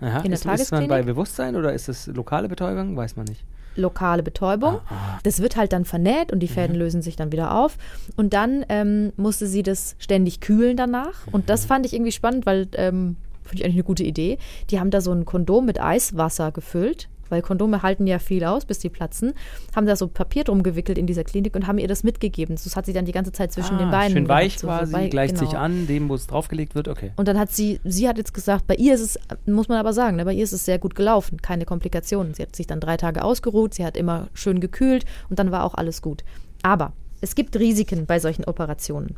Aha. 0.00 0.18
in 0.18 0.24
der 0.24 0.32
ist, 0.32 0.40
ist 0.40 0.44
man 0.44 0.56
Tagesklinik? 0.56 0.88
bei 0.88 1.02
Bewusstsein 1.02 1.56
oder 1.56 1.72
ist 1.72 1.88
es 1.88 2.06
lokale 2.08 2.48
Betäubung? 2.48 2.96
Weiß 2.96 3.16
man 3.16 3.26
nicht. 3.26 3.44
lokale 3.78 4.22
Betäubung. 4.22 4.76
Ah, 4.88 5.18
Das 5.22 5.42
wird 5.42 5.56
halt 5.56 5.74
dann 5.74 5.84
vernäht 5.84 6.32
und 6.32 6.40
die 6.40 6.48
Fäden 6.48 6.72
Mhm. 6.76 6.78
lösen 6.78 7.02
sich 7.02 7.14
dann 7.14 7.30
wieder 7.30 7.54
auf. 7.54 7.76
Und 8.16 8.32
dann 8.32 8.64
ähm, 8.70 9.12
musste 9.18 9.46
sie 9.46 9.62
das 9.62 9.96
ständig 9.98 10.40
kühlen 10.40 10.78
danach. 10.78 11.26
Und 11.30 11.42
Mhm. 11.42 11.46
das 11.46 11.66
fand 11.66 11.84
ich 11.84 11.92
irgendwie 11.92 12.12
spannend, 12.12 12.46
weil 12.46 12.68
ähm, 12.76 13.16
finde 13.46 13.60
ich 13.60 13.64
eigentlich 13.64 13.76
eine 13.76 13.84
gute 13.84 14.04
Idee. 14.04 14.38
Die 14.70 14.78
haben 14.80 14.90
da 14.90 15.00
so 15.00 15.12
ein 15.12 15.24
Kondom 15.24 15.66
mit 15.66 15.80
Eiswasser 15.80 16.52
gefüllt. 16.52 17.08
Weil 17.28 17.42
Kondome 17.42 17.82
halten 17.82 18.06
ja 18.06 18.20
viel 18.20 18.44
aus, 18.44 18.66
bis 18.66 18.78
die 18.78 18.88
platzen. 18.88 19.32
Haben 19.74 19.84
da 19.88 19.96
so 19.96 20.06
Papier 20.06 20.44
drum 20.44 20.62
gewickelt 20.62 20.96
in 20.96 21.08
dieser 21.08 21.24
Klinik 21.24 21.56
und 21.56 21.66
haben 21.66 21.78
ihr 21.78 21.88
das 21.88 22.04
mitgegeben. 22.04 22.54
Das 22.54 22.76
hat 22.76 22.86
sie 22.86 22.92
dann 22.92 23.04
die 23.04 23.10
ganze 23.10 23.32
Zeit 23.32 23.50
zwischen 23.50 23.78
den 23.78 23.88
Ah, 23.88 23.90
Beinen. 23.90 24.12
Schön 24.12 24.28
weich 24.28 24.60
so- 24.60 24.68
quasi, 24.68 24.92
wei- 24.92 25.08
gleicht 25.08 25.36
sich 25.36 25.48
genau. 25.48 25.60
an, 25.60 25.88
dem, 25.88 26.08
wo 26.08 26.14
es 26.14 26.28
draufgelegt 26.28 26.76
wird. 26.76 26.86
Okay. 26.86 27.10
Und 27.16 27.26
dann 27.26 27.36
hat 27.36 27.50
sie, 27.50 27.80
sie 27.82 28.08
hat 28.08 28.16
jetzt 28.16 28.32
gesagt, 28.32 28.68
bei 28.68 28.76
ihr 28.76 28.94
ist 28.94 29.00
es, 29.00 29.18
muss 29.44 29.66
man 29.68 29.76
aber 29.78 29.92
sagen, 29.92 30.14
ne, 30.18 30.24
bei 30.24 30.34
ihr 30.34 30.44
ist 30.44 30.52
es 30.52 30.64
sehr 30.64 30.78
gut 30.78 30.94
gelaufen, 30.94 31.42
keine 31.42 31.64
Komplikationen. 31.64 32.32
Sie 32.32 32.42
hat 32.42 32.54
sich 32.54 32.68
dann 32.68 32.78
drei 32.78 32.96
Tage 32.96 33.24
ausgeruht, 33.24 33.74
sie 33.74 33.84
hat 33.84 33.96
immer 33.96 34.28
schön 34.32 34.60
gekühlt 34.60 35.04
und 35.28 35.40
dann 35.40 35.50
war 35.50 35.64
auch 35.64 35.74
alles 35.74 36.02
gut. 36.02 36.22
Aber 36.62 36.92
es 37.22 37.34
gibt 37.34 37.56
Risiken 37.58 38.06
bei 38.06 38.20
solchen 38.20 38.44
Operationen. 38.44 39.16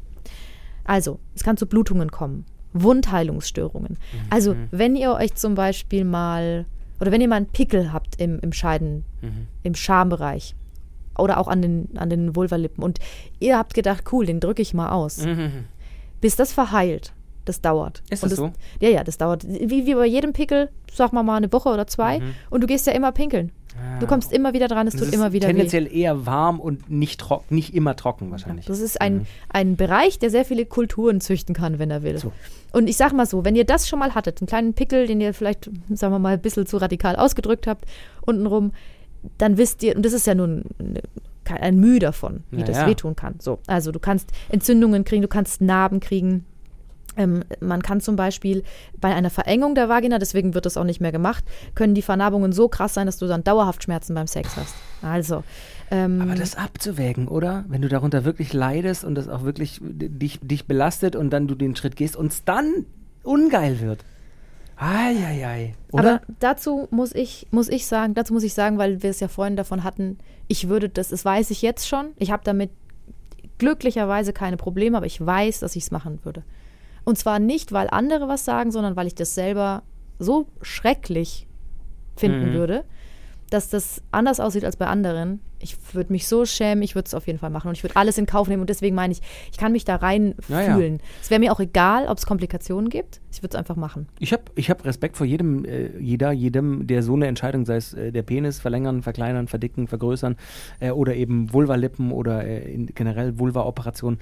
Also, 0.84 1.18
es 1.34 1.42
kann 1.42 1.58
zu 1.58 1.66
Blutungen 1.66 2.10
kommen, 2.10 2.46
Wundheilungsstörungen. 2.72 3.96
Also, 4.30 4.54
wenn 4.70 4.96
ihr 4.96 5.12
euch 5.12 5.34
zum 5.34 5.54
Beispiel 5.54 6.04
mal, 6.04 6.66
oder 7.00 7.12
wenn 7.12 7.20
ihr 7.20 7.28
mal 7.28 7.36
einen 7.36 7.46
Pickel 7.46 7.92
habt 7.92 8.20
im, 8.20 8.38
im 8.40 8.52
Scheiden, 8.52 9.04
im 9.62 9.74
Schambereich 9.74 10.54
oder 11.16 11.38
auch 11.38 11.48
an 11.48 11.62
den, 11.62 11.88
an 11.96 12.10
den 12.10 12.36
Vulvalippen 12.36 12.84
und 12.84 12.98
ihr 13.40 13.58
habt 13.58 13.74
gedacht, 13.74 14.04
cool, 14.12 14.26
den 14.26 14.40
drücke 14.40 14.62
ich 14.62 14.74
mal 14.74 14.90
aus 14.90 15.24
bis 16.20 16.36
das 16.36 16.52
verheilt. 16.52 17.12
Das 17.44 17.60
dauert. 17.62 18.02
Ist 18.10 18.22
und 18.22 18.30
das 18.30 18.36
so? 18.36 18.52
Ja, 18.80 18.90
ja, 18.90 19.04
das 19.04 19.16
dauert. 19.16 19.46
Wie, 19.48 19.86
wie 19.86 19.94
bei 19.94 20.06
jedem 20.06 20.34
Pickel, 20.34 20.68
sag 20.92 21.12
mal 21.12 21.22
mal 21.22 21.36
eine 21.36 21.50
Woche 21.50 21.70
oder 21.70 21.86
zwei. 21.86 22.20
Und 22.50 22.60
du 22.60 22.66
gehst 22.66 22.86
ja 22.86 22.92
immer 22.92 23.10
pinkeln. 23.12 23.52
Du 24.00 24.06
kommst 24.06 24.32
immer 24.32 24.52
wieder 24.52 24.68
dran, 24.68 24.86
es 24.86 24.94
Das 24.94 25.04
tut 25.04 25.12
immer 25.12 25.32
wieder 25.32 25.48
weh. 25.48 25.52
tendenziell 25.52 25.92
eher 25.92 26.24
warm 26.24 26.60
und 26.60 26.88
nicht, 26.88 27.24
nicht 27.50 27.74
immer 27.74 27.96
trocken 27.96 28.30
wahrscheinlich. 28.30 28.66
Das 28.66 28.78
ist 28.80 29.00
ein, 29.00 29.26
ein 29.48 29.76
Bereich, 29.76 30.18
der 30.18 30.30
sehr 30.30 30.44
viele 30.44 30.66
Kulturen 30.66 31.20
züchten 31.20 31.54
kann, 31.54 31.78
wenn 31.78 31.90
er 31.90 32.02
will. 32.02 32.18
So. 32.18 32.32
Und 32.72 32.88
ich 32.88 32.96
sag 32.96 33.12
mal 33.12 33.26
so, 33.26 33.44
wenn 33.44 33.56
ihr 33.56 33.64
das 33.64 33.88
schon 33.88 33.98
mal 33.98 34.14
hattet, 34.14 34.40
einen 34.40 34.46
kleinen 34.46 34.74
Pickel, 34.74 35.06
den 35.06 35.20
ihr 35.20 35.34
vielleicht, 35.34 35.70
sagen 35.90 36.12
wir 36.12 36.18
mal, 36.18 36.34
ein 36.34 36.40
bisschen 36.40 36.66
zu 36.66 36.76
radikal 36.76 37.16
ausgedrückt 37.16 37.66
habt, 37.66 37.86
untenrum, 38.24 38.72
dann 39.36 39.56
wisst 39.56 39.82
ihr, 39.82 39.96
und 39.96 40.04
das 40.04 40.12
ist 40.12 40.26
ja 40.26 40.34
nun 40.34 40.64
ein, 40.78 40.98
ein 41.60 41.78
Mühe 41.78 41.98
davon, 41.98 42.44
wie 42.50 42.60
Ja, 42.60 42.66
das 42.66 42.86
wehtun 42.86 43.16
kann. 43.16 43.36
So, 43.40 43.58
also 43.66 43.90
du 43.90 43.98
kannst 43.98 44.30
Entzündungen 44.48 45.04
kriegen, 45.04 45.22
du 45.22 45.28
kannst 45.28 45.60
Narben 45.60 46.00
kriegen. 46.00 46.44
Ähm, 47.18 47.44
man 47.60 47.82
kann 47.82 48.00
zum 48.00 48.16
Beispiel 48.16 48.62
bei 49.00 49.14
einer 49.14 49.28
Verengung 49.28 49.74
der 49.74 49.88
Vagina, 49.88 50.18
deswegen 50.18 50.54
wird 50.54 50.64
das 50.64 50.76
auch 50.76 50.84
nicht 50.84 51.00
mehr 51.00 51.12
gemacht, 51.12 51.44
können 51.74 51.94
die 51.94 52.02
Vernarbungen 52.02 52.52
so 52.52 52.68
krass 52.68 52.94
sein, 52.94 53.06
dass 53.06 53.18
du 53.18 53.26
dann 53.26 53.44
dauerhaft 53.44 53.82
Schmerzen 53.82 54.14
beim 54.14 54.28
Sex 54.28 54.56
hast. 54.56 54.74
Also, 55.02 55.42
ähm, 55.90 56.20
Aber 56.22 56.34
das 56.34 56.54
abzuwägen, 56.54 57.28
oder? 57.28 57.64
Wenn 57.68 57.82
du 57.82 57.88
darunter 57.88 58.24
wirklich 58.24 58.52
leidest 58.52 59.04
und 59.04 59.16
das 59.16 59.28
auch 59.28 59.42
wirklich 59.42 59.80
dich, 59.82 60.38
dich 60.40 60.66
belastet 60.66 61.16
und 61.16 61.30
dann 61.30 61.48
du 61.48 61.54
den 61.54 61.76
Schritt 61.76 61.96
gehst 61.96 62.16
und 62.16 62.32
es 62.32 62.44
dann 62.44 62.86
ungeil 63.24 63.80
wird. 63.80 64.04
Eieiei. 64.76 65.74
Oder? 65.90 66.14
Aber 66.14 66.20
dazu 66.38 66.86
muss 66.92 67.12
ich, 67.12 67.48
muss 67.50 67.68
ich 67.68 67.86
sagen, 67.86 68.14
dazu 68.14 68.32
muss 68.32 68.44
ich 68.44 68.54
sagen, 68.54 68.78
weil 68.78 69.02
wir 69.02 69.10
es 69.10 69.18
ja 69.18 69.26
vorhin 69.26 69.56
davon 69.56 69.82
hatten, 69.82 70.18
ich 70.46 70.68
würde 70.68 70.88
das, 70.88 71.08
das 71.08 71.24
weiß 71.24 71.50
ich 71.50 71.62
jetzt 71.62 71.88
schon. 71.88 72.10
Ich 72.16 72.30
habe 72.30 72.44
damit 72.44 72.70
glücklicherweise 73.58 74.32
keine 74.32 74.56
Probleme, 74.56 74.96
aber 74.96 75.06
ich 75.06 75.24
weiß, 75.24 75.60
dass 75.60 75.74
ich 75.74 75.84
es 75.84 75.90
machen 75.90 76.20
würde. 76.22 76.44
Und 77.08 77.16
zwar 77.16 77.38
nicht, 77.38 77.72
weil 77.72 77.88
andere 77.90 78.28
was 78.28 78.44
sagen, 78.44 78.70
sondern 78.70 78.94
weil 78.94 79.06
ich 79.06 79.14
das 79.14 79.34
selber 79.34 79.82
so 80.18 80.46
schrecklich 80.60 81.46
finden 82.16 82.50
Mhm. 82.50 82.52
würde, 82.52 82.84
dass 83.48 83.70
das 83.70 84.02
anders 84.10 84.40
aussieht 84.40 84.62
als 84.66 84.76
bei 84.76 84.86
anderen. 84.86 85.40
Ich 85.58 85.74
würde 85.94 86.12
mich 86.12 86.28
so 86.28 86.44
schämen, 86.44 86.82
ich 86.82 86.94
würde 86.94 87.06
es 87.06 87.14
auf 87.14 87.26
jeden 87.26 87.38
Fall 87.38 87.48
machen 87.48 87.68
und 87.68 87.76
ich 87.78 87.82
würde 87.82 87.96
alles 87.96 88.18
in 88.18 88.26
Kauf 88.26 88.46
nehmen 88.46 88.60
und 88.60 88.68
deswegen 88.68 88.94
meine 88.94 89.12
ich, 89.14 89.22
ich 89.50 89.56
kann 89.56 89.72
mich 89.72 89.86
da 89.86 89.96
rein 89.96 90.34
Ja, 90.48 90.60
ja. 90.60 90.74
fühlen. 90.76 91.00
Es 91.22 91.30
wäre 91.30 91.40
mir 91.40 91.50
auch 91.50 91.60
egal, 91.60 92.08
ob 92.08 92.18
es 92.18 92.26
Komplikationen 92.26 92.90
gibt. 92.90 93.22
Ich 93.32 93.38
würde 93.42 93.54
es 93.56 93.58
einfach 93.58 93.76
machen. 93.76 94.06
Ich 94.18 94.34
habe 94.34 94.42
ich 94.54 94.68
hab 94.68 94.84
Respekt 94.84 95.16
vor 95.16 95.24
jedem, 95.26 95.64
äh, 95.64 95.98
jeder, 95.98 96.30
jedem, 96.32 96.86
der 96.86 97.02
so 97.02 97.14
eine 97.14 97.26
Entscheidung, 97.26 97.64
sei 97.64 97.76
es 97.76 97.94
äh, 97.94 98.12
der 98.12 98.22
Penis 98.22 98.60
verlängern, 98.60 99.00
verkleinern, 99.02 99.48
verdicken, 99.48 99.88
vergrößern 99.88 100.36
äh, 100.80 100.90
oder 100.90 101.14
eben 101.14 101.50
Vulvalippen 101.54 102.12
oder 102.12 102.44
äh, 102.44 102.70
in, 102.70 102.84
generell 102.88 103.38
Vulva-Operation. 103.38 104.18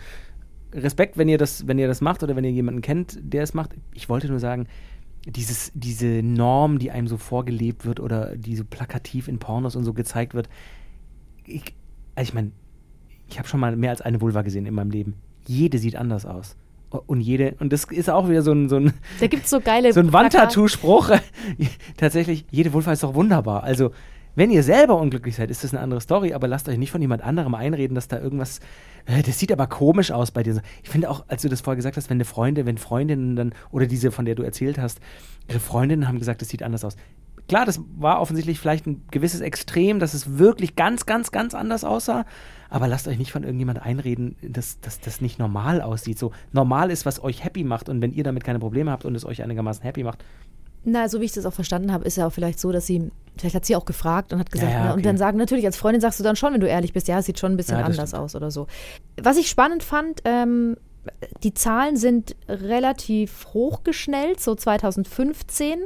Respekt, 0.72 1.16
wenn 1.16 1.28
ihr 1.28 1.38
das, 1.38 1.66
wenn 1.66 1.78
ihr 1.78 1.86
das 1.86 2.00
macht 2.00 2.22
oder 2.22 2.36
wenn 2.36 2.44
ihr 2.44 2.50
jemanden 2.50 2.82
kennt, 2.82 3.18
der 3.20 3.42
es 3.42 3.54
macht. 3.54 3.70
Ich 3.94 4.08
wollte 4.08 4.28
nur 4.28 4.40
sagen, 4.40 4.66
dieses, 5.26 5.72
diese 5.74 6.22
Norm, 6.22 6.78
die 6.78 6.90
einem 6.90 7.08
so 7.08 7.16
vorgelebt 7.16 7.84
wird 7.84 8.00
oder 8.00 8.36
die 8.36 8.56
so 8.56 8.64
plakativ 8.64 9.28
in 9.28 9.38
Pornos 9.38 9.76
und 9.76 9.84
so 9.84 9.92
gezeigt 9.92 10.34
wird, 10.34 10.48
ich, 11.44 11.74
also 12.14 12.28
ich 12.28 12.34
meine, 12.34 12.52
ich 13.28 13.38
habe 13.38 13.48
schon 13.48 13.60
mal 13.60 13.76
mehr 13.76 13.90
als 13.90 14.00
eine 14.00 14.20
Vulva 14.20 14.42
gesehen 14.42 14.66
in 14.66 14.74
meinem 14.74 14.90
Leben. 14.90 15.14
Jede 15.46 15.78
sieht 15.78 15.96
anders 15.96 16.26
aus. 16.26 16.56
Und 16.90 17.20
jede, 17.20 17.56
und 17.58 17.72
das 17.72 17.84
ist 17.84 18.08
auch 18.08 18.28
wieder 18.28 18.42
so 18.42 18.52
ein, 18.52 18.68
so 18.68 18.76
ein, 18.76 18.92
Da 19.20 19.26
gibt 19.26 19.44
es 19.44 19.50
so 19.50 19.60
geile 19.60 19.92
so 19.92 20.00
ein. 20.00 20.12
Wandtattoo-Spruch. 20.12 21.10
Tatsächlich, 21.96 22.46
jede 22.50 22.72
Vulva 22.72 22.92
ist 22.92 23.02
doch 23.02 23.14
wunderbar. 23.14 23.64
Also, 23.64 23.90
wenn 24.36 24.50
ihr 24.50 24.62
selber 24.62 24.96
unglücklich 25.00 25.34
seid, 25.34 25.50
ist 25.50 25.64
das 25.64 25.72
eine 25.72 25.82
andere 25.82 26.00
Story, 26.00 26.34
aber 26.34 26.46
lasst 26.46 26.68
euch 26.68 26.78
nicht 26.78 26.90
von 26.92 27.00
jemand 27.00 27.22
anderem 27.22 27.54
einreden, 27.54 27.94
dass 27.94 28.06
da 28.06 28.20
irgendwas. 28.20 28.60
äh, 29.06 29.22
Das 29.22 29.38
sieht 29.38 29.50
aber 29.50 29.66
komisch 29.66 30.12
aus 30.12 30.30
bei 30.30 30.42
dir. 30.42 30.60
Ich 30.84 30.90
finde 30.90 31.10
auch, 31.10 31.24
als 31.26 31.42
du 31.42 31.48
das 31.48 31.62
vorher 31.62 31.76
gesagt 31.76 31.96
hast, 31.96 32.10
wenn 32.10 32.18
eine 32.18 32.26
Freundin, 32.26 32.66
wenn 32.66 32.78
Freundinnen 32.78 33.34
dann, 33.34 33.54
oder 33.72 33.86
diese, 33.86 34.12
von 34.12 34.26
der 34.26 34.34
du 34.34 34.42
erzählt 34.42 34.78
hast, 34.78 35.00
ihre 35.48 35.58
Freundinnen 35.58 36.06
haben 36.06 36.18
gesagt, 36.18 36.42
das 36.42 36.50
sieht 36.50 36.62
anders 36.62 36.84
aus. 36.84 36.96
Klar, 37.48 37.64
das 37.64 37.80
war 37.96 38.20
offensichtlich 38.20 38.58
vielleicht 38.58 38.86
ein 38.86 39.04
gewisses 39.10 39.40
Extrem, 39.40 40.00
dass 40.00 40.14
es 40.14 40.36
wirklich 40.38 40.74
ganz, 40.76 41.06
ganz, 41.06 41.30
ganz 41.30 41.54
anders 41.54 41.84
aussah. 41.84 42.26
Aber 42.68 42.88
lasst 42.88 43.06
euch 43.06 43.18
nicht 43.18 43.30
von 43.30 43.44
irgendjemand 43.44 43.80
einreden, 43.80 44.36
dass 44.42 44.80
dass 44.80 45.00
das 45.00 45.20
nicht 45.20 45.38
normal 45.38 45.80
aussieht. 45.80 46.18
So 46.18 46.32
normal 46.52 46.90
ist, 46.90 47.06
was 47.06 47.22
euch 47.22 47.44
happy 47.44 47.62
macht. 47.62 47.88
Und 47.88 48.02
wenn 48.02 48.12
ihr 48.12 48.24
damit 48.24 48.42
keine 48.44 48.58
Probleme 48.58 48.90
habt 48.90 49.04
und 49.04 49.14
es 49.14 49.24
euch 49.24 49.42
einigermaßen 49.42 49.84
happy 49.84 50.02
macht, 50.02 50.24
Na, 50.88 51.08
so 51.08 51.20
wie 51.20 51.24
ich 51.24 51.32
das 51.32 51.44
auch 51.46 51.52
verstanden 51.52 51.92
habe, 51.92 52.04
ist 52.04 52.16
ja 52.16 52.26
auch 52.28 52.32
vielleicht 52.32 52.60
so, 52.60 52.70
dass 52.70 52.86
sie, 52.86 53.10
vielleicht 53.36 53.56
hat 53.56 53.64
sie 53.66 53.74
auch 53.74 53.84
gefragt 53.84 54.32
und 54.32 54.38
hat 54.38 54.52
gesagt, 54.52 54.70
Ja, 54.72 54.78
ja, 54.78 54.84
ne, 54.84 54.90
okay. 54.90 54.98
und 54.98 55.06
dann 55.06 55.18
sagen, 55.18 55.36
natürlich, 55.36 55.66
als 55.66 55.76
Freundin 55.76 56.00
sagst 56.00 56.20
du 56.20 56.24
dann 56.24 56.36
schon, 56.36 56.54
wenn 56.54 56.60
du 56.60 56.68
ehrlich 56.68 56.92
bist, 56.92 57.08
ja, 57.08 57.18
es 57.18 57.26
sieht 57.26 57.40
schon 57.40 57.52
ein 57.52 57.56
bisschen 57.56 57.78
Ja, 57.78 57.84
anders 57.84 58.10
stimmt. 58.10 58.22
aus 58.22 58.36
oder 58.36 58.52
so. 58.52 58.68
Was 59.20 59.36
ich 59.36 59.48
spannend 59.48 59.82
fand, 59.82 60.20
ähm, 60.24 60.76
die 61.44 61.54
Zahlen 61.54 61.96
sind 61.96 62.34
relativ 62.48 63.46
hochgeschnellt, 63.54 64.40
so 64.40 64.54
2015. 64.54 65.78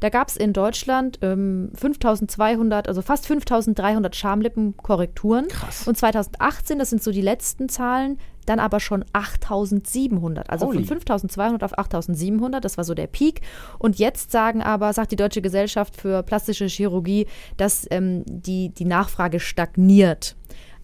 Da 0.00 0.08
gab 0.10 0.28
es 0.28 0.36
in 0.36 0.52
Deutschland 0.52 1.18
ähm, 1.22 1.70
5200, 1.74 2.88
also 2.88 3.02
fast 3.02 3.26
5300 3.26 4.14
Schamlippenkorrekturen. 4.14 5.48
Krass. 5.48 5.86
Und 5.86 5.96
2018, 5.96 6.78
das 6.78 6.90
sind 6.90 7.02
so 7.02 7.10
die 7.10 7.22
letzten 7.22 7.68
Zahlen, 7.68 8.18
dann 8.46 8.58
aber 8.58 8.80
schon 8.80 9.04
8700. 9.12 10.48
Also 10.50 10.66
Holy. 10.66 10.78
von 10.78 10.84
5200 10.86 11.62
auf 11.64 11.78
8700, 11.78 12.64
das 12.64 12.76
war 12.76 12.84
so 12.84 12.94
der 12.94 13.06
Peak. 13.06 13.40
Und 13.78 13.98
jetzt 13.98 14.30
sagen 14.30 14.62
aber, 14.62 14.92
sagt 14.92 15.12
die 15.12 15.16
Deutsche 15.16 15.42
Gesellschaft 15.42 15.96
für 15.96 16.22
plastische 16.22 16.66
Chirurgie, 16.66 17.26
dass 17.56 17.86
ähm, 17.90 18.22
die, 18.26 18.70
die 18.70 18.84
Nachfrage 18.84 19.40
stagniert. 19.40 20.36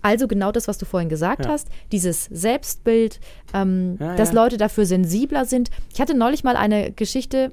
Also 0.04 0.26
genau 0.26 0.50
das, 0.50 0.66
was 0.66 0.78
du 0.78 0.84
vorhin 0.84 1.08
gesagt 1.08 1.44
Ja. 1.44 1.52
hast, 1.52 1.68
dieses 1.92 2.24
Selbstbild, 2.24 3.20
ähm, 3.54 3.96
Ja, 4.00 4.16
dass 4.16 4.30
ja. 4.30 4.34
Leute 4.34 4.56
dafür 4.56 4.84
sensibler 4.84 5.44
sind. 5.44 5.70
Ich 5.94 6.00
hatte 6.00 6.14
neulich 6.14 6.42
mal 6.42 6.56
eine 6.56 6.90
Geschichte, 6.90 7.52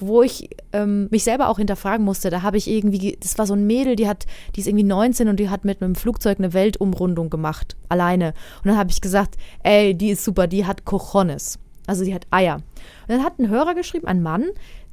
wo 0.00 0.22
ich 0.22 0.50
ähm, 0.72 1.08
mich 1.10 1.24
selber 1.24 1.48
auch 1.48 1.58
hinterfragen 1.58 2.04
musste. 2.04 2.30
Da 2.30 2.42
habe 2.42 2.56
ich 2.56 2.68
irgendwie, 2.68 3.16
das 3.20 3.38
war 3.38 3.46
so 3.46 3.54
ein 3.54 3.66
Mädel, 3.66 3.96
die 3.96 4.08
hat, 4.08 4.26
die 4.54 4.60
ist 4.60 4.66
irgendwie 4.66 4.84
19 4.84 5.28
und 5.28 5.38
die 5.38 5.48
hat 5.48 5.64
mit 5.64 5.82
einem 5.82 5.94
Flugzeug 5.94 6.38
eine 6.38 6.52
Weltumrundung 6.52 7.30
gemacht, 7.30 7.76
alleine. 7.88 8.34
Und 8.62 8.68
dann 8.68 8.78
habe 8.78 8.90
ich 8.90 9.00
gesagt, 9.00 9.36
ey, 9.62 9.94
die 9.94 10.10
ist 10.10 10.24
super, 10.24 10.46
die 10.46 10.66
hat 10.66 10.84
Cojones. 10.84 11.58
Also 11.86 12.04
die 12.04 12.14
hat 12.14 12.26
Eier. 12.30 12.56
Und 12.56 12.64
dann 13.08 13.24
hat 13.24 13.38
ein 13.38 13.48
Hörer 13.48 13.74
geschrieben, 13.74 14.06
ein 14.06 14.22
Mann, 14.22 14.46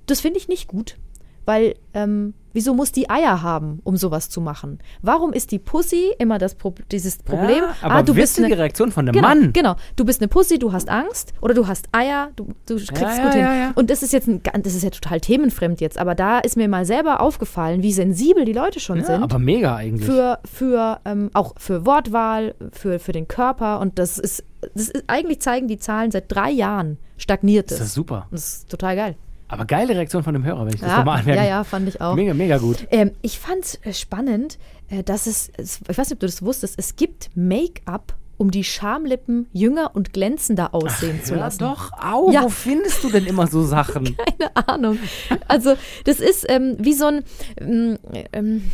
das 0.06 0.22
finde 0.22 0.40
ich 0.40 0.48
nicht 0.48 0.68
gut. 0.68 0.98
Weil, 1.46 1.76
ähm, 1.94 2.34
wieso 2.58 2.74
muss 2.74 2.92
die 2.92 3.08
Eier 3.08 3.44
haben, 3.44 3.82
um 3.84 3.98
sowas 3.98 4.30
zu 4.30 4.42
machen? 4.42 4.80
Warum 5.04 5.32
ist 5.32 5.52
die 5.52 5.60
Pussy 5.60 6.12
immer 6.18 6.40
das 6.40 6.56
Pro 6.56 6.74
dieses 6.92 7.18
Problem? 7.18 7.60
Ja, 7.60 7.76
aber 7.84 7.96
ah, 7.98 8.02
du 8.02 8.16
bist 8.16 8.40
eine, 8.40 8.58
Reaktion 8.58 8.92
von 8.92 9.06
einem 9.06 9.14
genau, 9.14 9.28
Mann. 9.28 9.54
Genau, 9.54 9.76
du 9.96 10.04
bist 10.04 10.22
eine 10.22 10.28
Pussy, 10.28 10.58
du 10.58 10.74
hast 10.74 10.90
Angst 10.90 11.36
oder 11.40 11.54
du 11.54 11.68
hast 11.68 11.88
Eier, 11.92 12.32
du, 12.36 12.48
du 12.66 12.78
kriegst 12.78 13.00
ja, 13.00 13.24
gut 13.24 13.34
hin. 13.34 13.42
ja, 13.42 13.56
ja. 13.56 13.72
Und 13.76 13.92
das 13.92 14.02
ist 14.02 14.12
jetzt 14.12 14.28
ein, 14.28 14.42
das 14.64 14.74
ist 14.74 14.82
ja 14.82 14.90
total 14.90 15.22
themenfremd 15.22 15.82
jetzt, 15.82 16.00
aber 16.00 16.16
da 16.16 16.40
ist 16.40 16.58
mir 16.58 16.68
mal 16.68 16.84
selber 16.84 17.22
aufgefallen, 17.22 17.84
wie 17.84 17.94
sensibel 17.94 18.44
die 18.44 18.54
Leute 18.54 18.80
schon 18.80 19.04
sind. 19.04 19.22
aber 19.22 19.38
mega 19.38 19.76
eigentlich. 19.76 20.08
für, 20.08 20.40
für 20.52 21.00
ähm, 21.06 21.30
auch 21.34 21.54
für 21.60 21.86
Wortwahl, 21.86 22.56
für, 22.72 22.98
für 22.98 23.12
den 23.12 23.28
Körper 23.28 23.80
und 23.82 24.00
das 24.00 24.18
ist, 24.18 24.44
das 24.74 24.90
ist 24.90 25.04
eigentlich 25.06 25.42
zeigen 25.42 25.68
die 25.68 25.78
Zahlen 25.78 26.10
seit 26.10 26.32
drei 26.32 26.50
Jahren 26.50 26.98
stagniert 27.18 27.68
ist 27.68 27.74
es. 27.74 27.80
das 27.80 27.94
super. 27.94 28.28
Das 28.32 28.48
ist 28.48 28.70
total 28.72 28.96
geil. 28.96 29.16
Aber 29.50 29.66
geile 29.66 29.96
Reaktion 29.96 30.24
von 30.24 30.34
dem 30.34 30.44
Hörer, 30.44 30.66
wenn 30.66 30.74
ich 30.74 30.82
das 30.82 30.92
Ja, 30.92 30.98
nochmal 31.00 31.20
anmerke. 31.20 31.42
ja, 31.42 31.48
ja, 31.48 31.64
fand 31.64 31.88
ich 31.88 32.02
auch. 32.02 32.16
Mega, 32.16 32.34
mega 32.34 32.58
gut. 32.58 32.86
Ähm, 32.92 33.12
ich 33.22 33.40
fand 33.40 33.80
es 33.84 34.00
spannend, 34.00 34.58
äh, 34.90 35.04
dass 35.04 35.26
es, 35.28 35.52
ich 35.58 35.98
weiß 35.98 36.10
nicht, 36.10 36.14
ob 36.14 36.20
du 36.20 36.26
das 36.26 36.42
wusstest, 36.42 36.76
es 36.78 36.96
gibt 36.98 37.30
Make-up, 37.36 38.14
um 38.38 38.52
die 38.52 38.64
Schamlippen 38.64 39.48
jünger 39.54 39.92
und 39.96 40.14
glänzender 40.14 40.76
aussehen 40.76 41.24
zu 41.24 41.34
Ja, 41.36 41.40
lassen. 41.40 41.60
doch, 41.60 41.92
au, 41.94 42.30
Ja. 42.32 42.44
wo 42.44 42.50
findest 42.50 43.04
du 43.04 43.10
denn 43.10 43.26
immer 43.26 43.48
so 43.48 43.64
Sachen? 43.64 44.16
Keine 44.38 44.68
Ahnung. 44.68 45.00
Also, 45.48 45.76
das 46.04 46.20
ist 46.20 46.46
ähm, 46.50 46.76
wie 46.80 46.94
so 46.94 47.06
ein 47.08 47.24
ähm, 47.60 47.98
ähm, 48.34 48.72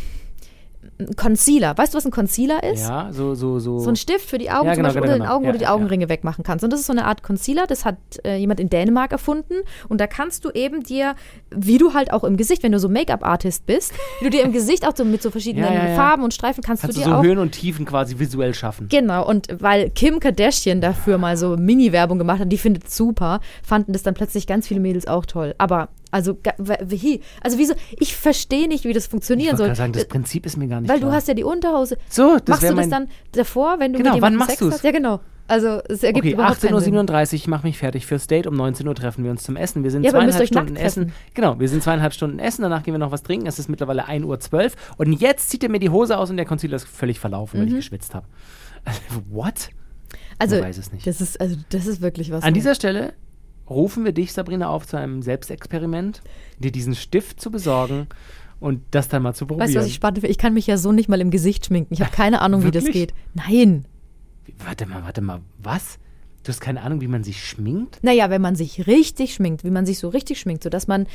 ein 1.08 1.16
Concealer. 1.16 1.76
Weißt 1.76 1.94
du, 1.94 1.96
was 1.98 2.04
ein 2.04 2.10
Concealer 2.10 2.62
ist? 2.62 2.80
ja, 2.82 3.08
so, 3.12 3.34
so, 3.34 3.58
so. 3.58 3.78
So 3.78 3.88
ein 3.90 3.96
Stift 3.96 4.28
für 4.28 4.38
die 4.38 4.50
Augen, 4.50 4.66
Ja, 4.66 4.74
zum 4.74 4.82
genau, 4.82 4.88
Beispiel 4.94 5.02
genau, 5.02 5.12
unter 5.14 5.14
den 5.14 5.22
genau. 5.22 5.34
Augen, 5.34 5.44
wo 5.44 5.46
Ja, 5.48 5.52
du 5.52 5.58
die. 5.58 5.66
Augenringe 5.66 6.08
wegmachen 6.08 6.44
kannst. 6.44 6.64
Und 6.64 6.72
das 6.72 6.80
ist 6.80 6.86
so 6.86 6.92
eine 6.92 7.04
Art 7.06 7.22
Concealer, 7.22 7.66
das 7.66 7.84
hat 7.84 7.96
äh, 8.24 8.36
jemand 8.36 8.60
in 8.60 8.68
Dänemark 8.70 9.12
erfunden. 9.12 9.54
Und 9.88 10.00
da 10.00 10.06
kannst 10.06 10.44
du 10.44 10.50
eben 10.50 10.82
dir, 10.82 11.14
wie 11.50 11.78
du 11.78 11.94
halt 11.94 12.12
auch 12.12 12.24
im 12.24 12.36
Gesicht, 12.36 12.62
wenn 12.62 12.72
du 12.72 12.78
so 12.78 12.88
Make-up-Artist 12.88 13.66
bist, 13.66 13.92
wie 14.20 14.24
du 14.24 14.30
dir 14.30 14.42
im 14.44 14.52
Gesicht 14.52 14.86
auch 14.86 14.96
so 14.96 15.04
mit 15.04 15.22
so 15.22 15.30
verschiedenen. 15.30 15.64
Farben 15.96 16.22
und 16.24 16.34
Streifen 16.34 16.62
kannst, 16.62 16.82
Kannst 16.82 16.96
du 16.96 17.00
dir 17.02 17.08
so 17.08 17.14
auch 17.16 17.22
Höhen 17.22 17.38
und 17.38 17.52
Tiefen 17.52 17.84
quasi 17.84 18.18
visuell 18.18 18.54
schaffen. 18.54 18.88
Genau, 18.88 19.26
und 19.26 19.48
weil 19.60 19.90
Kim 19.90 20.20
Kardashian 20.20 20.80
dafür 20.80 21.18
mal 21.18 21.36
so 21.36 21.56
Mini-Werbung 21.56 22.18
gemacht 22.18 22.40
hat, 22.40 22.50
die 22.52 22.58
findet 22.58 22.84
es 22.88 22.96
super, 22.96 23.40
fanden 23.62 23.92
das 23.92 24.02
dann 24.02 24.14
plötzlich 24.14 24.46
ganz 24.46 24.66
viele 24.66 24.80
Mädels 24.80 25.06
auch 25.06 25.26
toll. 25.26 25.54
Aber, 25.58 25.88
also, 26.14 26.38
also 27.42 27.58
wieso, 27.58 27.74
ich 27.98 28.14
verstehe 28.16 28.68
nicht, 28.68 28.84
wie 28.84 28.92
das 28.92 29.04
Ich 29.04 29.10
funktionieren 29.10 29.58
wollte 29.58 29.66
soll. 29.70 29.74
sagen, 29.76 29.92
das 29.92 30.04
Äh, 30.04 30.06
Prinzip 30.06 30.46
ist 30.46 30.56
mir 30.56 30.68
gar 30.68 30.80
nicht 30.80 30.88
weil 30.88 30.98
klar. 30.98 31.10
du 31.10 31.16
hast 31.16 31.28
ja 31.28 31.34
die 31.34 31.44
Unterhose. 31.44 31.96
So, 32.08 32.36
das 32.36 32.48
Machst 32.48 32.62
du 32.62 32.66
das 32.68 32.74
mein- 32.76 32.90
dann 32.90 33.08
davor, 33.32 33.80
wenn 33.80 33.92
du 33.92 33.98
Genau, 33.98 34.14
mit 34.14 34.22
wann 34.22 34.32
jemandem 34.32 34.38
machst 34.38 34.50
Sex 34.52 34.60
du's? 34.60 34.74
hast? 34.74 34.84
Ja, 34.84 34.90
genau. 34.92 35.20
Also, 35.46 35.80
es 35.88 36.02
ergibt 36.02 36.24
Okay, 36.24 36.32
überhaupt 36.34 36.62
keinen 36.62 36.80
Sinn. 36.80 36.94
18.37 36.94 37.32
Uhr, 37.32 37.34
ich 37.34 37.48
mache 37.48 37.66
mich 37.66 37.76
fertig 37.76 38.06
fürs 38.06 38.26
Date. 38.26 38.46
Um 38.46 38.54
19 38.54 38.88
Uhr 38.88 38.94
treffen 38.94 39.24
wir 39.24 39.30
uns 39.30 39.42
zum 39.42 39.56
Essen. 39.56 39.82
Wir 39.84 39.90
sind 39.90 40.02
Ja, 40.04 40.10
zweieinhalb 40.12 40.46
Stunden 40.46 40.76
essen. 40.76 41.12
Genau, 41.34 41.60
wir 41.60 41.68
sind 41.68 41.82
zweieinhalb 41.82 42.14
Stunden 42.14 42.38
essen, 42.38 42.62
danach 42.62 42.82
gehen 42.82 42.94
wir 42.94 42.98
noch 42.98 43.10
was 43.10 43.22
trinken. 43.22 43.46
Es 43.46 43.58
ist 43.58 43.68
mittlerweile 43.68 44.08
1.12 44.08 44.64
Uhr. 44.64 44.70
Und 44.96 45.12
jetzt 45.20 45.50
zieht 45.50 45.62
er 45.62 45.68
mir 45.68 45.80
die 45.80 45.90
Hose 45.90 46.16
aus 46.16 46.30
und 46.30 46.38
der 46.38 46.46
Concealer 46.46 46.76
ist 46.76 46.86
völlig 46.88 47.20
verlaufen, 47.20 47.60
weil 47.60 47.68
ich 47.68 47.74
geschwitzt 47.74 48.14
habe. 48.14 48.26
What? 49.30 49.68
Mhm. 49.70 49.78
Also, 50.38 50.56
Man 50.56 50.64
weiß 50.64 50.78
es 50.78 50.92
nicht. 50.92 51.06
Das 51.06 51.20
ist, 51.20 51.40
also, 51.40 51.56
das 51.68 51.86
ist 51.86 52.00
wirklich 52.00 52.30
was. 52.30 52.42
An 52.42 52.54
dieser 52.54 52.74
Stelle 52.74 53.12
rufen 53.68 54.04
wir 54.04 54.12
dich, 54.12 54.32
Sabrina, 54.32 54.68
auf 54.68 54.86
zu 54.86 54.96
einem 54.96 55.22
Selbstexperiment, 55.22 56.22
dir 56.58 56.72
diesen 56.72 56.94
Stift 56.94 57.40
zu 57.40 57.50
besorgen 57.50 58.06
und 58.60 58.82
das 58.90 59.08
dann 59.08 59.22
mal 59.22 59.34
zu 59.34 59.46
probieren. 59.46 59.66
Weißt 59.66 59.74
du, 59.74 59.80
was 59.80 59.86
ich 59.86 59.94
spannend 59.94 60.18
finde? 60.18 60.30
Ich 60.30 60.38
kann 60.38 60.54
mich 60.54 60.66
ja 60.66 60.76
so 60.76 60.92
nicht 60.92 61.08
mal 61.08 61.20
im 61.20 61.30
Gesicht 61.30 61.66
schminken. 61.66 61.94
Ich 61.94 62.00
habe 62.00 62.10
keine 62.10 62.40
Ahnung, 62.40 62.64
wie 62.64 62.70
das 62.70 62.84
geht. 62.84 63.14
Nein. 63.34 63.84
Warte 64.64 64.86
mal, 64.86 65.02
warte 65.02 65.20
mal, 65.20 65.40
was? 65.62 65.98
Du 66.42 66.50
hast 66.50 66.60
keine 66.60 66.82
Ahnung, 66.82 67.00
wie 67.00 67.08
man 67.08 67.24
sich 67.24 67.42
schminkt? 67.42 68.00
Naja, 68.02 68.28
wenn 68.28 68.42
man 68.42 68.54
sich 68.54 68.86
richtig 68.86 69.32
schminkt, 69.32 69.64
wie 69.64 69.70
man 69.70 69.86
sich 69.86 69.98
so 69.98 70.08
richtig 70.08 70.38
schminkt, 70.38 70.62
sodass 70.62 70.86
man 70.86 71.06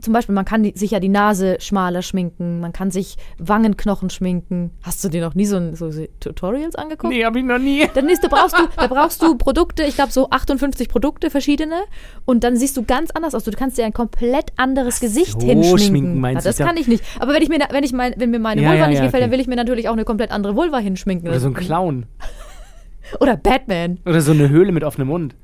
zum 0.00 0.12
Beispiel, 0.12 0.34
man 0.34 0.44
kann 0.44 0.62
die, 0.62 0.72
sich 0.76 0.92
ja 0.92 1.00
die 1.00 1.08
Nase 1.08 1.56
schmaler 1.60 2.02
schminken, 2.02 2.60
man 2.60 2.72
kann 2.72 2.90
sich 2.90 3.16
Wangenknochen 3.38 4.10
schminken. 4.10 4.70
Hast 4.82 5.02
du 5.04 5.08
dir 5.08 5.20
noch 5.20 5.34
nie 5.34 5.46
so, 5.46 5.56
ein- 5.56 5.74
so, 5.74 5.90
Tutorials 6.20 6.74
angeguckt? 6.74 7.12
Nee, 7.12 7.24
hab 7.24 7.36
ich 7.36 7.44
noch 7.44 7.58
nie. 7.58 7.86
Dann 7.94 8.08
ist, 8.08 8.22
da 8.24 8.28
brauchst 8.28 8.58
du, 8.58 8.62
da 8.76 8.86
brauchst 8.86 9.22
du 9.22 9.36
Produkte, 9.36 9.82
ich 9.84 9.94
glaube 9.96 10.12
so 10.12 10.30
58 10.30 10.88
Produkte 10.88 11.30
verschiedene 11.30 11.76
und 12.24 12.44
dann 12.44 12.56
siehst 12.56 12.76
du 12.76 12.84
ganz 12.84 13.10
anders 13.10 13.34
aus. 13.34 13.44
Du 13.44 13.50
kannst 13.52 13.78
dir 13.78 13.84
ein 13.84 13.92
komplett 13.92 14.52
anderes 14.56 15.00
Gesicht 15.00 15.40
so, 15.40 15.46
hinschminken. 15.46 15.78
schminken 15.78 16.20
meinst 16.20 16.44
ja, 16.46 16.52
du, 16.52 16.58
das 16.58 16.66
kann 16.66 16.76
ich 16.76 16.88
nicht. 16.88 17.04
Aber 17.18 17.34
wenn 17.34 17.42
ich 17.42 17.48
mir, 17.48 17.58
wenn 17.70 17.84
ich 17.84 17.92
mein, 17.92 18.14
wenn 18.16 18.30
mir 18.30 18.38
meine 18.38 18.62
Ja, 18.62 18.70
Vulva 18.70 18.82
ja, 18.84 18.88
nicht 18.88 19.02
gefällt, 19.02 19.22
dann 19.22 19.30
okay. 19.30 19.32
will 19.32 19.40
ich 19.40 19.46
mir 19.48 19.56
natürlich 19.56 19.88
auch 19.88 19.94
eine 19.94 20.04
komplett 20.04 20.30
andere 20.30 20.56
Vulva 20.56 20.78
hinschminken. 20.78 21.28
Oder 21.28 21.40
so 21.40 21.48
ein 21.48 21.54
Clown. 21.54 22.06
Oder 23.20 23.36
Batman. 23.36 23.98
Oder 24.06 24.20
so 24.20 24.32
eine 24.32 24.48
Höhle 24.48 24.72
mit 24.72 24.84
offenem 24.84 25.08
Mund. 25.08 25.34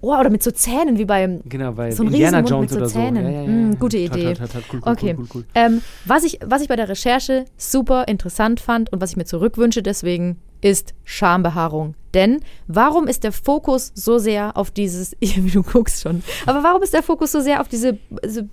Oh, 0.00 0.16
oder 0.16 0.30
mit 0.30 0.42
so 0.42 0.50
Zähnen 0.50 0.98
wie 0.98 1.04
beim 1.04 1.40
Genau, 1.44 1.72
bei 1.72 1.90
so 1.90 2.02
ein 2.02 2.06
Indiana 2.08 2.38
Riesenmund 2.38 2.70
Jones 2.70 2.72
mit 2.72 2.88
so 2.88 2.94
Zähnen. 2.98 3.24
so. 3.26 3.30
Ja, 3.32 3.42
ja, 3.42 3.48
Mm, 3.48 3.78
gute 3.78 3.98
Idee. 3.98 4.34
okay. 4.82 5.14
cool, 5.16 5.18
cool, 5.18 5.28
cool. 5.34 5.44
Ähm, 5.54 5.82
was, 6.04 6.24
ich, 6.24 6.38
was 6.44 6.62
ich 6.62 6.68
bei 6.68 6.76
der 6.76 6.88
Recherche 6.88 7.44
super 7.56 8.06
interessant 8.08 8.60
fand 8.60 8.92
und 8.92 9.00
was 9.00 9.10
ich 9.10 9.16
mir 9.16 9.24
zurückwünsche 9.24 9.82
deswegen, 9.82 10.40
ist 10.62 10.92
Schambehaarung. 11.04 11.94
Denn 12.12 12.40
warum 12.66 13.06
ist 13.06 13.22
der 13.24 13.32
Fokus 13.32 13.92
so 13.94 14.18
sehr 14.18 14.56
auf 14.56 14.70
dieses, 14.70 15.16
du 15.20 15.62
guckst 15.62 16.02
schon, 16.02 16.22
aber 16.44 16.62
warum 16.62 16.82
ist 16.82 16.92
der 16.92 17.02
Fokus 17.02 17.32
so 17.32 17.40
sehr 17.40 17.60
auf 17.60 17.68
diese, 17.68 17.98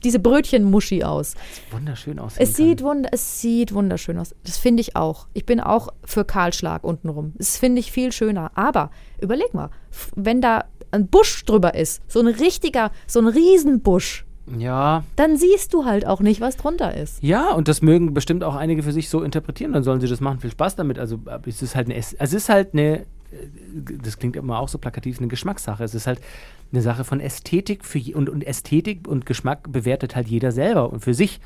diese 0.04 0.20
Brötchenmuschi 0.20 1.04
aus? 1.04 1.34
Wunderschön 1.72 2.20
aussehen 2.20 2.44
Es 2.44 2.56
sieht, 2.56 2.82
wund 2.84 3.08
es 3.12 3.42
sieht 3.42 3.74
wunderschön 3.74 4.20
aus. 4.20 4.36
Das 4.46 4.58
finde 4.58 4.82
ich 4.82 4.96
auch. 4.96 5.28
Ich 5.34 5.46
bin 5.46 5.60
auch 5.60 5.90
für 6.06 6.24
Kahlschlag 6.24 6.84
untenrum. 6.84 7.34
Das 7.38 7.58
finde 7.58 7.80
ich 7.80 7.92
viel 7.92 8.12
schöner. 8.12 8.52
Aber 8.56 8.92
überleg 9.20 9.54
mal, 9.54 9.70
wenn 10.16 10.40
da 10.40 10.66
ein 10.92 11.08
Busch 11.08 11.44
drüber 11.46 11.76
ist, 11.76 12.02
so 12.08 12.20
ein 12.20 12.28
richtiger, 12.28 12.92
so 13.08 13.20
ein 13.20 13.28
Riesenbusch, 13.28 14.26
Ja, 14.58 15.04
dann 15.18 15.36
siehst 15.38 15.74
du 15.74 15.84
halt 15.86 16.06
auch 16.08 16.22
nicht, 16.22 16.40
was 16.42 16.56
drunter 16.58 16.96
ist. 16.96 17.22
Ja, 17.22 17.52
und 17.54 17.68
das 17.68 17.82
mögen 17.82 18.14
bestimmt 18.14 18.44
auch 18.44 18.56
einige 18.56 18.82
für 18.84 18.94
sich 18.94 19.10
so 19.10 19.22
interpretieren. 19.24 19.74
Dann 19.74 19.84
sollen 19.84 20.00
sie 20.00 20.08
das 20.08 20.22
machen. 20.22 20.40
Viel 20.40 20.52
Spaß 20.52 20.76
damit. 20.78 20.98
Also 21.00 21.20
aber 21.26 21.48
es 21.48 21.62
ist 21.62 21.76
halt 21.76 21.88
eine, 21.88 21.96
Es- 21.96 22.14
ist 22.14 22.48
halt 22.50 22.74
eine, 22.74 23.00
äh, 23.00 23.06
das 24.04 24.18
klingt 24.18 24.36
immer 24.38 24.60
auch 24.60 24.70
so 24.70 24.78
plakativ, 24.78 25.18
eine 25.20 25.28
Geschmackssache. 25.28 25.84
Es 25.84 25.94
ist 25.94 26.08
halt 26.08 26.22
eine 26.72 26.82
Sache 26.82 27.04
von 27.04 27.20
Ästhetik 27.20 27.84
für 27.86 28.00
und, 28.16 28.30
und 28.30 28.46
Ästhetik 28.46 29.08
und 29.08 29.26
Geschmack 29.26 29.72
bewertet 29.72 30.16
halt 30.16 30.28
jeder 30.30 30.52
selber 30.54 30.92
und 30.94 31.02
für 31.02 31.14
sich. 31.14 31.40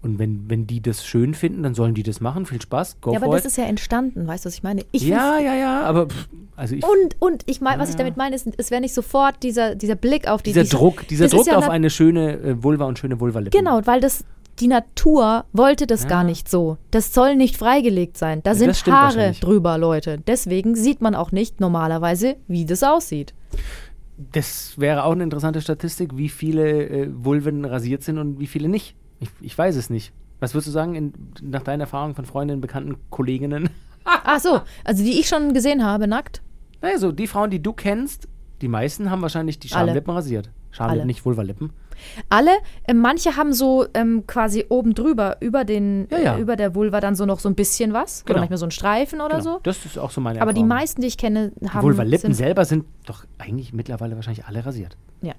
Und 0.00 0.20
wenn, 0.20 0.44
wenn 0.48 0.66
die 0.68 0.80
das 0.80 1.04
schön 1.04 1.34
finden, 1.34 1.64
dann 1.64 1.74
sollen 1.74 1.94
die 1.94 2.04
das 2.04 2.20
machen. 2.20 2.46
Viel 2.46 2.62
Spaß, 2.62 3.00
go 3.00 3.12
Ja, 3.12 3.20
aber 3.20 3.34
das 3.34 3.40
it. 3.44 3.50
ist 3.50 3.56
ja 3.58 3.64
entstanden, 3.64 4.26
weißt 4.28 4.44
du, 4.44 4.46
was 4.48 4.54
ich 4.54 4.62
meine? 4.62 4.84
Ich 4.92 5.02
ja, 5.02 5.38
ja, 5.40 5.54
ja, 5.56 5.82
aber 5.82 6.06
pff, 6.08 6.28
also 6.58 6.74
ich, 6.74 6.84
Und, 6.84 7.16
und 7.20 7.42
ich 7.46 7.60
meine, 7.60 7.80
was 7.80 7.90
ich 7.90 7.96
damit 7.96 8.16
meine, 8.16 8.34
ist, 8.36 8.48
es 8.58 8.70
wäre 8.70 8.80
nicht 8.80 8.94
sofort 8.94 9.42
dieser, 9.42 9.74
dieser 9.74 9.94
Blick 9.94 10.28
auf 10.28 10.42
die 10.42 10.50
dieser 10.50 10.62
diese- 10.64 10.76
Druck, 10.76 11.06
dieser 11.08 11.28
Druck 11.28 11.46
ja 11.46 11.56
auf 11.56 11.68
eine 11.68 11.88
schöne 11.90 12.32
äh, 12.38 12.62
Vulva 12.62 12.84
und 12.86 12.98
schöne 12.98 13.18
Vulvalippen. 13.20 13.58
Genau, 13.58 13.80
weil 13.84 14.00
das 14.00 14.24
die 14.58 14.66
Natur 14.66 15.44
wollte 15.52 15.86
das 15.86 16.02
Ja. 16.02 16.08
gar 16.08 16.24
nicht 16.24 16.48
so. 16.48 16.78
Das 16.90 17.14
soll 17.14 17.36
nicht 17.36 17.56
freigelegt 17.56 18.16
sein. 18.16 18.40
Da 18.42 18.56
sind 18.56 18.72
Haare 18.86 19.30
drüber, 19.40 19.78
Leute. 19.78 20.18
Deswegen 20.26 20.74
sieht 20.74 21.00
man 21.00 21.14
auch 21.14 21.30
nicht 21.30 21.60
normalerweise, 21.60 22.34
wie 22.48 22.66
das 22.66 22.82
aussieht. 22.82 23.34
Das 24.32 24.74
wäre 24.76 25.04
auch 25.04 25.12
eine 25.12 25.22
interessante 25.22 25.60
Statistik, 25.60 26.16
wie 26.16 26.28
viele 26.28 26.88
äh, 26.88 27.08
Vulven 27.12 27.64
rasiert 27.64 28.02
sind 28.02 28.18
und 28.18 28.40
wie 28.40 28.48
viele 28.48 28.68
nicht. 28.68 28.96
Ich, 29.20 29.28
ich 29.40 29.56
weiß 29.56 29.76
es 29.76 29.90
nicht. 29.90 30.12
Was 30.40 30.54
würdest 30.54 30.66
du 30.68 30.72
sagen, 30.72 30.96
in, 30.96 31.12
nach 31.40 31.62
deiner 31.62 31.84
Erfahrung 31.84 32.16
von 32.16 32.24
Freundinnen, 32.24 32.60
Bekannten, 32.60 32.96
Kolleginnen? 33.10 33.70
Ach 34.04 34.40
so, 34.40 34.60
also 34.84 35.04
die 35.04 35.20
ich 35.20 35.28
schon 35.28 35.54
gesehen 35.54 35.84
habe, 35.84 36.08
nackt. 36.08 36.42
Naja, 36.82 36.98
so 36.98 37.12
die 37.12 37.26
Frauen, 37.26 37.50
die 37.50 37.62
du 37.62 37.72
kennst, 37.72 38.28
die 38.60 38.68
meisten 38.68 39.10
haben 39.10 39.22
wahrscheinlich 39.22 39.58
die 39.58 39.72
Alle. 39.72 39.88
Schamlippen 39.88 40.12
rasiert. 40.14 40.50
Schamlippen, 40.70 41.00
Alle. 41.00 41.06
nicht 41.06 41.24
Vulvalippen. 41.24 41.72
Alle, 42.28 42.50
äh, 42.84 42.94
manche 42.94 43.36
haben 43.36 43.52
so 43.52 43.86
ähm, 43.94 44.24
quasi 44.28 44.66
oben 44.68 44.94
drüber, 44.94 45.36
über, 45.40 45.64
den, 45.64 46.06
Ja, 46.10 46.18
ja. 46.18 46.36
Äh, 46.36 46.40
über 46.40 46.54
der 46.54 46.74
Vulva 46.76 47.00
dann 47.00 47.16
so 47.16 47.26
noch 47.26 47.40
so 47.40 47.48
ein 47.48 47.56
bisschen 47.56 47.92
was. 47.92 48.24
Genau. 48.24 48.34
Oder 48.34 48.40
manchmal 48.42 48.58
so 48.58 48.66
ein 48.66 48.70
Streifen 48.70 49.20
oder 49.20 49.38
Genau, 49.38 49.54
so. 49.54 49.60
Das 49.64 49.84
ist 49.84 49.98
auch 49.98 50.10
so 50.12 50.20
meine 50.20 50.40
Aber 50.40 50.52
die 50.52 50.60
Erfahrung. 50.60 50.68
meisten, 50.68 51.00
die 51.00 51.08
ich 51.08 51.18
kenne, 51.18 51.50
Die 51.60 51.68
haben. 51.70 51.82
Vulvalippen 51.82 52.20
sind, 52.20 52.34
selber 52.34 52.64
sind 52.64 52.84
doch 53.06 53.24
eigentlich 53.38 53.72
mittlerweile 53.72 54.14
wahrscheinlich 54.14 54.44
alle 54.46 54.64
rasiert. 54.64 54.96
Ja. 55.22 55.34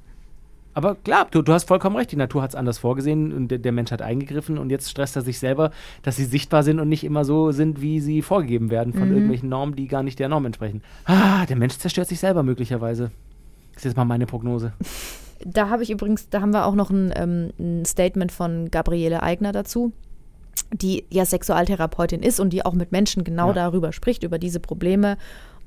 Aber 0.73 0.95
klar, 0.95 1.27
du, 1.31 1.41
du 1.41 1.51
hast 1.51 1.67
vollkommen 1.67 1.95
recht, 1.95 2.11
die 2.11 2.15
Natur 2.15 2.41
hat 2.41 2.51
es 2.51 2.55
anders 2.55 2.77
vorgesehen 2.77 3.33
und 3.33 3.47
der, 3.49 3.57
der 3.57 3.71
Mensch 3.71 3.91
hat 3.91 4.01
eingegriffen 4.01 4.57
und 4.57 4.69
jetzt 4.69 4.89
stresst 4.89 5.15
er 5.15 5.21
sich 5.23 5.39
selber, 5.39 5.71
dass 6.03 6.15
sie 6.15 6.25
sichtbar 6.25 6.63
sind 6.63 6.79
und 6.79 6.87
nicht 6.89 7.03
immer 7.03 7.25
so 7.25 7.51
sind, 7.51 7.81
wie 7.81 7.99
sie 7.99 8.21
vorgegeben 8.21 8.69
werden 8.69 8.93
Mhm. 8.93 8.99
von 8.99 9.09
irgendwelchen 9.11 9.49
Normen, 9.49 9.75
die 9.75 9.87
gar 9.87 10.03
nicht 10.03 10.19
der 10.19 10.29
Norm 10.29 10.45
entsprechen. 10.45 10.81
Ah, 11.05 11.45
der 11.47 11.55
Mensch 11.57 11.77
zerstört 11.77 12.07
sich 12.07 12.19
selber 12.19 12.43
möglicherweise. 12.43 13.11
Das 13.73 13.77
ist 13.81 13.85
jetzt 13.85 13.97
mal 13.97 14.05
meine 14.05 14.25
Prognose. 14.25 14.73
Da 15.45 15.69
habe 15.69 15.83
ich 15.83 15.89
übrigens, 15.89 16.27
da 16.27 16.41
haben 16.41 16.51
wir 16.51 16.65
auch 16.65 16.75
noch 16.75 16.89
ein, 16.89 17.13
ähm, 17.15 17.51
ein 17.57 17.85
Statement 17.85 18.29
von 18.29 18.69
Gabriele 18.71 19.23
Eigner 19.23 19.53
dazu, 19.53 19.93
die 20.73 21.05
ja 21.09 21.23
Sexualtherapeutin 21.23 22.21
ist 22.21 22.41
und 22.41 22.51
die 22.51 22.65
auch 22.65 22.73
mit 22.73 22.91
Menschen 22.91 23.23
genau 23.23 23.47
Ja. 23.47 23.53
darüber 23.53 23.93
spricht, 23.93 24.23
über 24.23 24.37
diese 24.37 24.59
Probleme. 24.59 25.17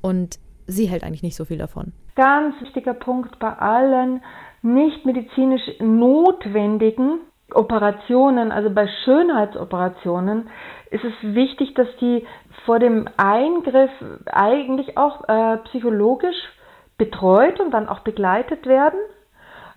Und 0.03 0.39
sie 0.67 0.85
hält 0.91 1.03
eigentlich 1.05 1.23
nicht 1.23 1.37
so 1.37 1.47
viel 1.47 1.57
davon. 1.57 1.93
Ganz 2.17 2.55
wichtiger 2.61 2.93
Punkt 2.93 3.39
bei 3.39 3.49
allen 3.49 4.21
nicht 4.63 5.05
medizinisch 5.05 5.63
notwendigen 5.81 7.21
Operationen, 7.53 8.53
also 8.53 8.71
bei 8.71 8.89
Schönheitsoperationen, 9.05 10.49
ist 10.91 11.05
es 11.05 11.13
wichtig, 11.23 11.75
dass 11.75 11.89
die 12.01 12.27
vor 12.65 12.79
dem 12.79 13.09
Eingriff 13.17 13.91
eigentlich 14.27 14.97
auch 14.97 15.29
äh, 15.29 15.59
psychologisch 15.65 16.37
betreut 16.97 17.61
und 17.61 17.73
dann 17.73 17.89
auch 17.89 18.01
begleitet 18.01 18.67
werden. 18.67 19.01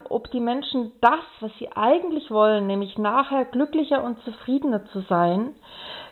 Ob 0.07 0.29
die 0.31 0.39
Menschen 0.39 0.91
das, 1.01 1.23
was 1.39 1.51
sie 1.57 1.69
eigentlich 1.75 2.29
wollen, 2.29 2.67
nämlich 2.67 2.97
nachher 2.97 3.45
glücklicher 3.45 4.03
und 4.03 4.21
zufriedener 4.23 4.85
zu 4.87 5.01
sein, 5.01 5.55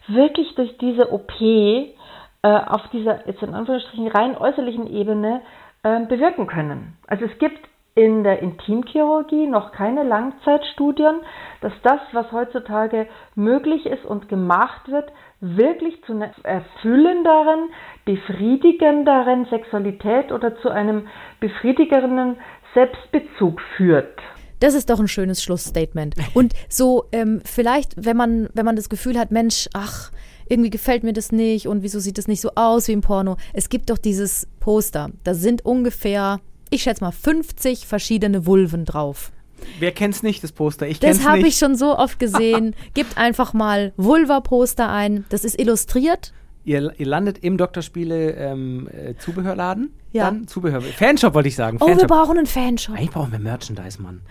wirklich 0.07 0.55
durch 0.55 0.77
diese 0.79 1.11
OP 1.11 1.39
äh, 1.39 1.95
auf 2.43 2.81
dieser, 2.91 3.27
jetzt 3.27 3.43
in 3.43 3.53
Anführungsstrichen, 3.53 4.07
rein 4.07 4.35
äußerlichen 4.35 4.87
Ebene 4.87 5.41
äh, 5.83 5.99
bewirken 6.05 6.47
können. 6.47 6.97
Also 7.07 7.25
es 7.25 7.37
gibt 7.37 7.59
in 7.95 8.23
der 8.23 8.39
Intimchirurgie 8.39 9.45
noch 9.47 9.71
keine 9.71 10.03
Langzeitstudien, 10.03 11.21
dass 11.61 11.73
das, 11.83 11.99
was 12.11 12.31
heutzutage 12.31 13.07
möglich 13.35 13.85
ist 13.85 14.03
und 14.03 14.29
gemacht 14.29 14.89
wird, 14.89 15.11
wirklich 15.41 16.01
zu 16.05 16.13
einer 16.13 16.31
erfüllenderen, 16.43 17.69
befriedigenderen 18.05 19.45
Sexualität 19.45 20.31
oder 20.31 20.57
zu 20.61 20.69
einem 20.69 21.07
befriedigenden 21.39 22.37
Selbstbezug 22.73 23.61
führt. 23.77 24.17
Das 24.59 24.73
ist 24.73 24.89
doch 24.89 24.99
ein 24.99 25.09
schönes 25.09 25.43
Schlussstatement. 25.43 26.15
Und 26.33 26.53
so, 26.69 27.03
ähm, 27.11 27.41
vielleicht, 27.43 27.93
wenn 27.97 28.15
man, 28.15 28.49
wenn 28.53 28.65
man 28.65 28.77
das 28.77 28.89
Gefühl 28.89 29.19
hat, 29.19 29.29
Mensch, 29.29 29.67
ach, 29.73 30.11
irgendwie 30.47 30.69
gefällt 30.69 31.03
mir 31.03 31.13
das 31.13 31.31
nicht 31.31 31.67
und 31.67 31.83
wieso 31.83 31.99
sieht 31.99 32.17
das 32.17 32.27
nicht 32.27 32.41
so 32.41 32.51
aus 32.55 32.87
wie 32.87 32.93
im 32.93 33.01
Porno? 33.01 33.35
Es 33.53 33.69
gibt 33.69 33.89
doch 33.89 33.97
dieses 33.97 34.47
Poster. 34.59 35.09
Da 35.23 35.33
sind 35.33 35.65
ungefähr, 35.65 36.39
ich 36.73 36.83
schätze 36.83 37.03
mal, 37.03 37.11
50 37.11 37.87
verschiedene 37.87 38.45
Vulven 38.45 38.85
drauf. 38.85 39.31
Wer 39.79 39.91
kennt's 39.91 40.23
nicht, 40.23 40.43
das 40.43 40.51
Poster? 40.51 40.87
Ich 40.87 40.99
kenn's 40.99 41.19
Das 41.19 41.27
habe 41.27 41.47
ich 41.47 41.57
schon 41.57 41.75
so 41.75 41.97
oft 41.97 42.19
gesehen. 42.19 42.75
Gebt 42.93 43.17
einfach 43.17 43.53
mal 43.53 43.93
Vulva-Poster 43.97 44.89
ein. 44.89 45.25
Das 45.29 45.45
ist 45.45 45.59
illustriert. 45.59 46.33
Ihr, 46.65 46.93
ihr 46.97 47.05
landet 47.05 47.39
im 47.39 47.57
Doktorspiele 47.57 48.31
ähm, 48.35 48.87
äh, 48.91 49.15
Zubehörladen. 49.17 49.93
Ja. 50.13 50.25
Dann 50.25 50.47
Zubehör. 50.47 50.81
Fanshop 50.81 51.33
wollte 51.33 51.49
ich 51.49 51.55
sagen. 51.55 51.77
Oh, 51.81 51.87
wir 51.87 52.07
brauchen 52.07 52.37
einen 52.37 52.45
Fanshop. 52.47 52.95
Eigentlich 52.95 53.11
brauchen 53.11 53.31
wir 53.33 53.39
Merchandise, 53.39 54.01
Mann. 54.01 54.21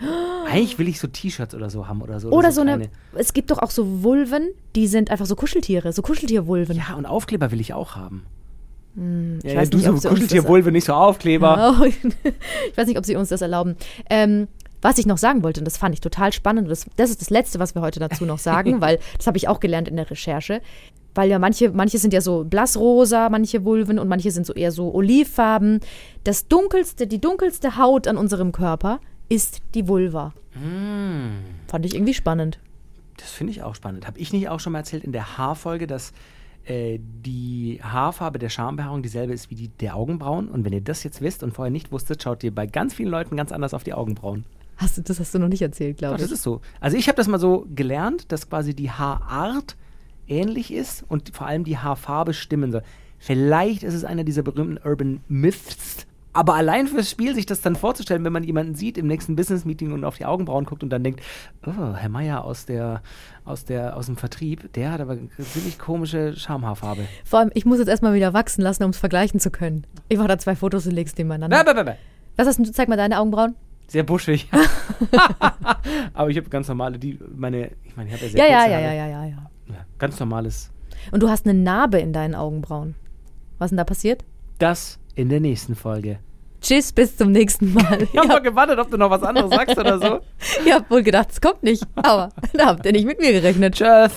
Eigentlich 0.47 0.79
will 0.79 0.87
ich 0.87 0.99
so 0.99 1.07
T-Shirts 1.07 1.53
oder 1.53 1.69
so 1.69 1.87
haben 1.87 2.01
oder 2.01 2.19
so. 2.19 2.29
Oder 2.31 2.51
so 2.51 2.61
eine, 2.61 2.77
kleine- 2.77 2.89
es 3.15 3.33
gibt 3.33 3.51
doch 3.51 3.59
auch 3.59 3.69
so 3.69 4.03
Vulven, 4.03 4.49
die 4.75 4.87
sind 4.87 5.11
einfach 5.11 5.25
so 5.27 5.35
Kuscheltiere, 5.35 5.93
so 5.93 6.01
Kuscheltiervulven. 6.01 6.77
Ja, 6.77 6.95
und 6.95 7.05
Aufkleber 7.05 7.51
will 7.51 7.61
ich 7.61 7.73
auch 7.73 7.95
haben. 7.95 8.25
Ja, 8.95 9.01
Hm, 9.01 9.39
ja, 9.43 9.55
weiß 9.55 9.69
du 9.69 9.77
nicht, 9.77 9.85
so 9.85 9.91
sie 9.91 9.93
uns 9.95 10.01
das- 10.03 10.11
Kuscheltiervulve, 10.11 10.71
nicht 10.71 10.85
so 10.85 10.93
Aufkleber. 10.93 11.75
Oh, 11.81 11.83
ich 11.85 12.77
weiß 12.77 12.87
nicht, 12.87 12.97
ob 12.97 13.05
sie 13.05 13.15
uns 13.15 13.29
das 13.29 13.41
erlauben. 13.41 13.75
Ähm, 14.09 14.47
was 14.81 14.97
ich 14.97 15.05
noch 15.05 15.17
sagen 15.17 15.43
wollte, 15.43 15.61
und 15.61 15.65
das 15.65 15.77
fand 15.77 15.93
ich 15.95 16.01
total 16.01 16.33
spannend, 16.33 16.65
und 16.65 16.69
das, 16.69 16.85
das 16.97 17.09
ist 17.09 17.21
das 17.21 17.29
Letzte, 17.29 17.57
was 17.59 17.73
wir 17.73 17.81
heute 17.81 17.99
dazu 17.99 18.25
noch 18.25 18.39
sagen, 18.39 18.81
weil 18.81 18.99
das 19.17 19.27
habe 19.27 19.37
ich 19.37 19.47
auch 19.47 19.59
gelernt 19.59 19.87
in 19.87 19.95
der 19.95 20.09
Recherche. 20.09 20.61
Weil 21.15 21.29
ja 21.29 21.37
manche, 21.37 21.69
manche 21.69 21.99
sind 21.99 22.11
ja 22.11 22.21
so 22.21 22.43
blassrosa, 22.43 23.29
manche 23.29 23.63
Vulven 23.65 23.99
und 23.99 24.07
manche 24.07 24.31
sind 24.31 24.47
so 24.47 24.53
eher 24.53 24.71
so 24.71 24.91
olivfarben. 24.93 25.79
Das 26.23 26.47
dunkelste, 26.47 27.05
die 27.05 27.21
dunkelste 27.21 27.77
Haut 27.77 28.07
an 28.07 28.17
unserem 28.17 28.51
Körper 28.51 28.99
ist 29.29 29.59
die 29.75 29.87
Vulva. 29.87 30.33
Fand 31.67 31.85
ich 31.85 31.93
irgendwie 31.95 32.13
spannend. 32.15 32.57
Das 33.17 33.29
finde 33.29 33.51
ich 33.51 33.61
auch 33.61 33.75
spannend. 33.75 34.07
Habe 34.07 34.17
ich 34.19 34.33
nicht 34.33 34.49
auch 34.49 34.59
schon 34.59 34.73
mal 34.73 34.79
erzählt 34.79 35.03
in 35.03 35.11
der 35.11 35.37
Haarfolge, 35.37 35.85
dass 35.85 36.13
äh, 36.65 36.99
die 36.99 37.79
Haarfarbe 37.83 38.39
der 38.39 38.49
Schambehaarung 38.49 39.03
dieselbe 39.03 39.33
ist 39.33 39.49
wie 39.49 39.55
die 39.55 39.67
der 39.67 39.95
Augenbrauen? 39.95 40.47
Und 40.47 40.65
wenn 40.65 40.73
ihr 40.73 40.81
das 40.81 41.03
jetzt 41.03 41.21
wisst 41.21 41.43
und 41.43 41.53
vorher 41.53 41.71
nicht 41.71 41.91
wusstet, 41.91 42.23
schaut 42.23 42.43
ihr 42.43 42.53
bei 42.53 42.67
ganz 42.67 42.93
vielen 42.93 43.09
Leuten 43.09 43.35
ganz 43.35 43.51
anders 43.51 43.73
auf 43.73 43.83
die 43.83 43.93
Augenbrauen. 43.93 44.45
Hast 44.77 44.97
du, 44.97 45.01
das 45.01 45.19
hast 45.19 45.33
du 45.33 45.39
noch 45.39 45.49
nicht 45.49 45.61
erzählt, 45.61 45.97
glaube 45.97 46.15
Doch, 46.15 46.23
ich. 46.23 46.29
das 46.29 46.31
ist 46.31 46.43
so. 46.43 46.61
Also 46.79 46.97
ich 46.97 47.07
habe 47.07 47.15
das 47.15 47.27
mal 47.27 47.39
so 47.39 47.67
gelernt, 47.73 48.31
dass 48.31 48.49
quasi 48.49 48.73
die 48.73 48.91
Haarart 48.91 49.75
ähnlich 50.27 50.73
ist 50.73 51.03
und 51.07 51.35
vor 51.35 51.47
allem 51.47 51.63
die 51.63 51.77
Haarfarbe 51.77 52.33
stimmen 52.33 52.71
soll. 52.71 52.83
Vielleicht 53.19 53.83
ist 53.83 53.93
es 53.93 54.03
einer 54.03 54.23
dieser 54.23 54.41
berühmten 54.41 54.79
Urban 54.85 55.21
Myths. 55.27 56.07
Aber 56.33 56.55
allein 56.55 56.87
fürs 56.87 57.09
Spiel, 57.09 57.35
sich 57.35 57.45
das 57.45 57.61
dann 57.61 57.75
vorzustellen, 57.75 58.23
wenn 58.25 58.33
man 58.33 58.43
jemanden 58.43 58.73
sieht 58.73 58.97
im 58.97 59.05
nächsten 59.05 59.35
Business-Meeting 59.35 59.91
und 59.91 60.03
auf 60.03 60.17
die 60.17 60.25
Augenbrauen 60.25 60.65
guckt 60.65 60.81
und 60.81 60.89
dann 60.89 61.03
denkt, 61.03 61.21
oh, 61.65 61.93
Herr 61.93 62.09
Meier 62.09 62.43
aus, 62.43 62.65
der, 62.65 63.03
aus, 63.45 63.65
der, 63.65 63.95
aus 63.95 64.07
dem 64.07 64.17
Vertrieb, 64.17 64.73
der 64.73 64.91
hat 64.91 64.99
aber 64.99 65.13
eine 65.13 65.29
ziemlich 65.37 65.77
komische 65.77 66.35
Schamhaarfarbe. 66.35 67.07
Vor 67.23 67.39
allem, 67.39 67.51
ich 67.53 67.65
muss 67.65 67.77
jetzt 67.77 67.87
erstmal 67.87 68.15
wieder 68.15 68.33
wachsen 68.33 68.63
lassen, 68.63 68.83
um 68.83 68.89
es 68.89 68.97
vergleichen 68.97 69.39
zu 69.39 69.51
können. 69.51 69.85
Ich 70.09 70.17
mache 70.17 70.27
da 70.27 70.39
zwei 70.39 70.55
Fotos 70.55 70.87
und 70.87 70.93
leg's 70.93 71.15
nebeneinander. 71.15 71.63
Bäh, 71.63 71.73
bäh, 71.73 71.83
bäh, 71.83 71.91
bäh. 71.91 71.97
Was 72.35 72.47
hast 72.47 72.59
du? 72.59 72.71
Zeig 72.71 72.89
mal 72.89 72.97
deine 72.97 73.19
Augenbrauen. 73.19 73.55
Sehr 73.87 74.03
buschig. 74.03 74.49
aber 76.13 76.29
ich 76.29 76.37
habe 76.37 76.49
ganz 76.49 76.67
normale, 76.67 76.97
die, 76.97 77.19
meine, 77.35 77.71
ich 77.83 77.95
meine, 77.95 78.09
ich 78.09 78.15
habe 78.15 78.25
ja 78.25 78.31
sehr 78.31 78.39
Ja, 78.39 78.45
ja, 78.47 78.57
kurze 78.59 78.71
ja, 78.71 78.79
ja, 78.79 78.93
ja, 78.93 79.07
ja, 79.07 79.25
ja. 79.25 79.51
ja. 79.69 79.85
Ganz 79.99 80.19
normales. 80.19 80.71
Und 81.11 81.21
du 81.21 81.29
hast 81.29 81.45
eine 81.45 81.53
Narbe 81.59 81.99
in 81.99 82.11
deinen 82.11 82.33
Augenbrauen. 82.33 82.95
Was 83.59 83.69
denn 83.69 83.77
da 83.77 83.83
passiert? 83.83 84.23
Das 84.57 84.99
in 85.15 85.29
der 85.29 85.39
nächsten 85.39 85.75
Folge. 85.75 86.19
Tschüss, 86.61 86.93
bis 86.93 87.17
zum 87.17 87.31
nächsten 87.31 87.73
Mal. 87.73 88.03
Ich 88.03 88.17
habe 88.17 88.27
mal 88.27 88.41
gewartet, 88.41 88.79
ob 88.79 88.89
du 88.89 88.97
noch 88.97 89.09
was 89.09 89.21
anderes 89.21 89.49
sagst 89.51 89.77
oder 89.77 89.99
so. 89.99 90.19
Ihr 90.65 90.75
habt 90.75 90.89
wohl 90.89 91.03
gedacht, 91.03 91.29
es 91.31 91.41
kommt 91.41 91.61
nicht. 91.61 91.83
Aber 91.95 92.29
da 92.53 92.67
habt 92.67 92.85
ihr 92.85 92.93
nicht 92.93 93.05
mit 93.05 93.19
mir 93.19 93.33
gerechnet. 93.33 93.75
Tschüss. 93.75 94.13